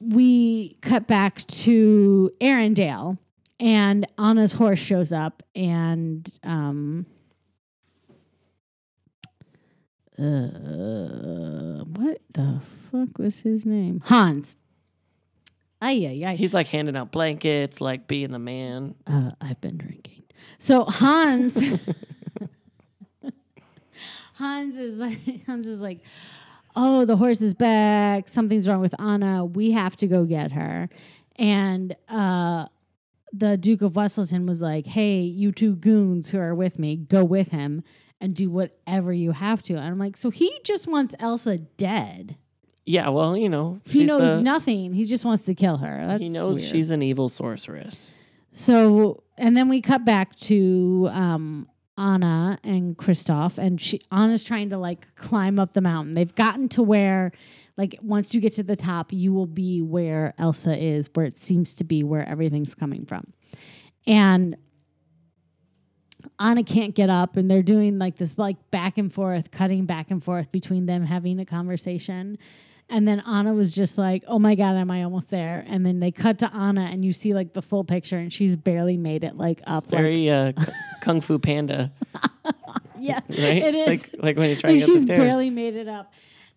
we 0.01 0.77
cut 0.81 1.07
back 1.07 1.45
to 1.47 2.31
Arendelle, 2.41 3.17
and 3.59 4.05
Anna's 4.17 4.53
horse 4.53 4.79
shows 4.79 5.13
up, 5.13 5.43
and 5.55 6.29
um, 6.43 7.05
uh, 10.17 11.83
what 11.83 12.21
the 12.33 12.61
fuck 12.91 13.17
was 13.17 13.41
his 13.41 13.65
name? 13.65 14.01
Hans. 14.05 14.55
Ay, 15.81 16.05
ay, 16.05 16.23
ay. 16.27 16.35
He's 16.35 16.53
like 16.53 16.67
handing 16.67 16.95
out 16.95 17.11
blankets, 17.11 17.81
like 17.81 18.07
being 18.07 18.31
the 18.31 18.39
man. 18.39 18.93
Uh, 19.07 19.31
I've 19.41 19.59
been 19.61 19.77
drinking. 19.77 20.23
So 20.59 20.85
Hans, 20.85 21.55
Hans 24.35 24.77
is 24.77 24.99
like 24.99 25.45
Hans 25.47 25.67
is 25.67 25.79
like, 25.79 26.01
oh, 26.75 27.05
the 27.05 27.17
horse 27.17 27.41
is 27.41 27.53
back. 27.53 28.27
Something's 28.29 28.67
wrong 28.67 28.81
with 28.81 28.99
Anna. 28.99 29.45
We 29.45 29.71
have 29.71 29.95
to 29.97 30.07
go 30.07 30.25
get 30.25 30.51
her. 30.51 30.89
And 31.37 31.95
uh, 32.09 32.67
the 33.33 33.57
Duke 33.57 33.81
of 33.81 33.93
Weselton 33.93 34.47
was 34.47 34.61
like, 34.61 34.85
hey, 34.87 35.21
you 35.21 35.51
two 35.51 35.75
goons 35.75 36.29
who 36.29 36.39
are 36.39 36.53
with 36.55 36.77
me, 36.79 36.95
go 36.97 37.23
with 37.23 37.49
him 37.49 37.83
and 38.19 38.35
do 38.35 38.49
whatever 38.49 39.11
you 39.11 39.31
have 39.31 39.63
to. 39.63 39.73
And 39.73 39.85
I'm 39.85 39.97
like, 39.99 40.15
so 40.17 40.29
he 40.29 40.59
just 40.63 40.87
wants 40.87 41.15
Elsa 41.19 41.57
dead. 41.57 42.37
Yeah, 42.85 43.09
well, 43.09 43.37
you 43.37 43.47
know, 43.49 43.79
He 43.85 44.03
knows 44.03 44.39
a- 44.39 44.41
nothing. 44.43 44.93
He 44.93 45.05
just 45.05 45.23
wants 45.23 45.45
to 45.45 45.55
kill 45.55 45.77
her. 45.77 46.05
That's 46.07 46.21
he 46.21 46.29
knows 46.29 46.57
weird. 46.59 46.69
she's 46.71 46.89
an 46.89 47.01
evil 47.01 47.29
sorceress. 47.29 48.13
So, 48.51 49.23
and 49.37 49.55
then 49.55 49.69
we 49.69 49.81
cut 49.81 50.03
back 50.03 50.35
to 50.41 51.07
um, 51.11 51.67
Anna 52.01 52.57
and 52.63 52.97
Kristoff, 52.97 53.59
and 53.59 53.79
she 53.79 54.01
Anna's 54.11 54.43
trying 54.43 54.71
to 54.71 54.77
like 54.77 55.13
climb 55.13 55.59
up 55.59 55.73
the 55.73 55.81
mountain. 55.81 56.15
They've 56.15 56.33
gotten 56.33 56.67
to 56.69 56.81
where, 56.81 57.31
like, 57.77 57.95
once 58.01 58.33
you 58.33 58.41
get 58.41 58.53
to 58.53 58.63
the 58.63 58.75
top, 58.75 59.13
you 59.13 59.31
will 59.31 59.45
be 59.45 59.83
where 59.83 60.33
Elsa 60.39 60.75
is, 60.75 61.11
where 61.13 61.27
it 61.27 61.35
seems 61.35 61.75
to 61.75 61.83
be 61.83 62.03
where 62.03 62.27
everything's 62.27 62.73
coming 62.73 63.05
from. 63.05 63.33
And 64.07 64.57
Anna 66.39 66.63
can't 66.63 66.95
get 66.95 67.11
up, 67.11 67.37
and 67.37 67.51
they're 67.51 67.61
doing 67.61 67.99
like 67.99 68.15
this 68.15 68.35
like 68.35 68.57
back 68.71 68.97
and 68.97 69.13
forth, 69.13 69.51
cutting 69.51 69.85
back 69.85 70.09
and 70.09 70.23
forth 70.23 70.51
between 70.51 70.87
them 70.87 71.03
having 71.03 71.39
a 71.39 71.45
conversation. 71.45 72.39
And 72.91 73.07
then 73.07 73.21
Anna 73.21 73.53
was 73.53 73.71
just 73.73 73.97
like, 73.97 74.23
"Oh 74.27 74.37
my 74.37 74.53
god, 74.55 74.75
am 74.75 74.91
I 74.91 75.03
almost 75.03 75.29
there?" 75.29 75.63
And 75.67 75.85
then 75.85 75.99
they 76.01 76.11
cut 76.11 76.39
to 76.39 76.53
Anna, 76.53 76.81
and 76.91 77.03
you 77.05 77.13
see 77.13 77.33
like 77.33 77.53
the 77.53 77.61
full 77.61 77.83
picture, 77.85 78.17
and 78.17 78.31
she's 78.31 78.57
barely 78.57 78.97
made 78.97 79.23
it 79.23 79.37
like 79.37 79.61
up. 79.65 79.85
like, 79.91 80.01
Very 80.01 80.29
uh, 80.29 80.51
Kung 81.01 81.21
Fu 81.21 81.39
Panda, 81.39 81.91
yeah, 82.99 83.21
right? 83.29 83.37
it 83.39 83.75
is. 83.75 83.87
Like, 83.87 84.09
like 84.19 84.37
when 84.37 84.49
he's 84.49 84.59
trying 84.59 84.73
Like, 84.75 84.85
to 84.85 84.87
get 84.87 85.01
up 85.01 85.07
the 85.07 85.13
she's 85.13 85.17
barely 85.19 85.49
made 85.49 85.75
it 85.75 85.87
up. 85.87 86.13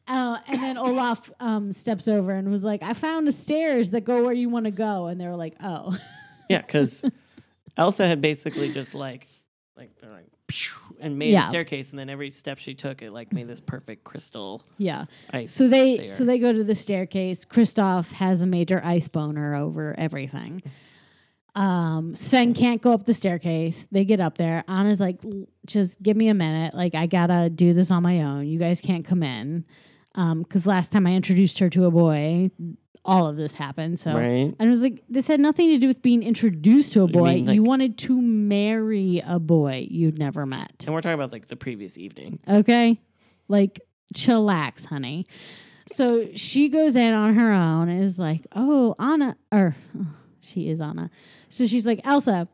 Uh, 0.06 0.36
and 0.48 0.62
then 0.62 0.76
Olaf 0.76 1.30
um, 1.40 1.72
steps 1.72 2.08
over 2.08 2.32
and 2.32 2.50
was 2.50 2.64
like, 2.64 2.82
"I 2.82 2.92
found 2.94 3.26
the 3.26 3.32
stairs 3.32 3.90
that 3.90 4.02
go 4.02 4.24
where 4.24 4.34
you 4.34 4.48
want 4.50 4.64
to 4.66 4.70
go." 4.72 5.06
And 5.06 5.20
they 5.20 5.26
were 5.28 5.36
like, 5.36 5.54
"Oh, 5.62 5.96
Yeah, 6.50 6.60
because 6.60 7.04
Elsa 7.76 8.06
had 8.06 8.20
basically 8.20 8.70
just 8.72 8.94
like, 8.94 9.28
like 9.76 9.92
they're 10.00 10.10
like, 10.10 10.26
"Phew," 10.50 10.83
and 11.04 11.18
made 11.18 11.30
Yeah. 11.32 11.46
a 11.46 11.48
staircase, 11.48 11.90
and 11.90 11.98
then 11.98 12.08
every 12.08 12.30
step 12.30 12.58
she 12.58 12.74
took, 12.74 13.02
it 13.02 13.12
like 13.12 13.32
made 13.32 13.46
this 13.48 13.60
perfect 13.60 14.04
crystal 14.04 14.62
yeah." 14.78 15.04
ice. 15.32 15.52
So 15.52 15.68
they 15.68 15.94
stair. 15.96 16.08
so 16.08 16.24
they 16.24 16.38
go 16.38 16.52
to 16.52 16.64
the 16.64 16.74
staircase. 16.74 17.44
Kristoff 17.44 18.12
has 18.12 18.42
a 18.42 18.46
major 18.46 18.80
ice 18.84 19.08
boner 19.08 19.54
over 19.54 19.94
everything. 19.98 20.60
Um, 21.54 22.16
Sven 22.16 22.52
can't 22.52 22.82
go 22.82 22.92
up 22.92 23.04
the 23.04 23.14
staircase. 23.14 23.86
They 23.92 24.04
get 24.04 24.20
up 24.20 24.38
there. 24.38 24.64
Anna's 24.66 24.98
like, 24.98 25.20
just 25.66 26.02
give 26.02 26.16
me 26.16 26.26
a 26.28 26.34
minute. 26.34 26.74
Like 26.74 26.94
I 26.96 27.06
gotta 27.06 27.48
do 27.48 27.72
this 27.72 27.90
on 27.92 28.02
my 28.02 28.22
own. 28.22 28.46
You 28.48 28.58
guys 28.58 28.80
can't 28.80 29.04
come 29.04 29.22
in. 29.22 29.64
Um, 30.16 30.42
because 30.42 30.66
last 30.66 30.90
time 30.92 31.06
I 31.06 31.14
introduced 31.14 31.58
her 31.60 31.68
to 31.70 31.84
a 31.86 31.90
boy, 31.90 32.50
all 33.04 33.26
of 33.26 33.36
this 33.36 33.54
happened. 33.54 33.98
So 34.00 34.14
right. 34.14 34.54
and 34.58 34.60
it 34.60 34.68
was 34.68 34.82
like 34.82 35.02
this 35.08 35.28
had 35.28 35.40
nothing 35.40 35.70
to 35.70 35.78
do 35.78 35.86
with 35.88 36.02
being 36.02 36.22
introduced 36.22 36.92
to 36.94 37.02
a 37.02 37.06
boy. 37.06 37.34
mean, 37.34 37.44
like- 37.46 37.54
you 37.54 37.62
wanted 37.62 37.98
to 37.98 38.20
marry 38.20 39.22
a 39.26 39.38
boy 39.38 39.86
you'd 39.90 40.18
never 40.18 40.46
met. 40.46 40.84
And 40.86 40.94
we're 40.94 41.00
talking 41.00 41.14
about 41.14 41.32
like 41.32 41.48
the 41.48 41.56
previous 41.56 41.98
evening. 41.98 42.38
Okay? 42.48 43.00
Like 43.48 43.80
chillax, 44.14 44.86
honey. 44.86 45.26
So 45.86 46.28
she 46.34 46.68
goes 46.68 46.96
in 46.96 47.12
on 47.12 47.34
her 47.34 47.50
own 47.50 47.90
and 47.90 48.02
is 48.02 48.18
like, 48.18 48.46
"Oh, 48.56 48.94
Anna 48.98 49.36
or 49.52 49.76
she 50.40 50.70
is 50.70 50.80
Anna." 50.80 51.10
So 51.50 51.66
she's 51.66 51.86
like, 51.86 52.00
"Elsa." 52.04 52.48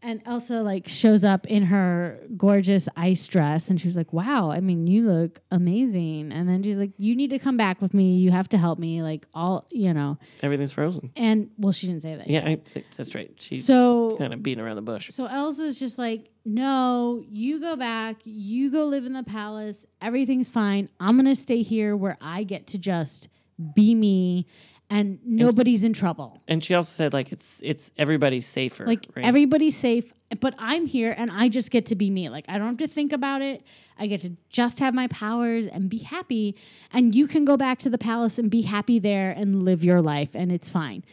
And 0.00 0.22
Elsa 0.24 0.62
like 0.62 0.86
shows 0.88 1.24
up 1.24 1.46
in 1.48 1.64
her 1.64 2.20
gorgeous 2.36 2.88
ice 2.96 3.26
dress 3.26 3.68
and 3.68 3.80
she 3.80 3.88
was 3.88 3.96
like, 3.96 4.12
"Wow, 4.12 4.50
I 4.50 4.60
mean, 4.60 4.86
you 4.86 5.06
look 5.10 5.40
amazing." 5.50 6.30
And 6.32 6.48
then 6.48 6.62
she's 6.62 6.78
like, 6.78 6.92
"You 6.98 7.16
need 7.16 7.30
to 7.30 7.38
come 7.40 7.56
back 7.56 7.82
with 7.82 7.94
me. 7.94 8.16
You 8.16 8.30
have 8.30 8.48
to 8.50 8.58
help 8.58 8.78
me 8.78 9.02
like 9.02 9.26
all, 9.34 9.66
you 9.72 9.92
know." 9.92 10.16
Everything's 10.40 10.70
frozen. 10.72 11.10
And 11.16 11.50
well, 11.58 11.72
she 11.72 11.88
didn't 11.88 12.02
say 12.02 12.14
that. 12.14 12.28
Yeah, 12.30 12.44
I 12.46 12.56
think 12.56 12.86
that's 12.96 13.14
right. 13.14 13.32
She's 13.40 13.64
So 13.66 14.16
kind 14.18 14.32
of 14.32 14.42
beating 14.42 14.62
around 14.64 14.76
the 14.76 14.82
bush. 14.82 15.10
so 15.12 15.26
Elsa's 15.26 15.78
just 15.80 15.98
like, 15.98 16.30
no, 16.44 17.22
you 17.28 17.60
go 17.60 17.74
back, 17.74 18.16
you 18.24 18.70
go 18.70 18.86
live 18.86 19.04
in 19.04 19.12
the 19.14 19.24
palace, 19.24 19.84
everything's 20.00 20.48
fine. 20.48 20.88
I'm 21.00 21.16
gonna 21.16 21.34
stay 21.34 21.62
here 21.62 21.96
where 21.96 22.16
I 22.20 22.44
get 22.44 22.68
to 22.68 22.78
just 22.78 23.28
be 23.74 23.94
me 23.96 24.46
and 24.90 25.18
nobody's 25.24 25.84
in 25.84 25.92
trouble. 25.92 26.40
And 26.48 26.64
she 26.64 26.74
also 26.74 26.90
said 26.90 27.12
like 27.12 27.32
it's 27.32 27.60
it's 27.64 27.92
everybody's 27.98 28.46
safer. 28.46 28.86
Like 28.86 29.06
right? 29.14 29.24
everybody's 29.24 29.76
safe, 29.76 30.12
but 30.40 30.54
I'm 30.58 30.86
here 30.86 31.14
and 31.16 31.30
I 31.30 31.48
just 31.48 31.70
get 31.70 31.86
to 31.86 31.94
be 31.94 32.10
me. 32.10 32.28
Like 32.28 32.46
I 32.48 32.58
don't 32.58 32.68
have 32.68 32.78
to 32.78 32.88
think 32.88 33.12
about 33.12 33.42
it. 33.42 33.62
I 33.98 34.06
get 34.06 34.20
to 34.20 34.36
just 34.48 34.78
have 34.80 34.94
my 34.94 35.06
powers 35.08 35.66
and 35.66 35.90
be 35.90 35.98
happy. 35.98 36.56
And 36.92 37.14
you 37.14 37.26
can 37.26 37.44
go 37.44 37.56
back 37.56 37.78
to 37.80 37.90
the 37.90 37.98
palace 37.98 38.38
and 38.38 38.50
be 38.50 38.62
happy 38.62 38.98
there 38.98 39.30
and 39.30 39.64
live 39.64 39.84
your 39.84 40.00
life 40.00 40.30
and 40.34 40.50
it's 40.50 40.70
fine. 40.70 41.04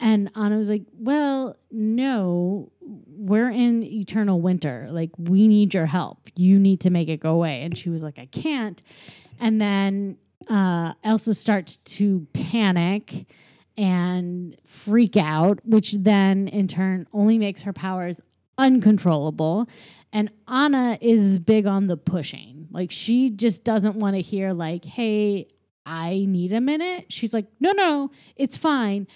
And 0.00 0.30
Anna 0.36 0.56
was 0.56 0.68
like, 0.68 0.82
Well, 0.96 1.56
no, 1.70 2.70
we're 2.80 3.50
in 3.50 3.82
eternal 3.82 4.40
winter. 4.40 4.88
Like, 4.90 5.10
we 5.18 5.48
need 5.48 5.74
your 5.74 5.86
help. 5.86 6.28
You 6.36 6.58
need 6.58 6.80
to 6.80 6.90
make 6.90 7.08
it 7.08 7.18
go 7.18 7.34
away. 7.34 7.62
And 7.62 7.76
she 7.76 7.90
was 7.90 8.02
like, 8.02 8.18
I 8.18 8.26
can't. 8.26 8.80
And 9.40 9.60
then 9.60 10.16
uh, 10.48 10.94
Elsa 11.04 11.34
starts 11.34 11.76
to 11.78 12.26
panic 12.32 13.26
and 13.76 14.56
freak 14.64 15.16
out, 15.16 15.60
which 15.64 15.92
then 15.92 16.48
in 16.48 16.66
turn 16.66 17.06
only 17.12 17.38
makes 17.38 17.62
her 17.62 17.72
powers 17.72 18.20
uncontrollable. 18.56 19.68
And 20.12 20.30
Anna 20.48 20.98
is 21.00 21.38
big 21.38 21.66
on 21.66 21.86
the 21.86 21.96
pushing. 21.96 22.66
Like, 22.70 22.90
she 22.90 23.30
just 23.30 23.62
doesn't 23.62 23.96
want 23.96 24.16
to 24.16 24.22
hear, 24.22 24.52
like, 24.52 24.84
hey, 24.84 25.46
I 25.86 26.24
need 26.26 26.52
a 26.52 26.60
minute. 26.60 27.06
She's 27.12 27.32
like, 27.32 27.46
no, 27.60 27.72
no, 27.72 28.10
it's 28.36 28.56
fine. 28.56 29.06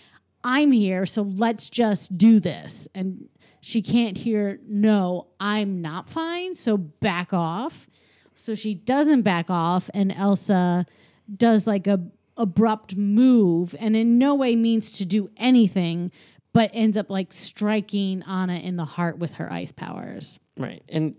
I'm 0.45 0.73
here, 0.73 1.07
so 1.07 1.23
let's 1.23 1.71
just 1.71 2.17
do 2.17 2.41
this. 2.41 2.89
And 2.95 3.29
she 3.61 3.81
can't 3.83 4.17
hear, 4.17 4.59
no, 4.67 5.29
I'm 5.39 5.81
not 5.83 6.09
fine, 6.09 6.55
so 6.55 6.77
back 6.77 7.33
off. 7.33 7.89
So 8.35 8.55
she 8.55 8.75
doesn't 8.75 9.23
back 9.23 9.51
off, 9.51 9.91
and 9.95 10.13
Elsa 10.13 10.87
does 11.35 11.67
like 11.67 11.87
a 11.87 12.01
abrupt 12.37 12.97
move, 12.97 13.77
and 13.79 13.95
in 13.95 14.19
no 14.19 14.35
way 14.35 14.57
means 14.57 14.93
to 14.93 15.05
do 15.05 15.31
anything, 15.37 16.11
but 16.53 16.71
ends 16.73 16.97
up 16.97 17.11
like 17.11 17.33
striking 17.33 18.23
Anna 18.23 18.55
in 18.55 18.77
the 18.77 18.85
heart 18.85 19.19
with 19.19 19.35
her 19.35 19.53
ice 19.53 19.73
powers. 19.73 20.39
Right. 20.57 20.83
And, 20.89 21.15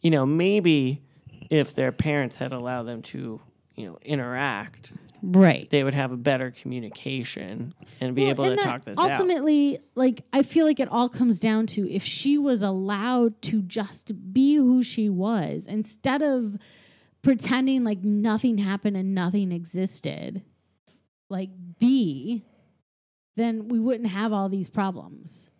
you 0.00 0.10
know, 0.10 0.24
maybe 0.26 1.02
if 1.50 1.74
their 1.74 1.92
parents 1.92 2.36
had 2.36 2.52
allowed 2.52 2.84
them 2.84 3.02
to, 3.02 3.40
you 3.74 3.86
know, 3.86 3.98
interact, 4.02 4.92
Right. 5.22 5.68
they 5.70 5.82
would 5.84 5.94
have 5.94 6.12
a 6.12 6.16
better 6.16 6.50
communication 6.50 7.74
and 8.00 8.14
be 8.14 8.24
able 8.28 8.44
to 8.44 8.50
and 8.50 8.58
that 8.58 8.64
talk 8.64 8.84
this 8.84 8.98
out. 8.98 9.12
ultimately, 9.12 9.78
like 9.94 10.22
I 10.32 10.42
feel 10.42 10.66
like 10.66 10.78
it 10.80 10.88
all 10.88 11.08
comes 11.08 11.38
down 11.40 11.66
to 11.68 11.90
if 11.90 12.02
she 12.02 12.38
was 12.38 12.62
allowed 12.62 13.40
to 13.42 13.62
just 13.62 14.32
be 14.32 14.56
who 14.56 14.82
she 14.82 15.08
was 15.08 15.66
instead 15.66 16.22
of 16.22 16.58
pretending 17.26 17.82
like 17.82 18.04
nothing 18.04 18.58
happened 18.58 18.96
and 18.96 19.12
nothing 19.12 19.50
existed, 19.50 20.42
like 21.28 21.50
be, 21.80 22.44
then 23.34 23.66
we 23.66 23.80
wouldn't 23.80 24.08
have 24.10 24.32
all 24.32 24.48
these 24.48 24.68
problems. 24.68 25.50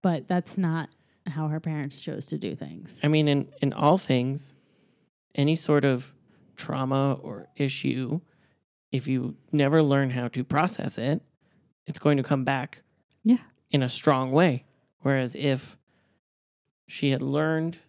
But 0.00 0.28
that's 0.28 0.56
not 0.56 0.90
how 1.26 1.48
her 1.48 1.58
parents 1.58 1.98
chose 2.00 2.26
to 2.26 2.38
do 2.38 2.54
things. 2.54 3.00
I 3.02 3.08
mean, 3.08 3.26
in, 3.26 3.48
in 3.60 3.72
all 3.72 3.98
things, 3.98 4.54
any 5.34 5.56
sort 5.56 5.84
of 5.84 6.14
trauma 6.54 7.14
or 7.14 7.48
issue, 7.56 8.20
if 8.92 9.08
you 9.08 9.34
never 9.50 9.82
learn 9.82 10.10
how 10.10 10.28
to 10.28 10.44
process 10.44 10.98
it, 10.98 11.20
it's 11.84 11.98
going 11.98 12.18
to 12.18 12.22
come 12.22 12.44
back 12.44 12.82
Yeah. 13.24 13.38
in 13.72 13.82
a 13.82 13.88
strong 13.88 14.30
way. 14.30 14.66
Whereas 15.00 15.34
if 15.34 15.76
she 16.86 17.10
had 17.10 17.22
learned 17.22 17.80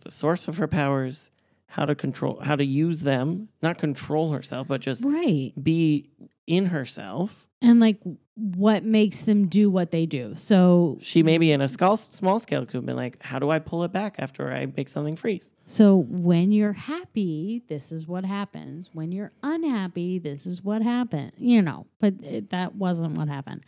the 0.00 0.10
source 0.10 0.48
of 0.48 0.56
her 0.56 0.66
powers, 0.66 1.30
how 1.74 1.84
to 1.84 1.94
control, 1.96 2.38
how 2.40 2.54
to 2.54 2.64
use 2.64 3.00
them, 3.00 3.48
not 3.60 3.78
control 3.78 4.30
herself, 4.30 4.68
but 4.68 4.80
just 4.80 5.04
Right. 5.04 5.52
be 5.60 6.08
in 6.46 6.66
herself, 6.66 7.48
And 7.60 7.80
like 7.80 7.98
what 8.36 8.84
makes 8.84 9.22
them 9.22 9.46
do 9.46 9.70
what 9.70 9.90
they 9.90 10.06
do. 10.06 10.34
So 10.36 10.98
she 11.00 11.22
maybe 11.22 11.50
in 11.50 11.60
a 11.60 11.66
small, 11.68 11.96
small 11.96 12.38
scale 12.38 12.64
could 12.66 12.74
have 12.74 12.86
been 12.86 12.94
like, 12.96 13.20
how 13.22 13.38
do 13.40 13.50
I 13.50 13.58
pull 13.58 13.82
it 13.84 13.92
back 13.92 14.16
after 14.18 14.52
I 14.52 14.66
make 14.76 14.88
something 14.88 15.16
freeze? 15.16 15.52
So 15.66 15.96
when 15.96 16.52
you're 16.52 16.74
happy, 16.74 17.62
this 17.68 17.90
is 17.90 18.06
what 18.06 18.24
happens. 18.24 18.90
When 18.92 19.10
you're 19.10 19.32
unhappy, 19.42 20.18
this 20.20 20.46
is 20.46 20.62
what 20.62 20.82
happened. 20.82 21.32
You 21.38 21.62
know, 21.62 21.86
but 22.00 22.14
it, 22.22 22.50
that 22.50 22.74
wasn't 22.76 23.16
what 23.16 23.28
happened. 23.28 23.62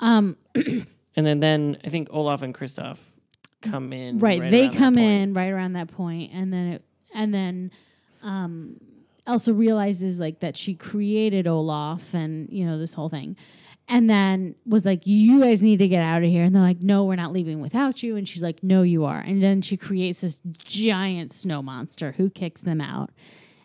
Um, 0.00 0.36
And 1.16 1.24
then, 1.24 1.38
then 1.40 1.76
I 1.84 1.90
think 1.90 2.08
Olaf 2.10 2.42
and 2.42 2.52
Kristoff 2.54 2.98
come 3.62 3.92
in. 3.92 4.18
right, 4.18 4.40
right 4.40 4.50
they 4.50 4.68
come 4.68 4.98
in 4.98 5.32
right 5.32 5.50
around 5.50 5.74
that 5.74 5.88
point, 5.88 6.32
and 6.32 6.52
then 6.52 6.66
it, 6.72 6.84
and 7.14 7.32
then 7.32 7.70
um, 8.22 8.76
Elsa 9.26 9.54
realizes 9.54 10.18
like 10.18 10.40
that 10.40 10.56
she 10.56 10.74
created 10.74 11.46
Olaf, 11.46 12.12
and 12.12 12.50
you 12.50 12.66
know 12.66 12.78
this 12.78 12.94
whole 12.94 13.08
thing. 13.08 13.36
And 13.86 14.08
then 14.08 14.54
was 14.66 14.84
like, 14.86 15.06
"You 15.06 15.40
guys 15.40 15.62
need 15.62 15.78
to 15.78 15.88
get 15.88 16.02
out 16.02 16.22
of 16.22 16.28
here." 16.28 16.44
And 16.44 16.54
they're 16.54 16.62
like, 16.62 16.80
"No, 16.80 17.04
we're 17.04 17.16
not 17.16 17.32
leaving 17.32 17.60
without 17.60 18.02
you." 18.02 18.16
And 18.16 18.28
she's 18.28 18.42
like, 18.42 18.62
"No, 18.62 18.82
you 18.82 19.04
are." 19.04 19.20
And 19.20 19.42
then 19.42 19.62
she 19.62 19.76
creates 19.76 20.22
this 20.22 20.40
giant 20.58 21.32
snow 21.32 21.62
monster 21.62 22.12
who 22.12 22.30
kicks 22.30 22.60
them 22.60 22.80
out. 22.80 23.10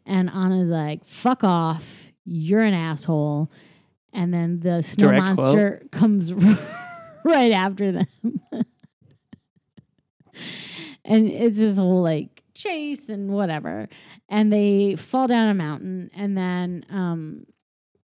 And 0.06 0.30
Anna's 0.30 0.70
like, 0.70 1.06
"Fuck 1.06 1.43
off! 1.43 2.12
You're 2.26 2.62
an 2.62 2.74
asshole." 2.74 3.52
And 4.12 4.34
then 4.34 4.60
the 4.60 4.82
snow 4.82 5.08
Direct 5.08 5.22
monster 5.22 5.84
comes 5.91 6.34
right 7.24 7.52
after 7.52 7.91
them. 7.91 8.08
and 11.06 11.28
it's 11.28 11.60
this 11.60 11.78
whole 11.78 12.02
like 12.02 12.43
chase 12.60 13.10
and 13.10 13.32
whatever. 13.32 13.88
And 14.28 14.51
they 14.51 14.95
fall 14.95 15.28
down 15.28 15.47
a 15.49 15.53
mountain. 15.53 16.12
And 16.14 16.38
then 16.38 16.86
um, 16.89 17.45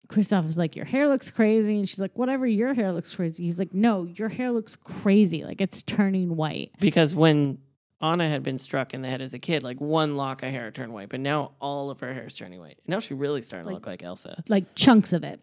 Kristoff 0.07 0.47
is 0.47 0.57
like, 0.57 0.75
Your 0.75 0.85
hair 0.85 1.07
looks 1.07 1.31
crazy. 1.31 1.77
And 1.77 1.89
she's 1.89 1.99
like, 1.99 2.17
Whatever, 2.17 2.45
your 2.45 2.73
hair 2.73 2.91
looks 2.91 3.15
crazy. 3.15 3.43
He's 3.43 3.59
like, 3.59 3.73
No, 3.73 4.03
your 4.03 4.29
hair 4.29 4.51
looks 4.51 4.75
crazy. 4.75 5.43
Like 5.43 5.59
it's 5.61 5.81
turning 5.81 6.35
white. 6.35 6.71
Because 6.79 7.15
when 7.15 7.57
Anna 8.01 8.27
had 8.27 8.43
been 8.43 8.57
struck 8.57 8.93
in 8.93 9.01
the 9.01 9.07
head 9.09 9.21
as 9.21 9.33
a 9.33 9.39
kid, 9.39 9.63
like 9.63 9.79
one 9.79 10.15
lock 10.17 10.43
of 10.43 10.51
hair 10.51 10.71
turned 10.71 10.93
white, 10.93 11.09
but 11.09 11.19
now 11.19 11.51
all 11.61 11.89
of 11.89 12.01
her 12.01 12.13
hair 12.13 12.25
is 12.25 12.33
turning 12.33 12.59
white. 12.59 12.77
Now 12.85 12.99
she's 12.99 13.17
really 13.17 13.41
starting 13.41 13.67
to 13.67 13.73
look 13.73 13.87
like 13.87 14.03
Elsa. 14.03 14.43
like 14.49 14.75
chunks 14.75 15.13
of 15.13 15.23
it. 15.23 15.39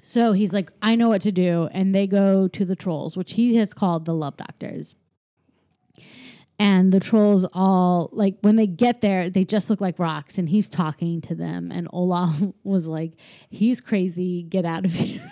So 0.00 0.32
he's 0.32 0.52
like, 0.52 0.70
I 0.82 0.94
know 0.94 1.08
what 1.08 1.22
to 1.22 1.32
do. 1.32 1.68
And 1.72 1.94
they 1.94 2.06
go 2.06 2.48
to 2.48 2.64
the 2.64 2.76
trolls, 2.76 3.16
which 3.16 3.32
he 3.34 3.56
has 3.56 3.72
called 3.74 4.04
the 4.04 4.14
love 4.14 4.36
doctors. 4.36 4.94
And 6.58 6.92
the 6.92 7.00
trolls 7.00 7.46
all 7.52 8.08
like 8.12 8.36
when 8.40 8.56
they 8.56 8.66
get 8.66 9.00
there 9.00 9.28
they 9.28 9.44
just 9.44 9.68
look 9.68 9.80
like 9.80 9.98
rocks 9.98 10.38
and 10.38 10.48
he's 10.48 10.68
talking 10.68 11.20
to 11.20 11.34
them 11.34 11.70
and 11.70 11.88
olaf 11.92 12.40
was 12.64 12.86
like 12.86 13.12
he's 13.50 13.80
crazy. 13.80 14.42
Get 14.42 14.64
out 14.64 14.84
of 14.84 14.92
here. 14.92 15.30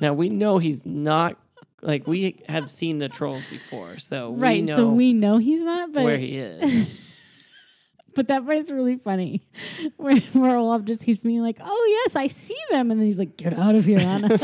Now 0.00 0.12
we 0.12 0.28
know 0.28 0.58
he's 0.58 0.84
not 0.84 1.38
like 1.80 2.06
we 2.06 2.42
have 2.48 2.70
seen 2.70 2.98
the 2.98 3.08
trolls 3.08 3.48
before, 3.50 3.98
so 3.98 4.30
we 4.30 4.40
right 4.40 4.64
know 4.64 4.76
so 4.76 4.88
we 4.88 5.12
know 5.12 5.38
he's 5.38 5.62
not 5.62 5.92
but 5.92 6.04
where 6.04 6.18
he 6.18 6.38
is. 6.38 7.00
but 8.14 8.28
that 8.28 8.46
part's 8.46 8.70
really 8.70 8.96
funny 8.96 9.42
where, 9.96 10.20
where 10.32 10.56
olaf 10.56 10.84
just 10.84 11.04
keeps 11.04 11.20
being 11.20 11.40
like 11.40 11.56
oh 11.60 12.04
yes 12.06 12.16
i 12.16 12.26
see 12.26 12.58
them 12.70 12.90
and 12.90 13.00
then 13.00 13.06
he's 13.06 13.18
like 13.18 13.36
get 13.36 13.54
out 13.54 13.74
of 13.74 13.84
here 13.84 13.98
anna 13.98 14.38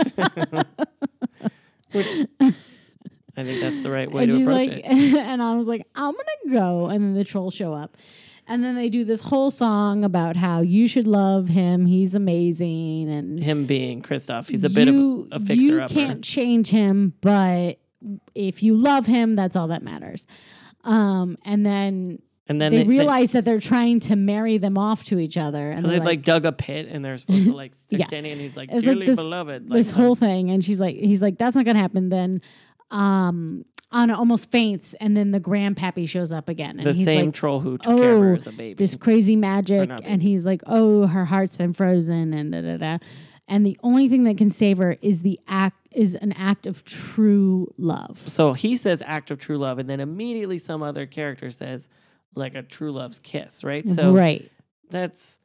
I 3.39 3.45
think 3.45 3.61
that's 3.61 3.83
the 3.83 3.91
right 3.91 4.11
way 4.11 4.25
and 4.25 4.33
to 4.33 4.43
approach 4.43 4.55
like 4.69 4.71
it. 4.85 4.85
and 5.17 5.43
i 5.43 5.55
was 5.55 5.69
like 5.69 5.87
i'm 5.95 6.13
gonna 6.13 6.55
go 6.61 6.87
and 6.87 7.05
then 7.05 7.15
the 7.15 7.25
trolls 7.25 7.55
show 7.55 7.73
up 7.73 7.97
and 8.47 8.65
then 8.65 8.75
they 8.77 8.89
do 8.89 9.05
this 9.05 9.23
whole 9.23 9.51
song 9.51 10.05
about 10.05 10.37
how 10.37 10.61
you 10.61 10.89
should 10.89 11.07
love 11.07 11.49
him 11.49 11.87
he's 11.87 12.15
amazing 12.15 13.09
and 13.11 13.43
Him 13.43 13.67
being 13.67 14.03
Kristoff, 14.03 14.49
he's 14.49 14.65
a 14.65 14.71
bit 14.71 14.89
of 14.89 14.95
you- 14.95 15.29
a, 15.31 15.37
a 15.37 15.41
fixer 15.41 15.73
You 15.77 15.81
upper. 15.83 15.95
can't 15.95 16.25
change 16.25 16.69
him, 16.71 17.13
but 17.21 17.79
if 18.35 18.63
you 18.63 18.75
love 18.75 19.07
him, 19.07 19.35
that's 19.35 19.57
all 19.57 19.69
that 19.69 19.83
matters. 19.83 20.27
Um, 20.85 21.37
and 21.45 21.67
then 21.67 22.21
And 22.49 22.61
then 22.61 22.71
they, 22.73 22.79
they, 22.79 22.83
they- 22.85 22.89
realize 22.89 23.33
that 23.33 23.45
they're 23.45 23.61
trying 23.61 24.01
to 24.01 24.17
marry 24.17 24.57
them 24.57 24.79
off 24.79 25.05
to 25.07 25.19
each 25.19 25.37
other, 25.37 25.71
and 25.71 25.85
they've 25.85 26.05
like, 26.05 26.23
dug 26.23 26.47
a 26.47 26.53
pit 26.53 26.89
and 26.91 27.05
they're 27.05 27.19
supposed 27.19 27.47
to 27.47 27.53
like 27.53 27.75
they're 27.89 27.99
Yeah. 28.01 28.07
standing 28.07 28.33
and 28.33 28.41
he's 28.41 28.57
like 28.57 28.71
It's 28.73 28.87
like 28.87 28.99
this- 29.05 29.17
beloved. 29.17 29.69
Like, 29.69 29.77
this 29.77 29.91
whole 29.91 30.15
thing. 30.15 30.51
And 30.51 30.65
she's 30.65 30.81
like, 30.81 30.97
he's 30.97 31.21
like, 31.21 31.37
that's 31.39 31.55
not 31.57 31.65
gonna 31.67 31.79
happen. 31.81 32.09
Then, 32.09 32.41
um, 32.91 33.65
Anna 33.91 34.19
almost 34.19 34.51
faints, 34.51 34.95
and 35.01 35.17
then 35.17 35.31
the 35.31 35.41
grandpappy 35.41 36.09
shows 36.09 36.31
up 36.31 36.49
again, 36.49 36.77
and 36.79 36.85
the 36.85 36.93
he's 36.93 37.05
same 37.05 37.27
like, 37.27 37.35
troll 37.35 37.61
who 37.61 37.79
took 37.79 37.97
care 37.97 38.13
of 38.17 38.19
"Oh, 38.19 38.23
her 38.23 38.35
as 38.35 38.47
a 38.47 38.53
baby. 38.53 38.75
this 38.75 38.95
crazy 38.97 39.35
magic 39.37 39.91
and 40.05 40.23
he's 40.23 40.45
like 40.45 40.63
oh 40.67 41.07
her 41.07 41.25
heart's 41.25 41.57
been 41.57 41.73
frozen 41.73 42.35
and 42.35 42.53
da 42.53 42.61
da 42.61 42.77
da 42.77 42.99
and 43.49 43.65
the 43.65 43.79
only 43.83 44.09
thing 44.11 44.25
that 44.25 44.37
can 44.37 44.51
save 44.51 44.77
her 44.77 44.99
is 45.01 45.23
the 45.23 45.41
act 45.49 45.77
is 45.91 46.15
an 46.17 46.33
act 46.33 46.67
of 46.67 46.85
true 46.85 47.73
love 47.79 48.19
so 48.29 48.53
he 48.53 48.77
says 48.77 49.03
act 49.07 49.31
of 49.31 49.39
true 49.39 49.57
love, 49.57 49.79
and 49.79 49.89
then 49.89 50.01
immediately 50.01 50.59
some 50.59 50.83
other 50.83 51.07
character 51.07 51.51
says 51.51 51.89
like 52.35 52.55
a 52.55 52.63
true 52.63 52.93
love's 52.93 53.19
kiss, 53.19 53.65
right? 53.65 53.89
So 53.89 54.13
right 54.13 54.53
that's 54.91 55.39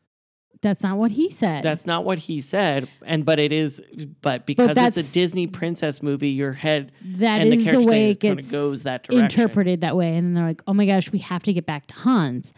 that's 0.64 0.82
not 0.82 0.98
what 0.98 1.12
he 1.12 1.30
said 1.30 1.62
that's 1.62 1.86
not 1.86 2.04
what 2.04 2.18
he 2.18 2.42
said, 2.42 2.90
and 3.06 3.24
but 3.24 3.38
it 3.38 3.52
is, 3.52 3.82
but 4.22 4.48
because 4.48 4.76
it's 4.76 4.98
a 4.98 5.14
Disney 5.14 5.46
princess 5.46 6.02
movie, 6.02 6.30
your 6.30 6.54
head 6.54 6.92
that 7.04 7.42
and 7.42 7.52
the 7.52 7.56
is 7.56 7.66
the, 7.66 7.72
character 7.72 7.90
way 7.90 8.10
it 8.12 8.20
gets 8.20 8.50
goes 8.50 8.84
that 8.84 9.04
direction. 9.04 9.26
interpreted 9.26 9.82
that 9.82 9.96
way 9.96 10.16
and 10.16 10.28
then 10.28 10.34
they're 10.34 10.48
like 10.48 10.64
oh 10.66 10.74
my 10.74 10.86
gosh 10.86 11.12
we 11.12 11.20
have 11.20 11.44
to 11.44 11.54
get 11.54 11.68
back 11.68 11.86
to 11.88 11.94
hans 11.94 12.54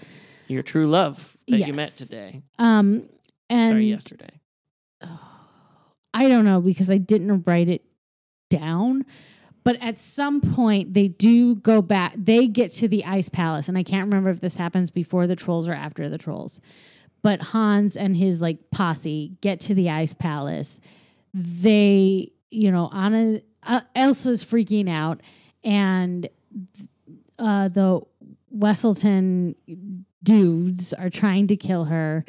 your 0.48 0.64
true 0.64 0.88
love 0.88 1.36
that 1.48 1.68
you 1.68 1.74
met 1.74 1.92
today, 1.98 2.42
um 2.60 3.10
and 3.50 3.70
sorry, 3.70 3.88
yesterday. 3.88 4.40
I 6.14 6.30
don't 6.30 6.46
know 6.46 6.62
because 6.62 6.90
I 6.90 6.98
didn't 6.98 7.44
write 7.46 7.68
it 7.68 7.84
down. 8.50 9.06
But 9.66 9.82
at 9.82 9.98
some 9.98 10.42
point, 10.42 10.94
they 10.94 11.08
do 11.08 11.56
go 11.56 11.82
back. 11.82 12.14
They 12.16 12.46
get 12.48 12.72
to 12.74 12.88
the 12.88 13.04
ice 13.04 13.30
palace, 13.30 13.68
and 13.68 13.76
I 13.76 13.82
can't 13.82 14.06
remember 14.06 14.30
if 14.30 14.40
this 14.40 14.58
happens 14.58 14.92
before 14.92 15.26
the 15.26 15.36
trolls 15.36 15.68
or 15.68 15.74
after 15.74 16.08
the 16.08 16.20
trolls. 16.20 16.62
But 17.26 17.42
Hans 17.42 17.98
and 17.98 18.16
his 18.16 18.40
like 18.40 18.70
posse 18.70 19.32
get 19.42 19.60
to 19.62 19.74
the 19.74 19.90
ice 19.90 20.14
palace. 20.14 20.80
They, 21.34 22.34
you 22.52 22.72
know, 22.72 22.88
Anna, 22.94 23.42
uh, 23.64 23.82
Elsa's 23.96 24.46
freaking 24.46 24.88
out, 24.88 25.22
and 25.64 26.30
uh, 27.40 27.70
the 27.70 28.02
Weselton 28.56 29.56
dudes 30.22 30.94
are 30.94 31.10
trying 31.10 31.48
to 31.48 31.56
kill 31.56 31.86
her. 31.86 32.26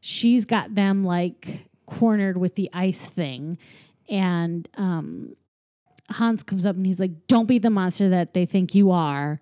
She's 0.00 0.46
got 0.46 0.74
them 0.74 1.04
like 1.04 1.68
cornered 1.84 2.38
with 2.38 2.54
the 2.54 2.70
ice 2.72 3.04
thing, 3.04 3.58
and 4.08 4.66
um, 4.78 5.36
Hans 6.08 6.42
comes 6.42 6.64
up 6.64 6.74
and 6.74 6.86
he's 6.86 6.98
like, 6.98 7.26
"Don't 7.26 7.48
be 7.48 7.58
the 7.58 7.68
monster 7.68 8.08
that 8.08 8.32
they 8.32 8.46
think 8.46 8.74
you 8.74 8.92
are." 8.92 9.40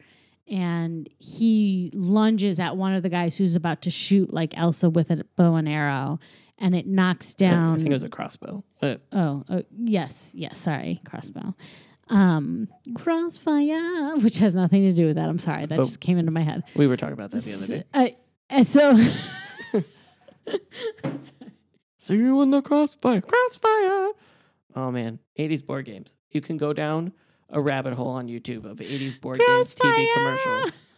And 0.48 1.08
he 1.18 1.90
lunges 1.94 2.60
at 2.60 2.76
one 2.76 2.94
of 2.94 3.02
the 3.02 3.08
guys 3.08 3.36
who's 3.36 3.56
about 3.56 3.82
to 3.82 3.90
shoot 3.90 4.32
like 4.32 4.56
Elsa 4.56 4.88
with 4.88 5.10
a 5.10 5.24
bow 5.36 5.56
and 5.56 5.68
arrow, 5.68 6.20
and 6.58 6.74
it 6.76 6.86
knocks 6.86 7.34
down. 7.34 7.72
I 7.74 7.76
think 7.76 7.88
it 7.88 7.92
was 7.92 8.02
a 8.04 8.08
crossbow. 8.08 8.62
Uh, 8.80 8.96
Oh, 9.12 9.44
uh, 9.48 9.62
yes, 9.76 10.30
yes. 10.34 10.58
Sorry, 10.60 11.00
crossbow. 11.04 11.54
Um, 12.08 12.68
crossfire, 12.94 14.16
which 14.18 14.38
has 14.38 14.54
nothing 14.54 14.82
to 14.82 14.92
do 14.92 15.06
with 15.06 15.16
that. 15.16 15.28
I'm 15.28 15.40
sorry, 15.40 15.66
that 15.66 15.76
just 15.78 15.98
came 16.00 16.16
into 16.18 16.30
my 16.30 16.42
head. 16.42 16.62
we 16.76 16.86
were 16.86 16.96
talking 16.96 17.14
about 17.14 17.32
that 17.32 17.42
the 17.42 17.52
other 17.52 17.82
day. 17.82 17.84
Uh, 17.92 18.16
and 18.48 18.66
so, 18.68 18.96
See 21.98 22.14
you 22.16 22.40
in 22.42 22.50
the 22.50 22.62
crossfire. 22.62 23.20
Crossfire. 23.20 24.12
Oh 24.76 24.90
man, 24.92 25.18
80s 25.38 25.64
board 25.66 25.86
games. 25.86 26.14
You 26.30 26.40
can 26.40 26.56
go 26.56 26.72
down 26.72 27.12
a 27.50 27.60
rabbit 27.60 27.94
hole 27.94 28.08
on 28.08 28.28
YouTube 28.28 28.64
of 28.64 28.78
80s 28.78 29.20
board 29.20 29.38
games 29.38 29.74
TV 29.74 30.06
commercials. 30.14 30.80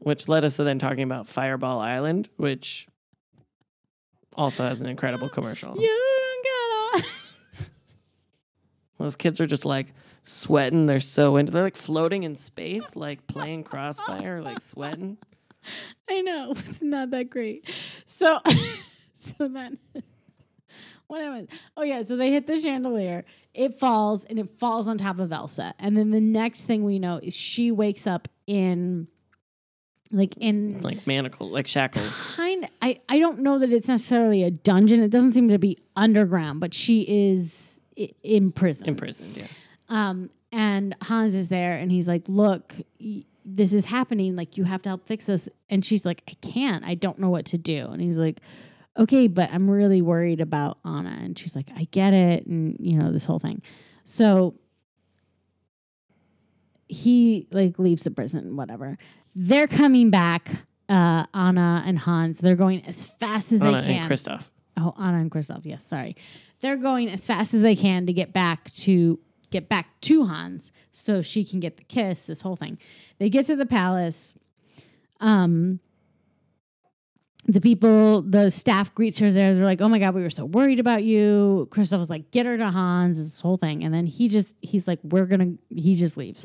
which 0.00 0.28
led 0.28 0.44
us 0.44 0.56
to 0.56 0.64
then 0.64 0.78
talking 0.78 1.04
about 1.04 1.28
Fireball 1.28 1.78
Island, 1.78 2.28
which 2.36 2.88
also 4.34 4.64
has 4.64 4.80
an 4.80 4.88
incredible 4.88 5.28
commercial. 5.28 5.76
you 5.76 5.86
don't 5.86 6.44
get 6.44 6.52
Those 8.98 9.16
kids 9.16 9.40
are 9.40 9.46
just 9.46 9.64
like 9.64 9.94
sweating. 10.24 10.86
They're 10.86 11.00
so 11.00 11.36
into. 11.36 11.52
They're 11.52 11.62
like 11.62 11.76
floating 11.76 12.24
in 12.24 12.34
space, 12.34 12.96
like 12.96 13.26
playing 13.26 13.64
Crossfire, 13.64 14.42
like 14.42 14.60
sweating. 14.60 15.18
I 16.08 16.20
know 16.20 16.52
it's 16.52 16.82
not 16.82 17.10
that 17.10 17.30
great. 17.30 17.68
So, 18.06 18.40
so 19.14 19.48
then 19.48 19.78
what 21.06 21.20
happens? 21.22 21.48
Oh 21.76 21.82
yeah, 21.82 22.02
so 22.02 22.16
they 22.16 22.30
hit 22.30 22.46
the 22.46 22.60
chandelier. 22.60 23.24
It 23.54 23.78
falls 23.78 24.24
and 24.24 24.38
it 24.38 24.50
falls 24.58 24.88
on 24.88 24.98
top 24.98 25.18
of 25.18 25.32
Elsa, 25.32 25.74
and 25.78 25.96
then 25.96 26.10
the 26.10 26.20
next 26.20 26.64
thing 26.64 26.84
we 26.84 26.98
know 26.98 27.18
is 27.22 27.34
she 27.34 27.70
wakes 27.72 28.06
up 28.06 28.28
in, 28.46 29.08
like 30.10 30.36
in 30.38 30.80
like 30.80 31.06
manacle, 31.06 31.50
like 31.50 31.66
shackles. 31.66 32.20
kind. 32.36 32.66
I 32.80 33.00
I 33.08 33.18
don't 33.18 33.40
know 33.40 33.58
that 33.58 33.72
it's 33.72 33.88
necessarily 33.88 34.42
a 34.44 34.50
dungeon. 34.50 35.02
It 35.02 35.10
doesn't 35.10 35.32
seem 35.32 35.48
to 35.48 35.58
be 35.58 35.76
underground, 35.96 36.60
but 36.60 36.72
she 36.72 37.02
is 37.32 37.80
i- 37.98 38.10
in 38.22 38.52
prison. 38.52 38.88
Imprisoned, 38.88 39.36
yeah. 39.36 39.46
Um, 39.88 40.30
and 40.52 40.94
Hans 41.02 41.34
is 41.34 41.48
there, 41.48 41.72
and 41.72 41.90
he's 41.90 42.08
like, 42.08 42.28
"Look, 42.28 42.74
y- 43.00 43.24
this 43.44 43.72
is 43.72 43.86
happening. 43.86 44.36
Like, 44.36 44.56
you 44.56 44.64
have 44.64 44.82
to 44.82 44.88
help 44.90 45.06
fix 45.06 45.26
this." 45.26 45.48
And 45.68 45.84
she's 45.84 46.04
like, 46.06 46.22
"I 46.28 46.34
can't. 46.46 46.84
I 46.84 46.94
don't 46.94 47.18
know 47.18 47.28
what 47.30 47.44
to 47.46 47.58
do." 47.58 47.86
And 47.88 48.00
he's 48.00 48.18
like, 48.18 48.40
"Okay, 48.98 49.28
but 49.28 49.50
I'm 49.52 49.70
really 49.70 50.02
worried 50.02 50.40
about 50.40 50.78
Anna." 50.84 51.16
And 51.20 51.38
she's 51.38 51.54
like, 51.56 51.70
"I 51.76 51.88
get 51.90 52.14
it," 52.14 52.46
and 52.46 52.76
you 52.80 52.98
know 52.98 53.12
this 53.12 53.24
whole 53.24 53.38
thing. 53.38 53.62
So 54.04 54.54
he 56.88 57.46
like 57.52 57.78
leaves 57.78 58.04
the 58.04 58.10
prison, 58.10 58.56
whatever. 58.56 58.98
They're 59.34 59.68
coming 59.68 60.10
back. 60.10 60.48
Uh, 60.88 61.26
Anna 61.34 61.82
and 61.86 61.98
Hans. 61.98 62.38
They're 62.40 62.56
going 62.56 62.82
as 62.86 63.04
fast 63.04 63.52
as 63.52 63.60
Anna 63.60 63.72
they 63.72 63.78
can. 63.80 63.90
Anna 63.90 64.00
and 64.00 64.10
Kristoff. 64.10 64.48
Oh, 64.78 64.94
Anna 64.98 65.18
and 65.18 65.30
Kristoff. 65.30 65.66
Yes, 65.66 65.86
sorry. 65.86 66.16
They're 66.60 66.76
going 66.76 67.10
as 67.10 67.26
fast 67.26 67.52
as 67.52 67.60
they 67.60 67.76
can 67.76 68.06
to 68.06 68.12
get 68.12 68.32
back 68.32 68.72
to 68.76 69.18
get 69.50 69.68
back 69.68 70.00
to 70.02 70.26
Hans 70.26 70.72
so 70.92 71.20
she 71.22 71.44
can 71.44 71.60
get 71.60 71.76
the 71.76 71.84
kiss, 71.84 72.26
this 72.26 72.40
whole 72.40 72.56
thing. 72.56 72.78
They 73.18 73.28
get 73.28 73.46
to 73.46 73.56
the 73.56 73.66
palace. 73.66 74.34
Um 75.20 75.80
the 77.48 77.60
people, 77.60 78.22
the 78.22 78.50
staff 78.50 78.94
greets 78.94 79.18
her 79.18 79.32
there. 79.32 79.54
They're 79.54 79.64
like, 79.64 79.80
"Oh 79.80 79.88
my 79.88 79.98
god, 79.98 80.14
we 80.14 80.22
were 80.22 80.30
so 80.30 80.44
worried 80.44 80.78
about 80.78 81.02
you." 81.02 81.66
Kristoff 81.70 81.98
was 81.98 82.10
like, 82.10 82.30
"Get 82.30 82.46
her 82.46 82.58
to 82.58 82.70
Hans." 82.70 83.18
This 83.18 83.40
whole 83.40 83.56
thing, 83.56 83.82
and 83.82 83.92
then 83.92 84.06
he 84.06 84.28
just 84.28 84.54
he's 84.60 84.86
like, 84.86 85.00
"We're 85.02 85.26
gonna." 85.26 85.54
He 85.70 85.94
just 85.94 86.16
leaves. 86.16 86.44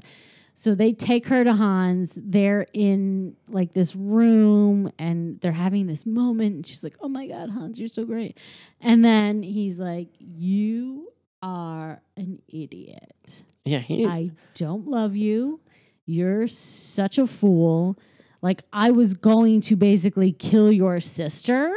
So 0.56 0.76
they 0.76 0.93
take 0.93 1.28
her 1.28 1.43
to 1.43 1.54
Hans. 1.54 2.14
They're 2.16 2.68
in 2.74 3.36
like 3.49 3.74
this 3.74 3.95
room 3.95 4.91
and 4.99 5.41
they're 5.41 5.51
having 5.51 5.88
this 5.88 6.06
moment. 6.06 6.56
And 6.56 6.68
she's 6.68 6.84
like, 6.84 6.95
Oh 7.01 7.10
my 7.10 7.28
God, 7.28 7.49
Hans, 7.49 7.80
you're 7.80 7.88
so 7.88 8.06
great. 8.06 8.38
And 8.80 9.04
then 9.04 9.41
he's 9.41 9.80
like, 9.80 10.10
You 10.20 11.12
are 11.41 12.01
an 12.16 12.39
idiot. 12.47 13.43
Yeah, 13.66 13.80
he. 13.80 14.06
I 14.06 14.32
don't 14.54 14.88
love 14.88 15.16
you. 15.16 15.60
You're 16.06 16.47
such 16.47 17.18
a 17.18 17.26
fool. 17.26 17.97
Like, 18.44 18.62
I 18.72 18.91
was 18.91 19.14
going 19.16 19.62
to 19.62 19.76
basically 19.76 20.32
kill 20.34 20.72
your 20.72 21.00
sister 21.00 21.74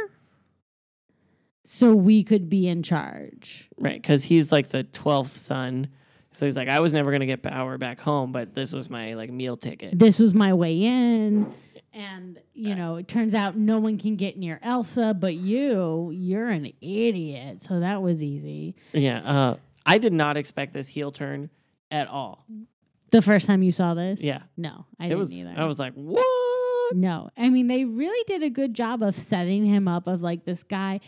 so 1.63 1.95
we 1.95 2.23
could 2.23 2.49
be 2.49 2.67
in 2.67 2.83
charge. 2.83 3.69
Right, 3.79 4.01
because 4.01 4.25
he's 4.25 4.51
like 4.51 4.67
the 4.69 4.83
twelfth 4.83 5.35
son. 5.35 5.87
So 6.33 6.45
he's 6.45 6.55
like, 6.55 6.69
I 6.69 6.81
was 6.81 6.93
never 6.93 7.11
gonna 7.11 7.25
get 7.25 7.41
power 7.41 7.77
back 7.77 7.99
home, 7.99 8.31
but 8.31 8.53
this 8.53 8.73
was 8.73 8.89
my 8.89 9.15
like 9.15 9.31
meal 9.31 9.57
ticket. 9.57 9.97
this 9.97 10.19
was 10.19 10.33
my 10.33 10.53
way 10.53 10.73
in. 10.75 11.51
And, 11.93 12.39
you 12.53 12.75
know, 12.75 12.97
it 12.97 13.07
turns 13.07 13.33
out 13.33 13.57
no 13.57 13.79
one 13.79 13.97
can 13.97 14.17
get 14.17 14.37
near 14.37 14.59
Elsa, 14.61 15.15
but 15.15 15.33
you, 15.33 16.11
you're 16.13 16.47
an 16.47 16.71
idiot. 16.79 17.63
So 17.63 17.79
that 17.79 18.03
was 18.03 18.23
easy. 18.23 18.75
Yeah, 18.93 19.21
uh, 19.21 19.55
I 19.83 19.97
did 19.97 20.13
not 20.13 20.37
expect 20.37 20.73
this 20.73 20.87
heel 20.87 21.11
turn 21.11 21.49
at 21.89 22.07
all. 22.07 22.45
The 23.09 23.21
first 23.23 23.47
time 23.47 23.63
you 23.63 23.71
saw 23.71 23.93
this? 23.95 24.21
Yeah. 24.21 24.41
No, 24.55 24.85
I 24.99 25.05
it 25.05 25.09
didn't 25.09 25.19
was. 25.19 25.31
either. 25.33 25.53
I 25.57 25.65
was 25.65 25.79
like, 25.79 25.93
what? 25.93 26.23
No, 26.93 27.29
I 27.37 27.49
mean 27.49 27.67
they 27.67 27.85
really 27.85 28.23
did 28.27 28.43
a 28.43 28.49
good 28.49 28.73
job 28.73 29.01
of 29.03 29.15
setting 29.15 29.65
him 29.65 29.87
up 29.87 30.07
of 30.07 30.21
like 30.21 30.45
this 30.45 30.63
guy, 30.63 30.99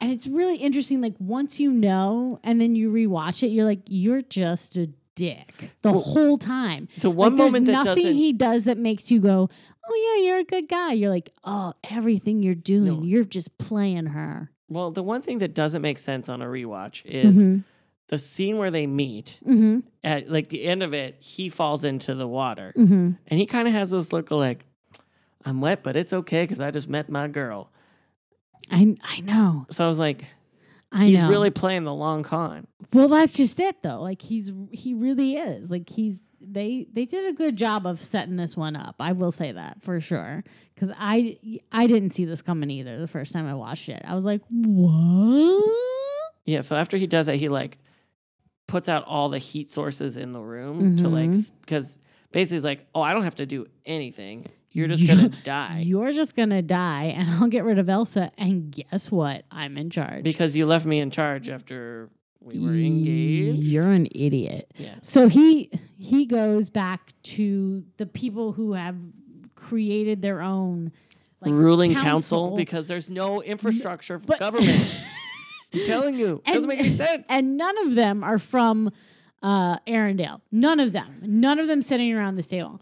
and 0.00 0.10
it's 0.10 0.26
really 0.26 0.56
interesting. 0.56 1.00
Like 1.00 1.14
once 1.18 1.58
you 1.60 1.70
know, 1.70 2.40
and 2.42 2.60
then 2.60 2.74
you 2.76 2.90
rewatch 2.92 3.42
it, 3.42 3.48
you're 3.48 3.64
like, 3.64 3.80
you're 3.86 4.22
just 4.22 4.76
a 4.76 4.88
dick 5.14 5.70
the 5.82 5.92
whole 5.92 6.38
time. 6.38 6.88
The 6.98 7.10
one 7.10 7.32
like, 7.32 7.38
there's 7.38 7.52
moment 7.52 7.66
that 7.66 7.84
nothing 7.84 8.14
he 8.14 8.32
does 8.32 8.64
that 8.64 8.78
makes 8.78 9.10
you 9.10 9.20
go, 9.20 9.48
oh 9.90 10.16
yeah, 10.18 10.26
you're 10.28 10.38
a 10.40 10.44
good 10.44 10.68
guy. 10.68 10.92
You're 10.92 11.10
like, 11.10 11.30
oh, 11.44 11.72
everything 11.90 12.42
you're 12.42 12.54
doing, 12.54 13.00
No. 13.00 13.02
you're 13.02 13.24
just 13.24 13.58
playing 13.58 14.06
her. 14.06 14.50
well, 14.68 14.90
the 14.92 15.02
one 15.02 15.22
thing 15.22 15.38
that 15.38 15.54
doesn't 15.54 15.82
make 15.82 15.98
sense 15.98 16.28
on 16.28 16.40
a 16.42 16.46
rewatch 16.46 17.04
is 17.06 17.38
Mhm. 17.48 17.64
the 18.08 18.18
scene 18.18 18.58
where 18.58 18.70
they 18.70 18.86
meet. 18.86 19.40
Mm-hmm. 19.44 19.80
At 20.04 20.30
like 20.30 20.50
the 20.50 20.62
end 20.64 20.82
of 20.84 20.94
it, 20.94 21.16
he 21.20 21.48
falls 21.48 21.84
into 21.84 22.14
the 22.14 22.28
water, 22.28 22.72
Mm-hmm. 22.76 23.10
and 23.26 23.40
he 23.40 23.46
kind 23.46 23.66
of 23.66 23.74
has 23.74 23.90
this 23.90 24.12
look 24.12 24.30
of 24.30 24.38
like, 24.38 24.64
"I'm 25.48 25.60
wet, 25.60 25.82
but 25.82 25.96
it's 25.96 26.12
okay 26.12 26.42
because 26.44 26.60
I 26.60 26.70
just 26.70 26.88
met 26.88 27.08
my 27.08 27.26
girl." 27.28 27.70
I 28.70 28.96
I 29.02 29.20
know. 29.20 29.66
So 29.70 29.84
I 29.84 29.88
was 29.88 29.98
like, 29.98 30.34
I 30.92 31.06
he's 31.06 31.22
know. 31.22 31.28
really 31.28 31.50
playing 31.50 31.84
the 31.84 31.94
long 31.94 32.22
con. 32.22 32.66
Well, 32.92 33.08
that's 33.08 33.34
just 33.34 33.58
it 33.60 33.82
though. 33.82 34.00
Like 34.02 34.20
he's 34.22 34.52
he 34.70 34.94
really 34.94 35.34
is. 35.34 35.70
Like 35.70 35.88
he's 35.88 36.22
they 36.40 36.86
they 36.92 37.04
did 37.04 37.26
a 37.28 37.32
good 37.32 37.56
job 37.56 37.86
of 37.86 38.02
setting 38.02 38.36
this 38.36 38.56
one 38.56 38.76
up. 38.76 38.96
I 39.00 39.12
will 39.12 39.32
say 39.32 39.52
that 39.52 39.82
for 39.82 40.00
sure 40.00 40.44
cuz 40.76 40.90
I 40.96 41.38
I 41.72 41.86
didn't 41.86 42.10
see 42.10 42.24
this 42.26 42.42
coming 42.42 42.70
either 42.70 42.98
the 42.98 43.06
first 43.08 43.32
time 43.32 43.46
I 43.46 43.54
watched 43.54 43.88
it. 43.88 44.02
I 44.04 44.14
was 44.14 44.24
like, 44.24 44.42
"What?" 44.50 45.74
Yeah. 46.44 46.60
So 46.60 46.76
after 46.76 46.96
he 46.96 47.06
does 47.06 47.26
that, 47.26 47.36
he 47.36 47.48
like 47.48 47.78
puts 48.66 48.88
out 48.88 49.04
all 49.06 49.28
the 49.30 49.38
heat 49.38 49.70
sources 49.70 50.16
in 50.16 50.32
the 50.32 50.40
room 50.40 50.96
to 50.98 51.08
like 51.08 51.30
Mhm. 51.30 51.50
because 51.62 51.98
basically 52.32 52.56
he's 52.56 52.64
like, 52.64 52.86
"Oh, 52.94 53.00
I 53.00 53.14
don't 53.14 53.24
have 53.24 53.36
to 53.36 53.46
do 53.46 53.66
anything. 53.86 54.44
You're 54.72 54.88
just 54.88 55.06
gonna 55.06 55.30
die 55.44 55.82
You're 55.84 56.12
just 56.12 56.36
going 56.36 56.50
to 56.50 56.62
die 56.62 57.04
and 57.16 57.30
I'll 57.30 57.48
get 57.48 57.64
rid 57.64 57.78
of 57.78 57.88
Elsa 57.88 58.30
and 58.38 58.70
guess 58.70 59.10
what? 59.10 59.44
I'm 59.50 59.76
in 59.78 59.90
charge. 59.90 60.22
because 60.22 60.54
you 60.56 60.66
left 60.66 60.84
me 60.86 60.98
in 61.00 61.10
charge 61.10 61.48
after 61.48 62.10
we 62.40 62.58
were 62.58 62.74
engaged." 62.74 63.62
You're 63.66 63.90
an 63.90 64.06
idiot. 64.12 64.70
Yeah. 64.76 64.94
So 65.02 65.28
he 65.28 65.70
he 65.98 66.26
goes 66.26 66.70
back 66.70 67.12
to 67.34 67.84
the 67.96 68.06
people 68.06 68.52
who 68.52 68.74
have 68.74 68.96
created 69.54 70.22
their 70.22 70.40
own 70.40 70.92
like 71.40 71.52
ruling 71.52 71.94
council. 71.94 72.56
because 72.56 72.88
there's 72.88 73.08
no 73.10 73.42
infrastructure 73.42 74.18
for 74.18 74.26
but- 74.26 74.38
government. 74.38 75.00
I'm 75.74 75.84
telling 75.84 76.14
you, 76.14 76.42
it 76.46 76.52
doesn't 76.54 76.68
make 76.68 76.78
any 76.80 76.88
sense. 76.88 77.26
and 77.28 77.58
none 77.58 77.76
of 77.86 77.94
them 77.94 78.24
are 78.24 78.38
from 78.38 78.90
uh, 79.42 79.78
Arendelle. 79.80 80.40
None 80.50 80.80
of 80.80 80.92
them. 80.92 81.18
None 81.22 81.58
of 81.58 81.66
them 81.66 81.82
sitting 81.82 82.12
around 82.14 82.36
this 82.36 82.48
table. 82.48 82.80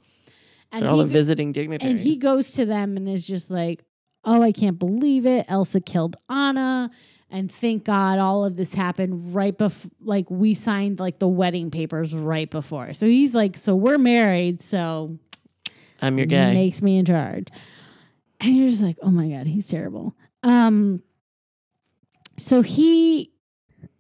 And 0.73 0.81
So 0.83 0.89
all 0.89 0.97
he 0.99 1.03
the 1.05 1.09
go- 1.09 1.12
visiting 1.12 1.53
dignitaries. 1.53 1.91
and 1.93 2.01
he 2.01 2.17
goes 2.17 2.53
to 2.53 2.64
them 2.67 2.97
and 2.97 3.09
is 3.09 3.27
just 3.27 3.51
like, 3.51 3.85
"Oh, 4.25 4.43
I 4.43 4.53
can't 4.53 4.79
believe 4.79 5.25
it! 5.27 5.47
Elsa 5.49 5.81
killed 5.81 6.17
Anna." 6.29 6.91
And 7.31 7.51
thank 7.51 7.83
God 7.85 8.19
all 8.21 8.45
of 8.45 8.57
this 8.57 8.73
happened 8.75 9.35
right 9.35 9.57
before, 9.57 9.91
like 10.01 10.31
we 10.31 10.55
signed 10.55 11.01
like 11.01 11.19
the 11.19 11.27
wedding 11.29 11.71
papers 11.73 12.14
right 12.14 12.49
before. 12.49 12.95
So 12.95 13.07
he's 13.07 13.35
like, 13.35 13.57
so 13.57 13.75
we're 13.75 13.99
married. 13.99 14.61
So 14.61 15.19
I'm 16.01 16.19
your 16.19 16.27
guy. 16.29 16.53
makes 16.55 16.83
me 16.83 16.99
in 16.99 17.05
charge. 17.05 17.49
And 18.41 18.57
you're 18.57 18.69
just 18.69 18.83
like, 18.83 18.97
oh 19.03 19.11
my 19.11 19.29
god, 19.29 19.49
he's 19.49 19.67
terrible. 19.67 20.14
Um 20.45 21.03
so 22.39 22.62
he 22.62 23.33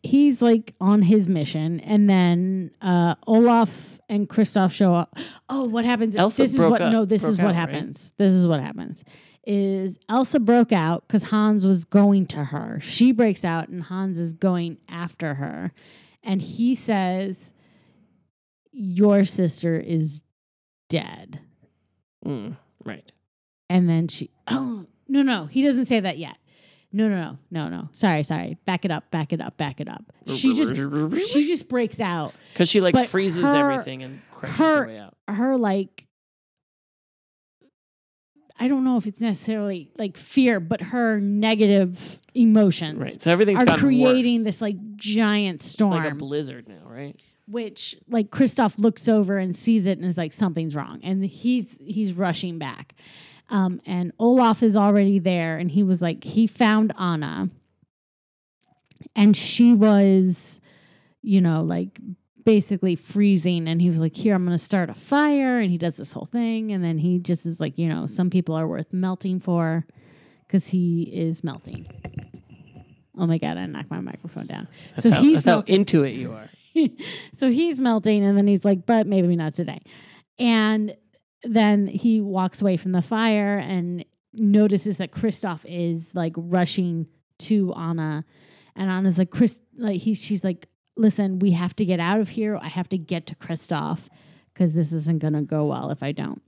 he's 0.06 0.40
like 0.42 0.74
on 0.80 1.02
his 1.02 1.28
mission 1.28 1.80
and 1.80 2.08
then 2.08 2.70
uh 2.80 3.14
Olaf 3.26 4.00
and 4.08 4.28
Kristoff 4.28 4.72
show 4.72 4.94
up. 4.94 5.18
Oh, 5.48 5.64
what 5.64 5.84
happens? 5.84 6.16
Elsa 6.16 6.42
this 6.42 6.52
is 6.52 6.58
broke 6.58 6.70
what 6.72 6.82
up- 6.82 6.92
no, 6.92 7.04
this 7.04 7.24
is 7.24 7.38
what 7.38 7.46
out, 7.46 7.46
right? 7.46 7.54
happens. 7.56 8.12
This 8.16 8.32
is 8.32 8.46
what 8.46 8.60
happens. 8.60 9.04
Is 9.44 9.98
Elsa 10.08 10.40
broke 10.40 10.72
out 10.72 11.06
because 11.06 11.24
Hans 11.24 11.64
was 11.64 11.84
going 11.84 12.26
to 12.28 12.44
her. 12.44 12.80
She 12.82 13.12
breaks 13.12 13.44
out 13.44 13.68
and 13.68 13.82
Hans 13.84 14.18
is 14.18 14.32
going 14.34 14.78
after 14.88 15.34
her. 15.34 15.72
And 16.24 16.42
he 16.42 16.74
says, 16.74 17.52
Your 18.72 19.22
sister 19.24 19.76
is 19.76 20.22
dead. 20.88 21.40
Mm, 22.24 22.56
right. 22.84 23.12
And 23.70 23.88
then 23.88 24.08
she, 24.08 24.30
oh, 24.48 24.86
no, 25.08 25.22
no, 25.22 25.46
he 25.46 25.62
doesn't 25.64 25.84
say 25.86 26.00
that 26.00 26.18
yet. 26.18 26.36
No, 26.96 27.08
no, 27.08 27.36
no, 27.50 27.68
no, 27.68 27.68
no. 27.68 27.88
Sorry, 27.92 28.22
sorry. 28.22 28.56
Back 28.64 28.86
it 28.86 28.90
up, 28.90 29.10
back 29.10 29.32
it 29.34 29.40
up, 29.42 29.56
back 29.58 29.80
it 29.82 29.88
up. 29.88 30.02
She 30.28 30.54
just, 30.54 30.74
she 31.30 31.46
just 31.46 31.68
breaks 31.68 32.00
out. 32.00 32.32
Because 32.54 32.70
she 32.70 32.80
like 32.80 32.94
but 32.94 33.06
freezes 33.08 33.42
her- 33.44 33.54
everything 33.72 34.02
and 34.02 34.22
crashes 34.32 34.56
her- 34.56 34.80
her 34.82 34.86
way 34.86 34.98
out. 34.98 35.14
Her, 35.28 35.56
like, 35.58 36.06
I 38.58 38.68
don't 38.68 38.84
know 38.84 38.96
if 38.96 39.06
it's 39.06 39.20
necessarily 39.20 39.90
like 39.98 40.16
fear, 40.16 40.60
but 40.60 40.80
her 40.80 41.20
negative 41.20 42.18
emotions 42.34 42.98
Right. 42.98 43.22
So 43.22 43.30
everything's 43.30 43.60
are 43.60 43.64
gotten 43.66 43.80
creating 43.84 44.38
worse. 44.40 44.44
this 44.44 44.62
like 44.62 44.76
giant 44.96 45.56
It's 45.56 45.66
storm. 45.70 45.92
like 46.02 46.12
a 46.12 46.14
blizzard 46.14 46.68
now, 46.68 46.86
right? 46.88 47.16
which 47.48 47.94
like 48.08 48.30
Kristoff 48.30 48.76
looks 48.78 49.08
over 49.08 49.38
and 49.38 49.54
sees 49.56 49.86
it 49.86 49.98
and 49.98 50.04
is 50.06 50.18
like 50.18 50.32
something's 50.32 50.74
wrong 50.74 50.98
and 51.04 51.24
he's 51.24 51.80
he's 51.86 52.12
rushing 52.12 52.58
back 52.58 52.94
um, 53.48 53.80
and 53.86 54.12
Olaf 54.18 54.62
is 54.62 54.76
already 54.76 55.18
there 55.18 55.56
and 55.56 55.70
he 55.70 55.82
was 55.82 56.02
like 56.02 56.24
he 56.24 56.46
found 56.46 56.92
Anna. 56.98 57.50
And 59.14 59.36
she 59.36 59.72
was 59.72 60.60
you 61.22 61.40
know 61.40 61.62
like 61.62 61.98
basically 62.44 62.96
freezing. 62.96 63.68
And 63.68 63.80
he 63.80 63.88
was 63.88 64.00
like 64.00 64.16
here 64.16 64.34
I'm 64.34 64.44
going 64.44 64.56
to 64.56 64.62
start 64.62 64.90
a 64.90 64.94
fire. 64.94 65.58
And 65.58 65.70
he 65.70 65.78
does 65.78 65.96
this 65.96 66.12
whole 66.12 66.26
thing. 66.26 66.72
And 66.72 66.82
then 66.82 66.98
he 66.98 67.18
just 67.18 67.46
is 67.46 67.60
like 67.60 67.78
you 67.78 67.88
know 67.88 68.06
some 68.06 68.30
people 68.30 68.54
are 68.54 68.66
worth 68.66 68.92
melting 68.92 69.40
for 69.40 69.86
cuz 70.48 70.68
he 70.68 71.02
is 71.02 71.44
melting. 71.44 71.86
Oh 73.18 73.26
my 73.26 73.38
god, 73.38 73.56
I 73.56 73.66
knocked 73.66 73.90
my 73.90 74.00
microphone 74.00 74.46
down. 74.46 74.68
That's 74.90 75.04
so 75.04 75.10
how, 75.10 75.22
he's 75.22 75.44
how 75.44 75.60
into 75.60 76.02
it 76.02 76.10
you 76.10 76.32
are. 76.32 76.48
so 77.32 77.50
he's 77.50 77.80
melting 77.80 78.24
and 78.24 78.36
then 78.36 78.46
he's 78.48 78.64
like 78.64 78.86
but 78.86 79.06
maybe 79.06 79.36
not 79.36 79.54
today. 79.54 79.80
And 80.38 80.94
then 81.42 81.86
he 81.86 82.20
walks 82.20 82.60
away 82.62 82.76
from 82.76 82.92
the 82.92 83.02
fire 83.02 83.56
and 83.58 84.04
notices 84.32 84.98
that 84.98 85.12
Kristoff 85.12 85.64
is 85.68 86.14
like 86.14 86.32
rushing 86.36 87.06
to 87.38 87.72
Anna 87.74 88.22
and 88.74 88.90
Anna's 88.90 89.18
like 89.18 89.30
Chris 89.30 89.60
like 89.76 90.00
he 90.00 90.14
she's 90.14 90.42
like 90.44 90.68
listen 90.96 91.38
we 91.38 91.52
have 91.52 91.74
to 91.76 91.84
get 91.84 92.00
out 92.00 92.20
of 92.20 92.30
here 92.30 92.56
I 92.60 92.68
have 92.68 92.88
to 92.90 92.98
get 92.98 93.26
to 93.26 93.34
Kristoff 93.36 94.08
because 94.52 94.74
this 94.74 94.92
isn't 94.92 95.20
gonna 95.20 95.42
go 95.42 95.64
well 95.64 95.90
if 95.90 96.02
I 96.02 96.12
don't 96.12 96.42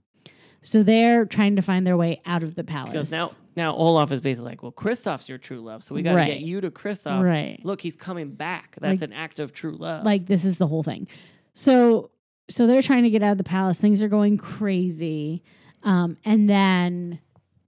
so 0.61 0.83
they're 0.83 1.25
trying 1.25 1.55
to 1.55 1.61
find 1.61 1.87
their 1.87 1.95
way 1.97 2.21
out 2.25 2.43
of 2.43 2.55
the 2.55 2.63
palace 2.63 2.91
Because 2.91 3.11
now, 3.11 3.29
now 3.55 3.73
Olaf 3.75 4.11
is 4.11 4.19
basically 4.19 4.49
like, 4.51 4.61
well, 4.61 4.73
Kristoff's 4.73 5.29
your 5.29 5.37
true 5.37 5.61
love, 5.61 5.83
so 5.83 5.95
we 5.95 6.01
got 6.01 6.11
to 6.11 6.17
Right. 6.17 6.27
get 6.33 6.41
you 6.41 6.59
to 6.59 6.69
Kristoff. 6.69 7.23
Right. 7.23 7.61
Look, 7.63 7.79
he's 7.79 7.95
coming 7.95 8.31
back. 8.35 8.75
That's 8.81 8.99
Like- 8.99 9.09
an 9.09 9.15
act 9.15 9.39
of 9.39 9.53
true 9.53 9.77
love. 9.77 10.03
like 10.05 10.25
this 10.25 10.43
is 10.43 10.57
the 10.57 10.67
whole 10.67 10.83
thing 10.83 11.07
so 11.53 12.11
so 12.49 12.67
they're 12.67 12.81
trying 12.81 13.03
to 13.03 13.09
get 13.09 13.21
out 13.23 13.31
of 13.33 13.37
the 13.37 13.43
palace 13.43 13.79
things 13.79 14.01
are 14.03 14.07
going 14.09 14.37
crazy 14.37 15.43
um, 15.83 16.17
and 16.25 16.49
then 16.49 17.19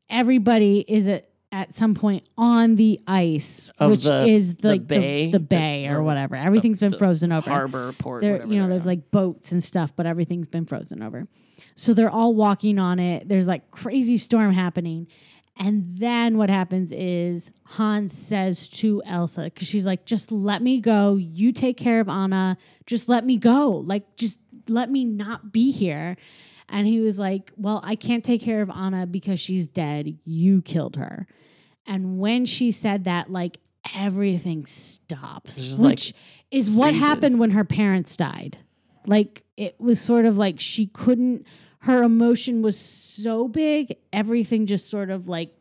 everybody 0.10 0.84
is 0.88 1.08
at 1.08 1.28
at 1.54 1.76
some 1.76 1.94
point 1.94 2.24
on 2.38 2.76
the 2.76 2.98
ice 3.08 3.70
Of 3.78 3.92
which 3.92 4.06
the- 4.06 4.26
is 4.26 4.56
the 4.58 4.70
like 4.70 4.88
the, 4.88 4.98
bay, 5.00 5.26
the 5.26 5.32
the- 5.34 5.40
bay 5.42 5.88
or 5.88 6.02
whatever 6.02 6.36
everything's 6.36 6.80
been 6.80 6.98
frozen 6.98 7.32
over 7.32 7.50
harbor 7.50 7.94
port. 7.94 8.22
there 8.22 8.46
you 8.46 8.62
know 8.62 8.70
there's 8.70 8.84
on. 8.84 8.92
like 8.92 9.12
boats 9.12 9.52
and 9.52 9.62
stuff 9.64 9.94
but 9.96 10.06
everything's 10.06 10.48
been 10.48 10.66
frozen 10.66 11.04
over 11.04 11.28
so 11.76 11.94
they're 11.94 12.10
all 12.10 12.34
walking 12.34 12.80
on 12.80 13.00
it 13.00 13.28
there's 13.28 13.48
like 13.48 13.70
crazy 13.72 14.18
storm 14.18 14.54
happening 14.54 15.08
and 15.58 15.98
then 15.98 16.38
what 16.38 16.50
happens 16.50 16.94
is 16.94 17.52
Hans 17.66 18.18
says 18.18 18.70
to 18.70 19.04
Elsa, 19.06 19.44
because 19.44 19.68
she's 19.68 19.86
like, 19.86 20.06
just 20.06 20.32
let 20.32 20.62
me 20.64 20.80
go. 20.80 21.18
You 21.18 21.52
take 21.52 21.76
care 21.76 22.00
of 22.00 22.08
Anna. 22.08 22.58
Just 22.88 23.10
let 23.10 23.26
me 23.26 23.36
go. 23.38 23.70
Like, 23.86 24.16
just 24.16 24.40
let 24.72 24.90
me 24.90 25.06
not 25.06 25.52
be 25.52 25.72
here. 25.72 26.18
And 26.70 26.88
he 26.88 27.02
was 27.02 27.20
like, 27.20 27.52
well, 27.58 27.82
I 27.84 27.96
can't 27.96 28.24
take 28.24 28.42
care 28.42 28.62
of 28.62 28.70
Anna 28.70 29.06
because 29.06 29.40
she's 29.40 29.68
dead. 29.68 30.18
You 30.24 30.62
killed 30.62 30.96
her. 30.96 31.28
And 31.86 32.20
when 32.20 32.46
she 32.46 32.72
said 32.72 33.04
that, 33.04 33.32
like, 33.32 33.60
everything 33.96 34.66
stops, 34.66 35.58
just 35.58 35.80
like 35.80 35.92
which 35.92 36.14
is 36.50 36.70
what 36.70 36.90
freezes. 36.90 37.08
happened 37.08 37.40
when 37.40 37.52
her 37.52 37.66
parents 37.66 38.16
died. 38.16 38.58
Like, 39.06 39.44
it 39.58 39.80
was 39.80 40.00
sort 40.00 40.26
of 40.26 40.38
like 40.38 40.60
she 40.60 40.86
couldn't 40.88 41.46
her 41.82 42.04
emotion 42.04 42.62
was 42.62 42.78
so 42.78 43.48
big, 43.48 43.96
everything 44.14 44.68
just 44.68 44.90
sort 44.90 45.10
of 45.10 45.28
like 45.28 45.56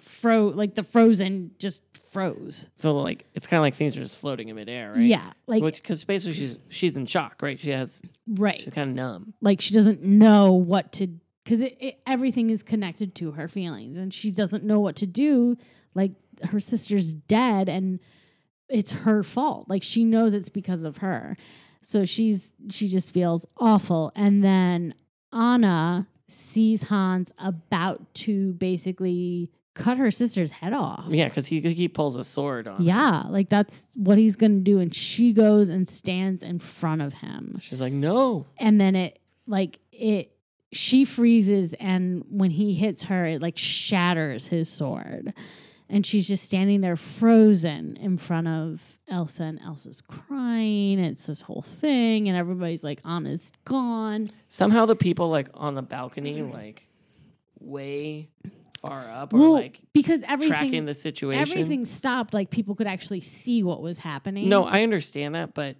fro 0.00 0.46
like 0.46 0.74
the 0.74 0.82
frozen 0.82 1.52
just 1.58 1.82
froze. 2.10 2.66
so 2.74 2.96
like 2.96 3.26
it's 3.34 3.46
kind 3.46 3.58
of 3.58 3.62
like 3.62 3.74
things 3.74 3.96
are 3.96 4.00
just 4.00 4.18
floating 4.18 4.48
in 4.48 4.56
midair, 4.56 4.92
right? 4.92 5.00
Yeah, 5.00 5.32
like 5.46 5.62
because 5.62 6.04
basically 6.04 6.34
she's 6.34 6.58
she's 6.68 6.96
in 6.96 7.06
shock, 7.06 7.40
right? 7.42 7.58
She 7.58 7.70
has 7.70 8.02
right, 8.28 8.60
she's 8.60 8.70
kind 8.74 8.90
of 8.90 8.96
numb. 8.96 9.34
like 9.40 9.60
she 9.60 9.74
doesn't 9.74 10.02
know 10.02 10.52
what 10.52 10.92
to 10.92 11.08
because 11.44 11.62
it, 11.62 11.76
it, 11.80 12.00
everything 12.06 12.50
is 12.50 12.62
connected 12.62 13.14
to 13.16 13.32
her 13.32 13.48
feelings, 13.48 13.96
and 13.96 14.12
she 14.12 14.30
doesn't 14.30 14.64
know 14.64 14.80
what 14.80 14.96
to 14.96 15.06
do. 15.06 15.56
Like 15.94 16.12
her 16.50 16.60
sister's 16.60 17.14
dead, 17.14 17.68
and 17.68 18.00
it's 18.68 18.92
her 18.92 19.22
fault. 19.22 19.68
Like 19.68 19.82
she 19.82 20.04
knows 20.04 20.34
it's 20.34 20.48
because 20.48 20.84
of 20.84 20.98
her. 20.98 21.36
So 21.82 22.04
she's 22.04 22.52
she 22.70 22.88
just 22.88 23.12
feels 23.12 23.46
awful. 23.58 24.12
And 24.14 24.44
then 24.44 24.94
Anna 25.32 26.06
sees 26.28 26.84
Hans 26.84 27.32
about 27.38 28.14
to 28.14 28.52
basically 28.54 29.50
cut 29.74 29.98
her 29.98 30.10
sister's 30.10 30.50
head 30.50 30.72
off. 30.72 31.06
Yeah, 31.08 31.28
because 31.28 31.46
he 31.46 31.60
he 31.60 31.88
pulls 31.88 32.16
a 32.16 32.24
sword 32.24 32.66
on. 32.66 32.78
her. 32.78 32.82
Yeah, 32.82 33.24
like 33.28 33.48
that's 33.48 33.86
what 33.94 34.18
he's 34.18 34.36
gonna 34.36 34.60
do. 34.60 34.78
And 34.78 34.94
she 34.94 35.32
goes 35.32 35.70
and 35.70 35.88
stands 35.88 36.42
in 36.42 36.58
front 36.58 37.02
of 37.02 37.14
him. 37.14 37.58
She's 37.60 37.80
like, 37.80 37.92
no. 37.92 38.46
And 38.58 38.80
then 38.80 38.96
it 38.96 39.18
like 39.46 39.78
it 39.92 40.32
she 40.72 41.04
freezes 41.04 41.74
and 41.74 42.24
when 42.28 42.50
he 42.52 42.74
hits 42.74 43.04
her, 43.04 43.24
it 43.24 43.42
like 43.42 43.58
shatters 43.58 44.48
his 44.48 44.68
sword. 44.70 45.32
And 45.92 46.06
she's 46.06 46.28
just 46.28 46.44
standing 46.44 46.82
there 46.82 46.94
frozen 46.94 47.96
in 47.96 48.16
front 48.16 48.46
of 48.46 48.96
Elsa, 49.08 49.42
and 49.42 49.60
Elsa's 49.60 50.00
crying. 50.00 51.00
It's 51.00 51.26
this 51.26 51.42
whole 51.42 51.62
thing, 51.62 52.28
and 52.28 52.38
everybody's 52.38 52.84
like, 52.84 53.00
Anna's 53.04 53.50
gone. 53.64 54.28
Somehow 54.48 54.86
the 54.86 54.94
people 54.94 55.30
like 55.30 55.48
on 55.52 55.74
the 55.74 55.82
balcony, 55.82 56.42
like 56.42 56.86
way 57.58 58.28
far 58.80 59.08
up, 59.10 59.32
or 59.34 59.38
Well, 59.38 59.52
like 59.52 59.80
because 59.92 60.22
everything 60.26 60.52
tracking 60.52 60.84
the 60.86 60.94
situation. 60.94 61.40
everything 61.40 61.84
stopped, 61.84 62.32
like 62.34 62.50
people 62.50 62.74
could 62.74 62.86
actually 62.86 63.20
see 63.20 63.62
what 63.62 63.82
was 63.82 63.98
happening. 63.98 64.48
No, 64.48 64.64
I 64.64 64.82
understand 64.82 65.34
that, 65.34 65.54
but 65.54 65.76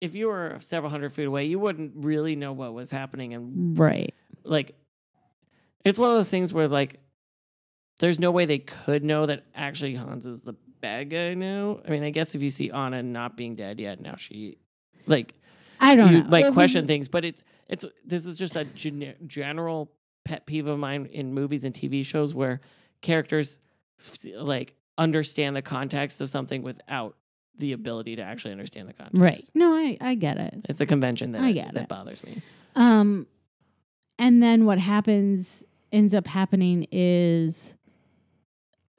if 0.00 0.14
you 0.14 0.28
were 0.28 0.56
several 0.60 0.90
hundred 0.90 1.12
feet 1.12 1.24
away, 1.26 1.44
you 1.46 1.58
wouldn't 1.58 1.92
really 1.96 2.36
know 2.36 2.52
what 2.52 2.72
was 2.74 2.90
happening, 2.90 3.34
and 3.34 3.78
right. 3.78 4.14
like, 4.44 4.74
it's 5.84 5.98
one 5.98 6.10
of 6.10 6.16
those 6.16 6.30
things 6.30 6.52
where 6.52 6.68
like, 6.68 7.00
there's 7.98 8.18
no 8.18 8.30
way 8.30 8.44
they 8.46 8.58
could 8.58 9.04
know 9.04 9.26
that 9.26 9.44
actually 9.54 9.94
Hans 9.94 10.24
is 10.24 10.42
the 10.42 10.54
bad 10.80 11.10
guy 11.10 11.34
now. 11.34 11.80
I 11.86 11.90
mean, 11.90 12.02
I 12.02 12.10
guess 12.10 12.34
if 12.34 12.42
you 12.42 12.48
see 12.50 12.70
Anna 12.70 13.02
not 13.02 13.36
being 13.36 13.54
dead 13.56 13.78
yet, 13.78 14.00
now 14.00 14.16
she, 14.16 14.56
like, 15.06 15.34
I 15.78 15.96
don't 15.96 16.12
you 16.12 16.22
know. 16.22 16.28
might 16.28 16.44
It 16.44 16.46
was- 16.46 16.54
question 16.54 16.86
things, 16.86 17.08
but 17.08 17.24
it's 17.24 17.42
it's 17.68 17.84
this 18.04 18.26
is 18.26 18.38
just 18.38 18.56
a 18.56 18.64
gene- 18.64 19.14
general 19.26 19.92
pet 20.24 20.46
peeve 20.46 20.66
of 20.66 20.78
mine 20.78 21.06
in 21.06 21.32
movies 21.32 21.64
and 21.64 21.74
TV 21.74 22.04
shows 22.04 22.34
where 22.34 22.60
characters 23.00 23.58
like 24.34 24.74
understand 24.98 25.56
the 25.56 25.62
context 25.62 26.20
of 26.20 26.28
something 26.28 26.62
without 26.62 27.16
the 27.56 27.72
ability 27.72 28.16
to 28.16 28.22
actually 28.22 28.52
understand 28.52 28.86
the 28.86 28.92
context. 28.92 29.20
Right. 29.20 29.50
No, 29.54 29.72
I, 29.74 29.96
I 30.00 30.14
get 30.14 30.38
it. 30.38 30.54
It's 30.68 30.80
a 30.80 30.86
convention 30.86 31.32
that 31.32 31.42
I 31.42 31.52
get 31.52 31.74
that 31.74 31.82
it. 31.84 31.88
bothers 31.88 32.22
me. 32.24 32.40
Um, 32.76 33.26
and 34.18 34.42
then 34.42 34.64
what 34.66 34.78
happens 34.78 35.64
ends 35.92 36.14
up 36.14 36.26
happening 36.26 36.86
is 36.90 37.74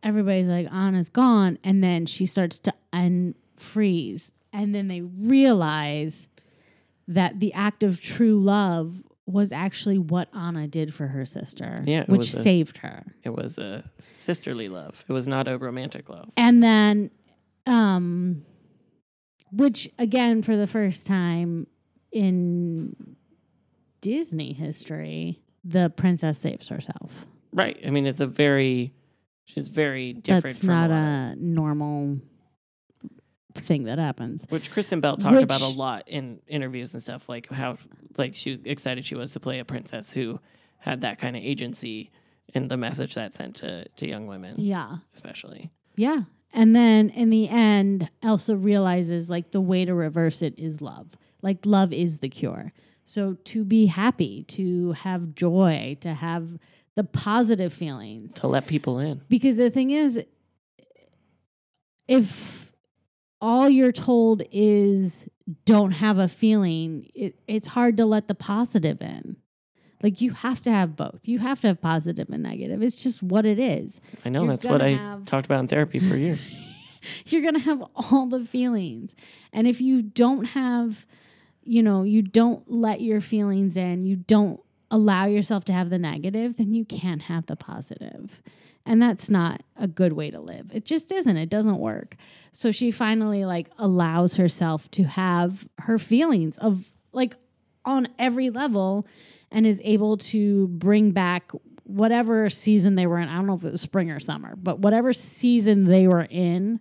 everybody's 0.04 0.48
like 0.48 0.72
Anna's 0.72 1.10
gone, 1.10 1.58
and 1.64 1.84
then 1.84 2.06
she 2.06 2.26
starts 2.26 2.60
to 2.60 2.74
unfreeze, 2.94 4.32
and 4.52 4.76
then 4.76 4.88
they 4.88 5.02
realize 5.02 6.28
that 7.08 7.40
the 7.40 7.54
act 7.54 7.84
of 7.84 8.02
true 8.02 8.40
love 8.40 9.04
was 9.26 9.52
actually 9.52 9.98
what 9.98 10.30
Anna 10.34 10.68
did 10.68 10.94
for 10.94 11.08
her 11.08 11.26
sister, 11.26 11.84
Yeah, 11.86 12.06
which 12.06 12.22
a- 12.22 12.26
saved 12.26 12.78
her. 12.78 13.04
It 13.24 13.30
was 13.30 13.58
a 13.60 13.84
sisterly 13.98 14.68
love. 14.70 15.06
It 15.08 15.14
was 15.14 15.28
not 15.28 15.48
a 15.48 15.58
romantic 15.58 16.10
love. 16.10 16.30
And 16.36 16.64
then, 16.64 17.12
um, 17.66 18.44
which 19.52 19.90
again, 20.00 20.42
for 20.42 20.56
the 20.58 20.68
first 20.68 21.06
time 21.08 21.68
in 22.12 23.16
Disney 24.02 24.54
history, 24.54 25.42
the 25.64 25.90
princess 25.90 26.40
saves 26.40 26.70
herself. 26.70 27.28
Right. 27.54 27.78
I 27.86 27.90
mean, 27.90 28.08
it's 28.08 28.22
a 28.22 28.28
very 28.28 28.94
she's 29.46 29.68
very 29.68 30.14
different 30.14 30.44
That's 30.44 30.60
from 30.60 30.70
not 30.70 30.92
a 30.92 31.36
normal 31.38 32.20
thing 33.54 33.84
that 33.84 34.00
happens. 34.00 34.46
which 34.50 34.72
Kristen 34.72 35.00
Bell 35.02 35.18
talked 35.18 35.42
about 35.42 35.62
a 35.62 35.68
lot 35.70 36.08
in 36.08 36.40
interviews 36.48 36.94
and 36.94 37.02
stuff 37.04 37.28
like 37.30 37.50
how 37.52 37.78
like 38.18 38.36
she 38.36 38.52
was 38.52 38.60
excited 38.66 39.06
she 39.06 39.16
was 39.16 39.32
to 39.34 39.40
play 39.40 39.60
a 39.60 39.66
princess 39.66 40.12
who 40.14 40.40
had 40.80 41.02
that 41.02 41.20
kind 41.20 41.36
of 41.36 41.44
agency 41.44 42.12
and 42.54 42.70
the 42.70 42.78
message 42.78 43.14
that 43.16 43.34
sent 43.34 43.56
to 43.58 43.88
to 43.98 44.08
young 44.08 44.28
women 44.28 44.56
Yeah. 44.58 44.98
especially. 45.14 45.72
Yeah. 45.96 46.24
And 46.54 46.76
then 46.76 47.10
in 47.10 47.30
the 47.30 47.48
end, 47.48 48.10
Elsa 48.22 48.58
realizes 48.58 49.30
like 49.30 49.52
the 49.52 49.62
way 49.62 49.86
to 49.86 49.94
reverse 49.94 50.42
it 50.42 50.54
is 50.58 50.82
love. 50.82 51.16
Like 51.42 51.66
love 51.66 51.94
is 51.94 52.18
the 52.20 52.28
cure. 52.30 52.74
So 53.06 53.36
to 53.46 53.64
be 53.64 53.86
happy, 53.88 54.44
to 54.50 54.92
have 54.94 55.34
joy, 55.34 55.98
to 56.02 56.14
have 56.14 56.58
the 56.96 57.04
positive 57.06 57.72
feelings, 57.74 58.36
To 58.42 58.48
let 58.48 58.68
people 58.68 59.00
in. 59.00 59.22
Because 59.30 59.58
the 59.58 59.70
thing 59.70 59.92
is, 59.92 60.22
if 62.08 62.71
all 63.42 63.70
you're 63.70 63.92
told 63.92 64.44
is 64.52 65.28
don't 65.66 65.92
have 65.92 66.18
a 66.18 66.28
feeling, 66.28 67.10
it, 67.16 67.36
it's 67.48 67.70
hard 67.70 67.98
to 67.98 68.06
let 68.06 68.28
the 68.28 68.36
positive 68.36 69.02
in. 69.02 69.38
Like 70.04 70.22
you 70.22 70.32
have 70.32 70.62
to 70.64 70.72
have 70.72 70.96
both. 70.96 71.28
You 71.28 71.40
have 71.40 71.62
to 71.62 71.68
have 71.68 71.82
positive 71.82 72.30
and 72.30 72.44
negative. 72.44 72.82
It's 72.82 73.02
just 73.02 73.22
what 73.22 73.46
it 73.46 73.60
is. 73.60 74.02
I 74.26 74.30
know 74.30 74.42
You're 74.42 74.50
that's 74.50 74.66
what 74.66 74.82
I 74.82 74.90
have- 74.90 75.26
talked 75.26 75.46
about 75.46 75.60
in 75.60 75.68
therapy 75.68 76.00
for 76.00 76.16
years. 76.16 76.52
You're 77.26 77.42
going 77.42 77.56
to 77.56 77.60
have 77.62 77.84
all 77.96 78.28
the 78.28 78.40
feelings. 78.40 79.16
And 79.52 79.68
if 79.68 79.82
you 79.82 80.02
don't 80.02 80.46
have, 80.46 81.06
you 81.64 81.84
know, 81.84 82.04
you 82.04 82.22
don't 82.22 82.70
let 82.70 83.02
your 83.02 83.22
feelings 83.22 83.78
in, 83.78 84.06
you 84.06 84.16
don't 84.16 84.60
allow 84.90 85.26
yourself 85.26 85.66
to 85.66 85.74
have 85.74 85.90
the 85.90 85.98
negative, 85.98 86.58
then 86.58 86.74
you 86.74 86.86
can't 86.86 87.24
have 87.24 87.46
the 87.46 87.56
positive. 87.56 88.42
And 88.86 89.02
that's 89.02 89.30
not 89.30 89.62
a 89.76 89.88
good 89.88 90.14
way 90.14 90.32
to 90.32 90.40
live. 90.40 90.72
It 90.74 90.86
just 90.86 91.12
isn't. 91.12 91.38
It 91.38 91.50
doesn't 91.50 91.78
work. 91.78 92.16
So 92.52 92.72
she 92.72 92.92
finally 92.92 93.46
like 93.46 93.70
allows 93.78 94.36
herself 94.36 94.90
to 94.92 95.04
have 95.04 95.68
her 95.80 95.98
feelings 95.98 96.58
of 96.58 96.86
like 97.12 97.36
on 97.86 98.08
every 98.18 98.50
level 98.50 99.06
and 99.52 99.68
is 99.68 99.82
able 99.84 100.18
to 100.18 100.68
bring 100.70 101.12
back 101.12 101.52
whatever 101.84 102.50
season 102.50 102.96
they 102.96 103.06
were 103.06 103.20
in. 103.20 103.28
I 103.28 103.36
don't 103.36 103.48
know 103.48 103.56
if 103.56 103.64
it 103.64 103.72
was 103.72 103.82
spring 103.82 104.10
or 104.10 104.20
summer, 104.20 104.56
but 104.56 104.80
whatever 104.80 105.14
season 105.14 105.86
they 105.86 106.08
were 106.08 106.28
in 106.30 106.80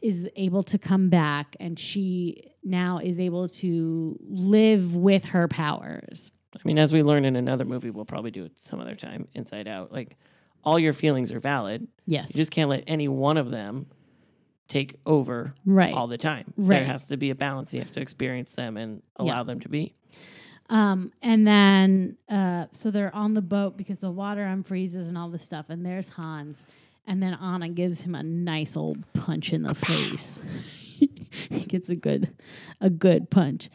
is 0.00 0.28
able 0.36 0.62
to 0.64 0.78
come 0.78 1.08
back 1.08 1.56
and 1.58 1.78
she 1.78 2.52
now 2.62 2.98
is 2.98 3.18
able 3.20 3.48
to 3.48 4.18
live 4.28 4.94
with 4.94 5.26
her 5.26 5.48
powers. 5.48 6.30
I 6.54 6.60
mean, 6.64 6.78
as 6.78 6.92
we 6.92 7.02
learn 7.02 7.24
in 7.24 7.36
another 7.36 7.64
movie, 7.64 7.90
we'll 7.90 8.04
probably 8.04 8.30
do 8.30 8.44
it 8.44 8.58
some 8.58 8.80
other 8.80 8.96
time, 8.96 9.28
Inside 9.34 9.68
Out. 9.68 9.92
Like 9.92 10.16
all 10.64 10.78
your 10.78 10.92
feelings 10.92 11.32
are 11.32 11.40
valid. 11.40 11.86
Yes. 12.06 12.34
You 12.34 12.38
just 12.38 12.50
can't 12.50 12.70
let 12.70 12.84
any 12.86 13.08
one 13.08 13.36
of 13.36 13.50
them 13.50 13.86
take 14.68 14.94
over 15.04 15.50
right. 15.64 15.92
all 15.94 16.06
the 16.06 16.18
time. 16.18 16.52
Right. 16.56 16.78
There 16.78 16.84
has 16.86 17.08
to 17.08 17.16
be 17.16 17.30
a 17.30 17.34
balance. 17.34 17.74
You 17.74 17.80
have 17.80 17.90
to 17.92 18.00
experience 18.00 18.54
them 18.54 18.76
and 18.76 19.02
allow 19.16 19.38
Yeah. 19.38 19.42
them 19.44 19.60
to 19.60 19.68
be. 19.68 19.94
Um, 20.68 21.12
and 21.20 21.44
then 21.46 22.16
uh, 22.28 22.66
so 22.70 22.92
they're 22.92 23.14
on 23.14 23.34
the 23.34 23.42
boat 23.42 23.76
because 23.76 23.98
the 23.98 24.10
water 24.10 24.42
unfreezes 24.42 25.08
and 25.08 25.18
all 25.18 25.28
this 25.28 25.42
stuff, 25.42 25.66
and 25.68 25.84
there's 25.84 26.10
Hans, 26.10 26.64
and 27.06 27.20
then 27.20 27.34
Anna 27.34 27.68
gives 27.68 28.02
him 28.02 28.14
a 28.14 28.22
nice 28.22 28.76
old 28.76 29.02
punch 29.12 29.52
in 29.52 29.62
the 29.62 29.74
face. 29.74 30.40
he 30.96 31.60
gets 31.66 31.88
a 31.88 31.96
good, 31.96 32.32
a 32.80 32.88
good 32.88 33.30
punch. 33.30 33.68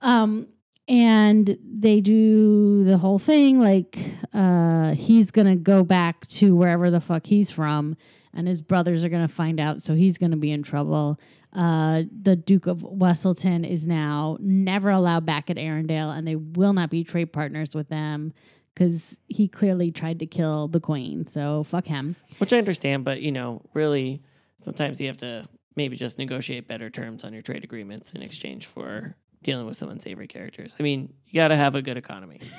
Um, 0.00 0.46
and 0.88 1.56
they 1.62 2.00
do 2.00 2.84
the 2.84 2.98
whole 2.98 3.18
thing 3.18 3.60
like 3.60 3.98
uh, 4.32 4.94
he's 4.94 5.30
gonna 5.30 5.56
go 5.56 5.82
back 5.82 6.26
to 6.26 6.54
wherever 6.54 6.90
the 6.90 7.00
fuck 7.00 7.26
he's 7.26 7.50
from, 7.50 7.96
and 8.32 8.46
his 8.46 8.60
brothers 8.60 9.04
are 9.04 9.08
gonna 9.08 9.28
find 9.28 9.60
out, 9.60 9.80
so 9.80 9.94
he's 9.94 10.18
gonna 10.18 10.36
be 10.36 10.50
in 10.50 10.62
trouble. 10.62 11.18
Uh, 11.52 12.02
the 12.22 12.34
Duke 12.34 12.66
of 12.66 12.80
Weselton 12.80 13.68
is 13.68 13.86
now 13.86 14.36
never 14.40 14.90
allowed 14.90 15.24
back 15.24 15.50
at 15.50 15.56
Arendelle, 15.56 16.16
and 16.16 16.26
they 16.26 16.36
will 16.36 16.72
not 16.72 16.90
be 16.90 17.04
trade 17.04 17.32
partners 17.32 17.74
with 17.74 17.88
them 17.88 18.32
because 18.74 19.20
he 19.28 19.46
clearly 19.46 19.92
tried 19.92 20.18
to 20.18 20.26
kill 20.26 20.66
the 20.66 20.80
queen. 20.80 21.26
So 21.28 21.62
fuck 21.62 21.86
him. 21.86 22.16
Which 22.38 22.52
I 22.52 22.58
understand, 22.58 23.04
but 23.04 23.20
you 23.20 23.30
know, 23.30 23.62
really, 23.72 24.22
sometimes 24.60 25.00
you 25.00 25.06
have 25.06 25.18
to 25.18 25.48
maybe 25.76 25.96
just 25.96 26.18
negotiate 26.18 26.68
better 26.68 26.90
terms 26.90 27.24
on 27.24 27.32
your 27.32 27.42
trade 27.42 27.64
agreements 27.64 28.12
in 28.12 28.22
exchange 28.22 28.66
for 28.66 29.16
dealing 29.44 29.66
with 29.66 29.76
some 29.76 29.90
unsavory 29.90 30.26
characters. 30.26 30.74
I 30.80 30.82
mean, 30.82 31.12
you 31.26 31.34
got 31.34 31.48
to 31.48 31.56
have 31.56 31.76
a 31.76 31.82
good 31.82 31.96
economy. 31.96 32.40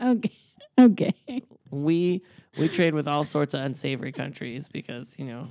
Okay, 0.00 0.32
okay. 0.80 1.14
we 1.70 2.22
we 2.58 2.66
trade 2.66 2.92
with 2.92 3.06
all 3.06 3.22
sorts 3.22 3.54
of 3.54 3.60
unsavory 3.60 4.10
countries 4.10 4.68
because 4.68 5.16
you 5.16 5.26
know 5.26 5.48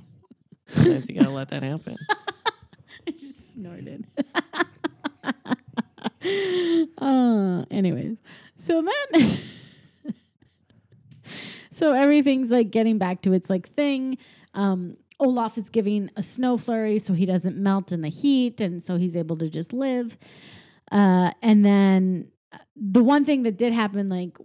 sometimes 0.66 1.08
you 1.08 1.14
got 1.14 1.24
to 1.24 1.30
let 1.30 1.48
that 1.48 1.62
happen. 1.62 1.96
I 3.06 3.10
just 3.12 3.54
snorted. 3.54 4.06
uh, 6.98 7.64
anyways, 7.70 8.18
so 8.58 8.82
then, 8.82 9.38
so 11.70 11.94
everything's 11.94 12.50
like 12.50 12.70
getting 12.70 12.98
back 12.98 13.22
to 13.22 13.32
its 13.32 13.48
like 13.48 13.70
thing. 13.70 14.18
Um, 14.52 14.98
Olaf 15.22 15.56
is 15.56 15.70
giving 15.70 16.10
a 16.16 16.22
snow 16.22 16.58
flurry 16.58 16.98
so 16.98 17.14
he 17.14 17.24
doesn't 17.24 17.56
melt 17.56 17.92
in 17.92 18.02
the 18.02 18.08
heat, 18.08 18.60
and 18.60 18.82
so 18.82 18.96
he's 18.96 19.16
able 19.16 19.36
to 19.38 19.48
just 19.48 19.72
live. 19.72 20.18
Uh, 20.90 21.30
and 21.40 21.64
then 21.64 22.28
uh, 22.52 22.58
the 22.76 23.02
one 23.04 23.24
thing 23.24 23.44
that 23.44 23.56
did 23.56 23.72
happen, 23.72 24.08
like 24.08 24.36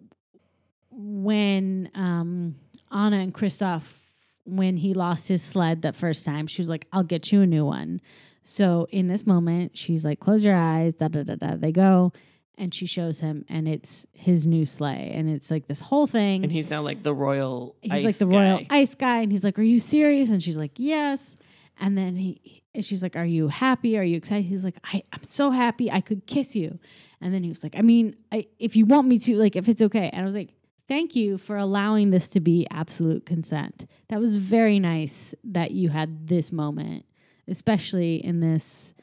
when 0.92 1.90
um, 1.96 2.56
Anna 2.92 3.18
and 3.18 3.34
Kristoff, 3.34 4.02
when 4.46 4.78
he 4.78 4.94
lost 4.94 5.28
his 5.28 5.44
sled 5.44 5.82
that 5.82 5.96
first 5.96 6.26
time, 6.26 6.46
she 6.46 6.62
was 6.62 6.70
like, 6.70 6.88
"I'll 6.94 7.04
get 7.04 7.32
you 7.32 7.42
a 7.42 7.48
new 7.48 7.66
one." 7.66 8.00
So 8.44 8.88
in 8.92 9.08
this 9.08 9.26
moment, 9.26 9.76
she's 9.76 10.06
like, 10.06 10.20
"Close 10.20 10.46
your 10.46 10.56
eyes." 10.56 10.94
Da 10.94 11.08
da 11.08 11.24
da 11.24 11.36
da. 11.36 11.56
They 11.56 11.72
go, 11.72 12.14
and 12.58 12.74
she 12.74 12.86
shows 12.86 13.20
him, 13.20 13.46
and 13.50 13.68
it's 13.68 14.06
his 14.14 14.48
new 14.48 14.66
sleigh, 14.66 15.12
and 15.14 15.30
it's 15.30 15.52
like 15.52 15.68
this 15.68 15.80
whole 15.82 16.08
thing. 16.08 16.44
And 16.44 16.52
he's 16.52 16.70
now 16.70 16.82
like 16.82 17.04
the 17.04 17.14
royal. 17.14 17.76
he's 17.82 17.92
ice 17.94 18.04
like 18.04 18.18
the 18.18 18.28
royal 18.28 18.62
ice 18.70 18.96
guy, 18.96 19.22
and 19.22 19.32
he's 19.32 19.44
like, 19.44 19.58
"Are 19.60 19.64
you 19.64 19.80
serious?" 19.80 20.30
And 20.32 20.42
she's 20.42 20.58
like, 20.58 20.72
"Yes." 20.78 21.36
And 21.80 21.96
then 21.98 22.16
he, 22.16 22.40
he- 22.44 22.64
and 22.74 22.84
she's 22.86 23.02
like, 23.04 23.16
"Are 23.16 23.26
you 23.26 23.48
happy? 23.48 23.98
Are 23.98 24.04
you 24.04 24.18
excited?" 24.18 24.46
He's 24.46 24.64
like, 24.64 24.78
I, 24.84 25.04
"I'm 25.14 25.24
so 25.24 25.52
happy. 25.52 25.92
I 25.92 26.02
could 26.02 26.26
kiss 26.26 26.56
you." 26.56 26.80
And 27.22 27.34
then 27.34 27.44
he 27.44 27.50
was 27.50 27.64
like, 27.64 27.76
"I 27.78 27.82
mean, 27.82 28.16
I, 28.32 28.48
if 28.60 28.76
you 28.76 28.86
want 28.86 29.08
me 29.08 29.20
to, 29.20 29.36
like, 29.38 29.56
if 29.56 29.70
it's 29.70 29.82
okay." 29.82 30.10
And 30.12 30.24
I 30.24 30.26
was 30.26 30.36
like, 30.36 30.54
"Thank 30.88 31.16
you 31.16 31.38
for 31.38 31.58
allowing 31.58 32.10
this 32.12 32.28
to 32.30 32.40
be 32.40 32.66
absolute 32.72 33.26
consent. 33.26 33.86
That 34.10 34.20
was 34.20 34.36
very 34.38 34.80
nice 34.80 35.36
that 35.44 35.72
you 35.72 35.90
had 35.90 36.28
this 36.28 36.52
moment, 36.52 37.06
especially 37.48 38.16
in 38.24 38.40
this 38.40 38.94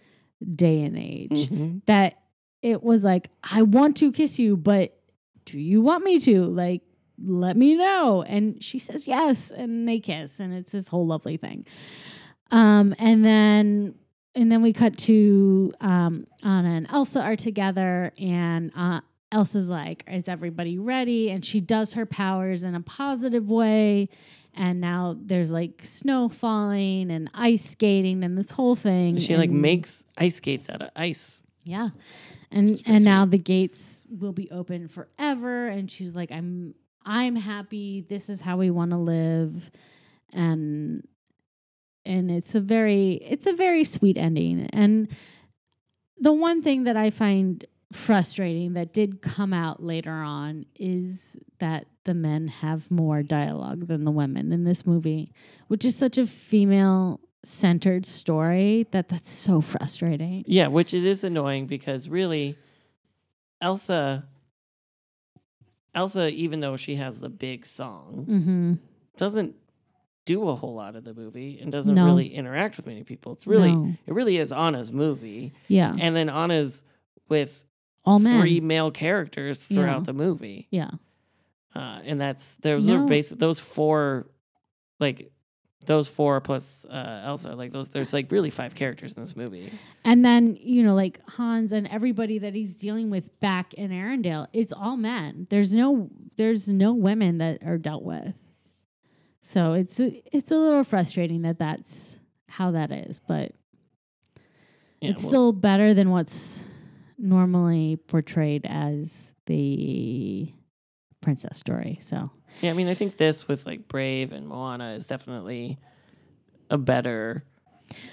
day 0.54 0.82
and 0.82 0.96
age. 0.98 1.48
Mhm. 1.48 1.82
That 1.86 2.18
it 2.64 2.82
was 2.82 3.04
like, 3.04 3.30
I 3.42 3.62
want 3.62 3.96
to 3.98 4.10
kiss 4.10 4.38
you, 4.38 4.56
but 4.56 4.98
do 5.44 5.60
you 5.60 5.80
want 5.80 6.04
me 6.04 6.18
to? 6.20 6.44
Like." 6.44 6.82
let 7.22 7.56
me 7.56 7.74
know. 7.74 8.22
And 8.22 8.62
she 8.62 8.78
says 8.78 9.06
yes, 9.06 9.50
and 9.50 9.86
they 9.86 10.00
kiss, 10.00 10.40
and 10.40 10.52
it's 10.52 10.72
this 10.72 10.88
whole 10.88 11.06
lovely 11.06 11.36
thing. 11.36 11.64
Um, 12.50 12.94
and 12.98 13.24
then 13.24 13.94
and 14.34 14.50
then 14.50 14.62
we 14.62 14.72
cut 14.72 14.96
to 14.98 15.72
um, 15.80 16.26
Anna 16.42 16.70
and 16.70 16.86
Elsa 16.90 17.22
are 17.22 17.36
together, 17.36 18.12
and 18.18 18.72
uh, 18.76 19.00
Elsa's 19.30 19.70
like, 19.70 20.04
"Is 20.10 20.28
everybody 20.28 20.78
ready?" 20.78 21.30
And 21.30 21.44
she 21.44 21.60
does 21.60 21.94
her 21.94 22.06
powers 22.06 22.64
in 22.64 22.74
a 22.74 22.80
positive 22.80 23.48
way. 23.48 24.08
And 24.56 24.80
now 24.80 25.16
there's 25.20 25.50
like 25.50 25.80
snow 25.84 26.28
falling 26.28 27.10
and 27.10 27.28
ice 27.34 27.70
skating 27.70 28.22
and 28.22 28.38
this 28.38 28.52
whole 28.52 28.76
thing. 28.76 29.16
She 29.18 29.36
like 29.36 29.50
makes 29.50 30.04
ice 30.16 30.36
skates 30.36 30.70
out 30.70 30.80
of 30.80 30.90
ice. 30.94 31.42
yeah. 31.64 31.88
And 32.50 32.80
and 32.86 33.04
now 33.04 33.24
the 33.24 33.38
gates 33.38 34.04
will 34.08 34.32
be 34.32 34.50
open 34.50 34.88
forever 34.88 35.68
and 35.68 35.90
she's 35.90 36.14
like 36.14 36.30
I'm 36.30 36.74
I'm 37.04 37.36
happy. 37.36 38.00
This 38.08 38.28
is 38.28 38.40
how 38.40 38.56
we 38.56 38.70
want 38.70 38.92
to 38.92 38.96
live. 38.96 39.70
And 40.32 41.06
and 42.06 42.30
it's 42.30 42.54
a 42.54 42.60
very 42.60 43.14
it's 43.14 43.46
a 43.46 43.52
very 43.52 43.84
sweet 43.84 44.16
ending. 44.16 44.68
And 44.72 45.08
the 46.18 46.32
one 46.32 46.62
thing 46.62 46.84
that 46.84 46.96
I 46.96 47.10
find 47.10 47.64
frustrating 47.92 48.72
that 48.74 48.92
did 48.92 49.22
come 49.22 49.52
out 49.52 49.82
later 49.82 50.12
on 50.12 50.66
is 50.74 51.36
that 51.58 51.86
the 52.04 52.14
men 52.14 52.48
have 52.48 52.90
more 52.90 53.22
dialogue 53.22 53.86
than 53.86 54.04
the 54.04 54.10
women 54.10 54.52
in 54.52 54.64
this 54.64 54.86
movie, 54.86 55.32
which 55.68 55.84
is 55.84 55.96
such 55.96 56.18
a 56.18 56.26
female 56.26 57.20
centered 57.46 58.06
story 58.06 58.86
that 58.90 59.08
that's 59.08 59.30
so 59.32 59.60
frustrating. 59.60 60.44
Yeah, 60.46 60.68
which 60.68 60.92
it 60.94 61.04
is 61.04 61.24
annoying 61.24 61.66
because 61.66 62.08
really, 62.08 62.56
Elsa. 63.60 64.26
Elsa, 65.94 66.28
even 66.30 66.60
though 66.60 66.76
she 66.76 66.96
has 66.96 67.20
the 67.20 67.28
big 67.28 67.64
song, 67.64 68.26
Mhm. 68.28 68.78
doesn't 69.16 69.54
do 70.26 70.48
a 70.48 70.56
whole 70.56 70.74
lot 70.74 70.96
of 70.96 71.04
the 71.04 71.14
movie 71.14 71.58
and 71.60 71.70
doesn't 71.70 71.94
No. 71.94 72.06
really 72.06 72.34
interact 72.34 72.76
with 72.76 72.86
many 72.86 73.04
people. 73.04 73.32
It's 73.32 73.46
really 73.46 73.72
No. 73.76 73.94
it 74.06 74.12
really 74.14 74.38
is 74.38 74.52
Anna's 74.52 74.90
movie. 74.90 75.52
Yeah. 75.68 75.94
And 75.98 76.16
then 76.16 76.28
Anna's 76.28 76.82
with 77.28 77.66
All 78.04 78.18
men. 78.18 78.40
three 78.40 78.60
male 78.60 78.90
characters 78.90 79.66
throughout 79.68 79.98
Yeah. 80.00 80.04
the 80.04 80.12
movie. 80.14 80.66
Yeah. 80.70 80.90
Uh, 81.76 82.00
and 82.04 82.20
that's 82.20 82.56
those 82.56 82.86
No. 82.86 83.02
are 83.02 83.06
basic 83.06 83.38
those 83.38 83.60
four 83.60 84.26
like 84.98 85.30
those 85.86 86.08
four 86.08 86.40
plus 86.40 86.84
uh, 86.86 87.22
Elsa, 87.24 87.54
like 87.54 87.70
those 87.70 87.90
there's 87.90 88.12
like 88.12 88.30
really 88.30 88.50
five 88.50 88.74
characters 88.74 89.14
in 89.14 89.22
this 89.22 89.36
movie. 89.36 89.72
And 90.04 90.24
then, 90.24 90.56
you 90.60 90.82
know, 90.82 90.94
like 90.94 91.20
Hans 91.28 91.72
and 91.72 91.86
everybody 91.88 92.38
that 92.38 92.54
he's 92.54 92.74
dealing 92.74 93.10
with 93.10 93.38
back 93.40 93.74
in 93.74 93.90
Arendelle, 93.90 94.46
it's 94.52 94.72
all 94.72 94.96
men. 94.96 95.46
There's 95.50 95.72
no 95.72 96.10
there's 96.36 96.68
no 96.68 96.92
women 96.92 97.38
that 97.38 97.62
are 97.64 97.78
dealt 97.78 98.02
with. 98.02 98.34
So 99.40 99.74
it's 99.74 100.00
a, 100.00 100.22
it's 100.34 100.50
a 100.50 100.56
little 100.56 100.84
frustrating 100.84 101.42
that 101.42 101.58
that's 101.58 102.18
how 102.48 102.70
that 102.70 102.90
is, 102.90 103.18
but 103.18 103.52
Yeah, 105.00 105.10
it's 105.10 105.22
well, 105.22 105.28
still 105.28 105.52
better 105.52 105.92
than 105.92 106.10
what's 106.10 106.62
normally 107.18 107.96
portrayed 108.06 108.64
as 108.64 109.34
the 109.46 110.52
princess 111.20 111.58
story. 111.58 111.98
So, 112.00 112.30
Yeah, 112.60 112.70
I 112.70 112.72
mean, 112.74 112.88
I 112.88 112.94
think 112.94 113.16
this 113.16 113.48
with 113.48 113.66
like 113.66 113.88
Brave 113.88 114.32
and 114.32 114.48
Moana 114.48 114.94
is 114.94 115.06
definitely 115.06 115.78
a 116.70 116.78
better 116.78 117.44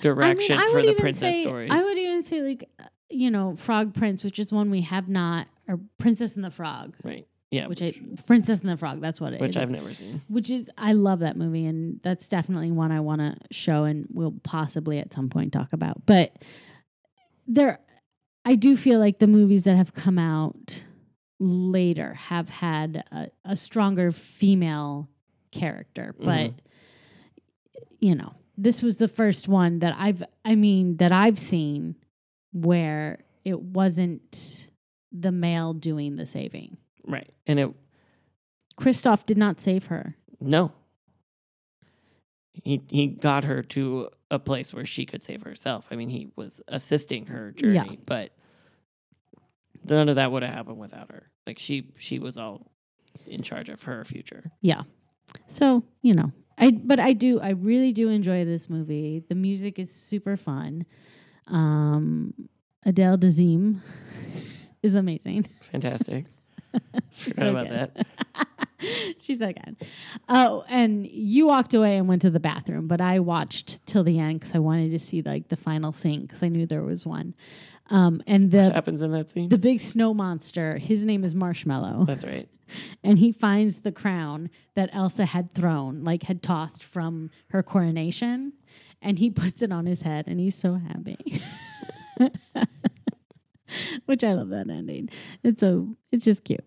direction 0.01 0.57
I 0.57 0.67
for 0.71 0.81
the 0.81 0.93
princess 0.93 1.35
say, 1.35 1.43
stories. 1.43 1.71
I 1.71 1.83
would 1.83 1.97
even 1.97 2.23
say 2.23 2.41
like 2.41 2.69
uh, 2.79 2.85
you 3.09 3.29
know, 3.29 3.55
Frog 3.55 3.93
Prince, 3.93 4.23
which 4.23 4.39
is 4.39 4.51
one 4.51 4.71
we 4.71 4.81
have 4.81 5.09
not, 5.09 5.47
or 5.67 5.79
Princess 5.97 6.35
and 6.35 6.43
the 6.43 6.51
Frog, 6.51 6.95
right? 7.03 7.27
Yeah, 7.49 7.67
which 7.67 7.81
I 7.81 7.93
Princess 8.25 8.61
and 8.61 8.69
the 8.69 8.77
Frog. 8.77 9.01
That's 9.01 9.19
what 9.19 9.33
it 9.33 9.41
which 9.41 9.51
is. 9.51 9.57
I've 9.57 9.71
never 9.71 9.93
seen. 9.93 10.21
Which 10.27 10.49
is 10.49 10.71
I 10.77 10.93
love 10.93 11.19
that 11.19 11.35
movie, 11.35 11.65
and 11.65 11.99
that's 12.01 12.27
definitely 12.27 12.71
one 12.71 12.91
I 12.91 13.01
want 13.01 13.21
to 13.21 13.35
show, 13.51 13.83
and 13.83 14.07
we'll 14.09 14.35
possibly 14.43 14.99
at 14.99 15.13
some 15.13 15.29
point 15.29 15.51
talk 15.51 15.73
about. 15.73 16.05
But 16.05 16.37
there, 17.47 17.79
I 18.45 18.55
do 18.55 18.77
feel 18.77 18.99
like 18.99 19.19
the 19.19 19.27
movies 19.27 19.65
that 19.65 19.75
have 19.75 19.93
come 19.93 20.17
out 20.17 20.83
later 21.41 22.13
have 22.13 22.49
had 22.49 23.03
a, 23.11 23.27
a 23.43 23.55
stronger 23.55 24.11
female 24.11 25.09
character, 25.51 26.13
mm-hmm. 26.17 26.25
but 26.25 26.53
you 27.99 28.15
know, 28.15 28.33
this 28.57 28.81
was 28.81 28.97
the 28.97 29.07
first 29.07 29.47
one 29.47 29.79
that 29.79 29.95
I've, 29.97 30.23
I 30.45 30.55
mean, 30.55 30.97
that 30.97 31.11
I've 31.11 31.37
seen 31.39 31.95
where 32.51 33.19
it 33.45 33.59
wasn't 33.59 34.67
the 35.11 35.31
male 35.31 35.73
doing 35.73 36.15
the 36.15 36.25
saving. 36.25 36.77
Right, 37.05 37.31
and 37.47 37.59
it 37.59 37.69
Kristoff 38.77 39.25
did 39.25 39.37
not 39.37 39.59
save 39.59 39.85
her. 39.87 40.15
no, 40.39 40.71
he 42.53 42.81
he 42.89 43.07
got 43.07 43.45
her 43.45 43.63
to 43.63 44.09
a 44.29 44.39
place 44.39 44.73
where 44.73 44.85
she 44.85 45.05
could 45.05 45.23
save 45.23 45.41
herself. 45.43 45.87
I 45.91 45.95
mean, 45.95 46.09
he 46.09 46.29
was 46.35 46.61
assisting 46.67 47.25
her 47.27 47.51
journey, 47.51 47.73
Yeah. 47.73 47.95
but 48.05 48.31
none 49.87 50.09
of 50.09 50.15
that 50.15 50.31
would 50.31 50.43
have 50.43 50.53
happened 50.53 50.77
without 50.77 51.11
her. 51.11 51.29
Like 51.47 51.59
she 51.59 51.91
she 51.97 52.19
was 52.19 52.37
all 52.37 52.71
in 53.27 53.41
charge 53.41 53.69
of 53.69 53.83
her 53.83 54.03
future. 54.03 54.51
Yeah. 54.61 54.83
So, 55.47 55.83
you 56.01 56.13
know, 56.13 56.31
I 56.57 56.71
but 56.71 56.99
I 56.99 57.13
do 57.13 57.39
I 57.39 57.49
really 57.51 57.91
do 57.93 58.09
enjoy 58.09 58.45
this 58.45 58.69
movie. 58.69 59.23
The 59.27 59.35
music 59.35 59.79
is 59.79 59.93
super 59.93 60.37
fun. 60.37 60.85
Um 61.47 62.33
Adele 62.85 63.17
Dazeem 63.17 63.81
is 64.83 64.95
amazing. 64.95 65.43
Fantastic. 65.43 66.25
She's 67.11 67.33
Forgot 67.33 67.45
so 67.45 67.49
about 67.49 67.67
good. 67.67 68.05
that. 68.05 68.07
She's 69.19 69.37
so 69.39 69.51
good. 69.53 69.75
Oh, 70.27 70.63
and 70.67 71.05
you 71.05 71.47
walked 71.47 71.73
away 71.73 71.97
and 71.97 72.07
went 72.07 72.23
to 72.23 72.29
the 72.31 72.39
bathroom, 72.39 72.87
but 72.87 72.99
I 73.01 73.19
watched 73.19 73.85
till 73.85 74.03
the 74.03 74.17
end 74.19 74.39
because 74.39 74.55
I 74.55 74.59
wanted 74.59 74.91
to 74.91 74.99
see 74.99 75.21
like 75.21 75.49
the 75.49 75.55
final 75.55 75.91
scene 75.91 76.21
because 76.21 76.41
I 76.41 76.47
knew 76.47 76.65
there 76.65 76.81
was 76.81 77.05
one. 77.05 77.35
Um, 77.91 78.23
and 78.25 78.45
What 78.45 78.51
the 78.51 78.73
happens 78.73 79.01
in 79.01 79.11
that 79.11 79.29
scene? 79.29 79.49
the 79.49 79.57
big 79.57 79.79
snow 79.81 80.13
monster, 80.13 80.77
his 80.79 81.03
name 81.05 81.23
is 81.23 81.35
Marshmallow. 81.35 82.05
That's 82.07 82.23
right. 82.25 82.47
and 83.03 83.19
he 83.19 83.31
finds 83.31 83.81
the 83.81 83.91
crown 83.91 84.49
that 84.75 84.89
Elsa 84.93 85.25
had 85.25 85.51
thrown, 85.51 86.03
like 86.03 86.23
had 86.23 86.41
tossed 86.41 86.83
from 86.83 87.29
her 87.49 87.61
coronation, 87.61 88.53
and 89.01 89.19
he 89.19 89.29
puts 89.41 89.61
it 89.61 89.71
on 89.71 89.85
his 89.85 90.01
head, 90.03 90.25
and 90.27 90.39
he's 90.39 90.55
so 90.55 90.75
happy. 90.75 91.17
Which 94.05 94.23
I 94.23 94.33
love 94.33 94.49
that 94.49 94.69
ending. 94.69 95.09
It's 95.43 95.61
so 95.61 95.95
it's 96.11 96.25
just 96.25 96.43
cute. 96.43 96.65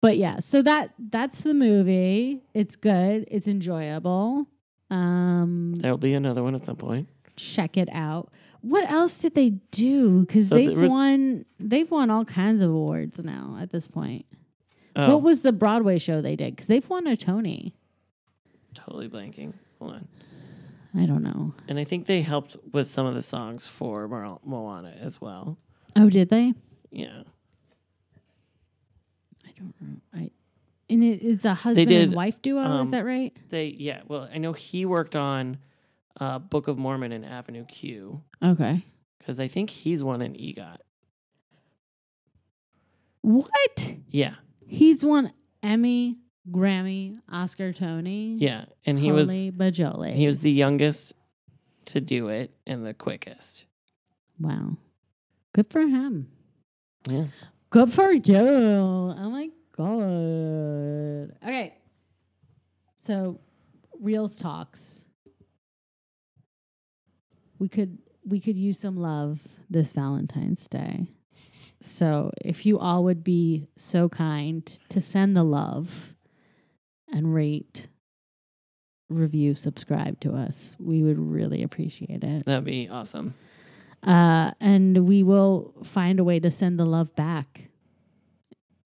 But 0.00 0.18
yeah, 0.18 0.38
so 0.38 0.62
that 0.62 0.92
that's 0.98 1.40
the 1.40 1.54
movie. 1.54 2.42
It's 2.54 2.76
good. 2.76 3.26
It's 3.28 3.48
enjoyable. 3.48 4.46
Um, 4.90 5.74
There'll 5.76 5.98
be 5.98 6.14
another 6.14 6.42
one 6.44 6.54
at 6.54 6.64
some 6.64 6.76
point. 6.76 7.08
check 7.36 7.76
it 7.76 7.88
out. 7.92 8.30
What 8.64 8.90
else 8.90 9.18
did 9.18 9.34
they 9.34 9.50
do? 9.72 10.20
Because 10.20 10.48
So 10.48 10.54
they've 10.54 10.76
was- 10.80 10.90
won 10.90 11.44
they've 11.60 11.90
won 11.90 12.08
all 12.10 12.24
kinds 12.24 12.62
of 12.62 12.70
awards 12.70 13.18
now 13.18 13.58
at 13.60 13.70
this 13.70 13.86
point. 13.86 14.24
Oh, 14.96 15.08
What 15.14 15.22
was 15.22 15.42
the 15.42 15.52
Broadway 15.52 15.98
show 15.98 16.22
they 16.22 16.34
did? 16.36 16.54
Because 16.56 16.66
they've 16.66 16.88
won 16.88 17.06
a 17.06 17.14
Tony. 17.16 17.74
totally 18.74 19.08
blanking. 19.08 19.52
Hold 19.78 19.92
on. 19.94 20.08
I 20.96 21.04
don't 21.06 21.22
know. 21.22 21.52
And 21.68 21.78
I 21.78 21.84
think 21.84 22.06
they 22.06 22.22
helped 22.22 22.56
with 22.72 22.86
some 22.86 23.04
of 23.06 23.14
the 23.14 23.22
songs 23.22 23.66
for 23.68 24.08
Mo- 24.08 24.40
Moana 24.44 24.94
as 24.98 25.20
well. 25.20 25.58
Oh, 25.96 26.08
did 26.08 26.28
they? 26.28 26.54
Yeah. 26.90 27.22
I 29.46 29.50
don't 29.58 29.74
know. 29.80 29.96
I 30.14 30.30
and 30.88 31.02
it, 31.04 31.22
it's 31.22 31.44
a 31.44 31.54
husband 31.54 31.88
did, 31.88 32.02
and 32.04 32.12
wife 32.14 32.40
duo. 32.42 32.60
um, 32.60 32.86
is 32.86 32.90
that 32.92 33.04
right? 33.04 33.32
They 33.48 33.66
yeah, 33.78 34.02
well, 34.08 34.28
I 34.32 34.38
know 34.38 34.52
he 34.52 34.84
worked 34.86 35.16
on 35.16 35.58
uh, 36.20 36.38
Book 36.38 36.68
of 36.68 36.78
Mormon 36.78 37.12
and 37.12 37.24
Avenue 37.24 37.64
Q 37.64 38.22
Okay. 38.42 38.84
because 39.18 39.40
I 39.40 39.48
think 39.48 39.70
he's 39.70 40.02
won 40.04 40.22
an 40.22 40.34
EGOT. 40.34 40.78
What? 43.22 43.94
Yeah, 44.10 44.34
He's 44.66 45.04
won 45.04 45.32
Emmy, 45.62 46.18
Grammy, 46.50 47.18
Oscar, 47.30 47.72
Tony. 47.72 48.36
yeah, 48.38 48.66
and 48.84 48.98
he 48.98 49.12
was 49.12 49.28
Holy 49.28 49.50
bajole. 49.52 50.14
he 50.14 50.26
was 50.26 50.40
the 50.42 50.50
youngest 50.50 51.12
to 51.86 52.00
do 52.00 52.28
it 52.28 52.54
and 52.66 52.84
the 52.84 52.94
quickest. 52.94 53.64
Wow. 54.38 54.76
Good 55.52 55.70
for 55.70 55.80
him. 55.80 56.28
Yeah. 57.08 57.26
Good 57.70 57.92
for 57.92 58.10
you. 58.12 58.36
Oh 58.36 59.30
my 59.30 59.48
god. 59.76 61.36
Okay. 61.44 61.74
So, 62.96 63.38
Reels 64.00 64.38
talks. 64.38 65.03
We 67.58 67.68
could 67.68 67.98
we 68.24 68.40
could 68.40 68.56
use 68.56 68.78
some 68.78 68.96
love 68.96 69.56
this 69.68 69.92
Valentine's 69.92 70.66
Day. 70.66 71.06
So, 71.80 72.30
if 72.42 72.64
you 72.64 72.78
all 72.78 73.04
would 73.04 73.22
be 73.22 73.68
so 73.76 74.08
kind 74.08 74.64
to 74.88 75.00
send 75.00 75.36
the 75.36 75.42
love 75.42 76.14
and 77.12 77.34
rate, 77.34 77.88
review, 79.10 79.54
subscribe 79.54 80.18
to 80.20 80.34
us, 80.34 80.76
we 80.80 81.02
would 81.02 81.18
really 81.18 81.62
appreciate 81.62 82.24
it. 82.24 82.46
That'd 82.46 82.64
be 82.64 82.88
awesome. 82.88 83.34
Uh, 84.02 84.52
and 84.60 85.06
we 85.06 85.22
will 85.22 85.74
find 85.82 86.20
a 86.20 86.24
way 86.24 86.40
to 86.40 86.50
send 86.50 86.78
the 86.78 86.86
love 86.86 87.14
back. 87.14 87.68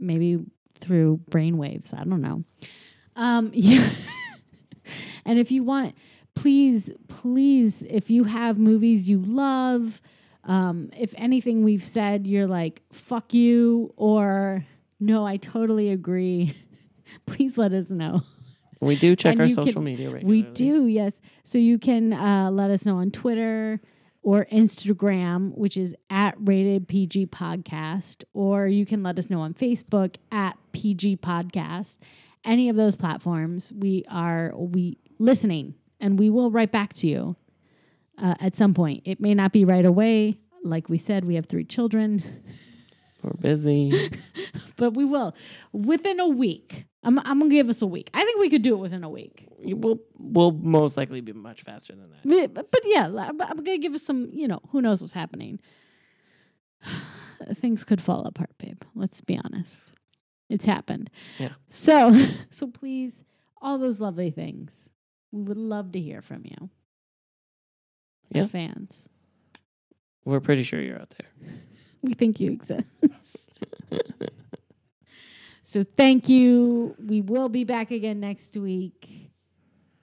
Maybe 0.01 0.39
through 0.75 1.21
brainwaves. 1.31 1.93
I 1.95 2.05
don't 2.05 2.21
know. 2.21 2.45
Um, 3.16 3.51
yeah. 3.55 3.89
and 5.25 5.39
if 5.39 5.51
you 5.51 5.62
want, 5.62 5.95
please, 6.43 6.91
please, 7.09 7.82
if 7.89 8.11
you 8.11 8.24
have 8.24 8.59
movies 8.59 9.09
you 9.09 9.18
love, 9.20 10.01
um, 10.45 10.91
if 10.97 11.14
anything 11.18 11.64
we've 11.64 11.84
said, 11.84 12.26
you're 12.26 12.47
like, 12.47 12.82
fuck 12.93 13.34
you, 13.34 13.93
or 13.97 14.64
no, 15.01 15.26
I 15.26 15.36
totally 15.36 15.91
agree, 15.91 16.55
please 17.26 17.59
let 17.59 17.72
us 17.72 17.91
know. 17.91 18.22
We 18.80 18.95
do 18.97 19.16
check 19.16 19.32
And 19.32 19.43
our 19.43 19.49
social 19.49 19.72
can- 19.74 19.84
media 19.84 20.11
regularly. 20.11 20.43
We 20.43 20.49
do, 20.51 20.86
yes. 20.86 21.20
So 21.45 21.59
you 21.59 21.78
can 21.78 22.12
uh, 22.12 22.51
let 22.53 22.70
us 22.70 22.86
know 22.86 22.99
on 22.99 23.11
Twitter 23.11 23.80
or 24.22 24.47
Instagram, 24.53 25.57
which 25.57 25.76
is 25.76 25.95
at 26.11 26.34
Rated 26.39 26.86
PG 26.86 27.26
Podcast, 27.26 28.22
or 28.34 28.66
you 28.68 28.86
can 28.86 29.03
let 29.03 29.18
us 29.18 29.30
know 29.30 29.41
on 29.41 29.55
Facebook 29.55 30.16
at 30.30 30.57
PG 30.72 31.16
Podcast. 31.16 31.99
Any 32.45 32.68
of 32.68 32.76
those 32.76 32.95
platforms, 32.95 33.72
we 33.72 34.05
are 34.09 34.53
we 34.57 34.99
listening, 35.18 35.74
and 36.01 36.18
we 36.18 36.30
will 36.30 36.51
write 36.51 36.72
back 36.72 36.94
to 36.94 37.07
you 37.07 37.36
uh, 38.20 38.34
at 38.40 38.55
some 38.55 38.74
point. 38.74 39.03
It 39.05 39.20
may 39.20 39.34
not 39.34 39.53
be 39.53 39.64
right 39.64 39.84
away. 39.84 40.38
Like 40.64 40.88
we 40.88 40.99
said, 40.99 41.24
we 41.24 41.36
have 41.36 41.46
three 41.46 41.64
children, 41.64 42.22
We're 43.22 43.32
busy. 43.32 43.92
but 44.76 44.92
we 44.92 45.05
will 45.05 45.34
within 45.72 46.20
a 46.20 46.28
week. 46.28 46.86
I'm, 47.03 47.18
I'm 47.20 47.38
gonna 47.38 47.51
give 47.51 47.68
us 47.68 47.82
a 47.82 47.86
week. 47.86 48.11
I 48.14 48.24
think 48.24 48.40
we 48.40 48.51
could 48.51 48.62
do 48.62 48.74
it 48.74 48.78
within 48.78 49.05
a 49.05 49.09
week. 49.09 49.46
We'll 49.59 50.01
we'll 50.18 50.53
most 50.53 50.96
likely 50.96 51.20
be 51.20 51.32
much 51.32 51.62
faster 51.62 51.94
than 51.94 52.11
that. 52.11 52.55
But, 52.55 52.70
but 52.70 52.80
yeah, 52.84 53.09
but 53.09 53.51
I'm 53.51 53.62
gonna 53.64 53.78
give 53.78 53.94
us 53.94 54.03
some. 54.03 54.30
You 54.32 54.49
know, 54.49 54.61
who 54.70 54.80
knows 54.80 55.01
what's 55.01 55.14
happening? 55.14 55.59
Things 57.55 57.84
could 57.84 58.01
fall 58.01 58.24
apart, 58.24 58.51
babe. 58.59 58.82
Let's 58.94 59.20
be 59.20 59.38
honest. 59.42 59.82
It's 60.49 60.66
happened. 60.66 61.11
Yeah. 61.38 61.51
So, 61.66 62.12
so 62.51 62.66
please, 62.68 63.24
all 63.61 63.78
those 63.78 64.01
lovely 64.01 64.30
things. 64.30 64.88
We 65.33 65.43
would 65.43 65.57
love 65.59 65.93
to 65.93 66.01
hear 66.01 66.22
from 66.22 66.43
you. 66.45 66.70
Our 68.35 68.47
fans. 68.47 69.09
We're 70.24 70.41
pretty 70.41 70.62
sure 70.62 70.81
you're 70.81 71.01
out 71.01 71.14
there. 71.18 71.51
We 72.01 72.14
think 72.14 72.39
you 72.39 72.53
exist. 72.53 73.64
so 75.64 75.83
thank 75.83 76.29
you. 76.29 76.95
We 77.05 77.20
will 77.20 77.49
be 77.49 77.64
back 77.64 77.91
again 77.91 78.20
next 78.20 78.57
week. 78.57 79.33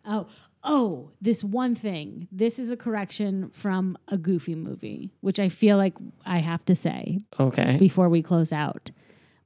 Oh, 0.06 0.28
oh, 0.62 1.12
this 1.22 1.42
one 1.42 1.74
thing. 1.74 2.28
This 2.34 2.60
is 2.60 2.70
a 2.70 2.76
correction 2.76 3.50
from 3.52 3.98
a 4.10 4.18
goofy 4.18 4.56
movie, 4.56 5.14
which 5.22 5.40
I 5.40 5.48
feel 5.48 5.78
like 5.78 5.96
I 6.26 6.40
have 6.40 6.66
to 6.66 6.76
say 6.76 7.22
Okay. 7.40 7.78
before 7.78 8.10
we 8.10 8.22
close 8.22 8.52
out. 8.52 8.92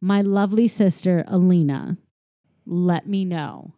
My 0.01 0.21
lovely 0.21 0.67
sister 0.67 1.23
Alina 1.27 1.97
let 2.65 3.07
me 3.07 3.25
know 3.25 3.75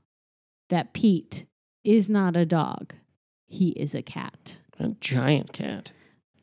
that 0.70 0.94
Pete 0.94 1.46
is 1.84 2.10
not 2.10 2.36
a 2.38 2.46
dog. 2.46 2.94
He 3.48 3.70
is 3.70 3.94
a 3.96 4.02
cat 4.02 4.60
A 4.80 4.90
giant 5.02 5.52
cat. 5.54 5.92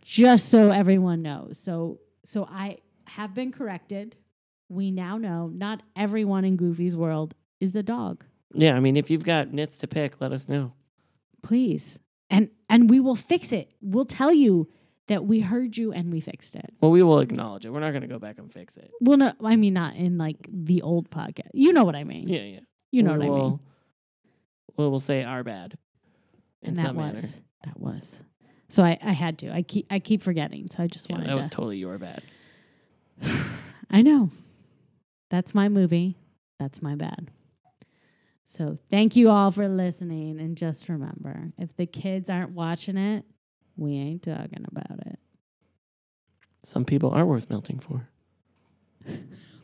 just 0.02 0.48
so 0.48 0.70
everyone 0.70 1.22
knows. 1.22 1.58
So 1.58 2.00
so 2.24 2.46
I 2.50 2.78
have 3.06 3.34
been 3.34 3.52
corrected. 3.52 4.16
We 4.68 4.90
now 4.90 5.16
know 5.16 5.48
not 5.48 5.82
everyone 5.96 6.44
in 6.44 6.56
Goofy's 6.56 6.94
world 6.94 7.34
is 7.60 7.74
a 7.74 7.82
dog. 7.82 8.24
Yeah, 8.52 8.76
I 8.76 8.80
mean, 8.80 8.96
if 8.96 9.10
you've 9.10 9.24
got 9.24 9.52
nits 9.52 9.78
to 9.78 9.86
pick, 9.86 10.20
let 10.20 10.32
us 10.32 10.48
know. 10.48 10.72
Please. 11.42 11.98
And 12.30 12.50
and 12.68 12.90
we 12.90 13.00
will 13.00 13.14
fix 13.14 13.52
it. 13.52 13.72
We'll 13.80 14.04
tell 14.04 14.32
you 14.32 14.68
that 15.06 15.24
we 15.24 15.40
heard 15.40 15.78
you 15.78 15.90
and 15.92 16.12
we 16.12 16.20
fixed 16.20 16.54
it. 16.54 16.74
Well, 16.82 16.90
we 16.90 17.02
will 17.02 17.20
acknowledge 17.20 17.64
it. 17.64 17.70
We're 17.70 17.80
not 17.80 17.90
going 17.92 18.02
to 18.02 18.08
go 18.08 18.18
back 18.18 18.38
and 18.38 18.52
fix 18.52 18.76
it. 18.76 18.90
Well 19.00 19.16
no 19.16 19.32
I 19.42 19.56
mean 19.56 19.72
not 19.74 19.96
in 19.96 20.18
like 20.18 20.36
the 20.52 20.82
old 20.82 21.10
podcast. 21.10 21.48
You 21.54 21.72
know 21.72 21.84
what 21.84 21.96
I 21.96 22.04
mean. 22.04 22.28
Yeah, 22.28 22.42
yeah. 22.42 22.60
You 22.90 23.02
know 23.02 23.14
we 23.14 23.18
what 23.18 23.26
I 23.26 23.42
mean. 23.42 23.60
Well, 24.78 24.90
we'll 24.90 25.00
say 25.00 25.24
our 25.24 25.42
bad. 25.42 25.76
In 26.62 26.68
And 26.70 26.76
that 26.78 26.82
some 26.86 26.96
was 26.96 27.04
manner. 27.04 27.28
that 27.64 27.78
was. 27.80 28.22
So 28.68 28.84
I, 28.84 28.96
I 29.02 29.12
had 29.12 29.38
to. 29.40 29.52
I 29.52 29.62
keep 29.62 29.86
I 29.90 29.98
keep 29.98 30.22
forgetting. 30.22 30.68
So 30.70 30.82
I 30.82 30.86
just 30.86 31.08
Yeah, 31.10 31.16
wanted 31.16 31.28
that 31.30 31.36
was 31.36 31.48
to 31.50 31.56
totally 31.56 31.78
your 31.78 31.98
bad. 31.98 32.22
I 33.90 34.02
know. 34.02 34.30
That's 35.30 35.54
my 35.54 35.68
movie. 35.68 36.16
That's 36.58 36.80
my 36.80 36.94
bad. 36.94 37.28
So 38.44 38.78
thank 38.88 39.14
you 39.16 39.30
all 39.30 39.50
for 39.50 39.68
listening. 39.68 40.40
And 40.40 40.56
just 40.56 40.88
remember 40.88 41.52
if 41.58 41.76
the 41.76 41.86
kids 41.86 42.30
aren't 42.30 42.52
watching 42.52 42.96
it, 42.96 43.24
we 43.76 43.92
ain't 43.96 44.22
talking 44.22 44.64
about 44.70 45.00
it. 45.06 45.18
Some 46.64 46.84
people 46.84 47.10
are 47.10 47.26
worth 47.26 47.50
melting 47.50 47.80
for. 47.80 48.08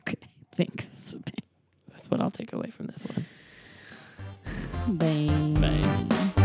Okay. 0.06 0.18
Thanks. 0.52 1.16
That's 1.88 2.10
what 2.10 2.20
I'll 2.20 2.30
take 2.30 2.52
away 2.52 2.68
from 2.68 2.88
this 2.88 3.06
one. 3.06 3.24
Bye. 4.88 5.28
Bye. 5.61 6.43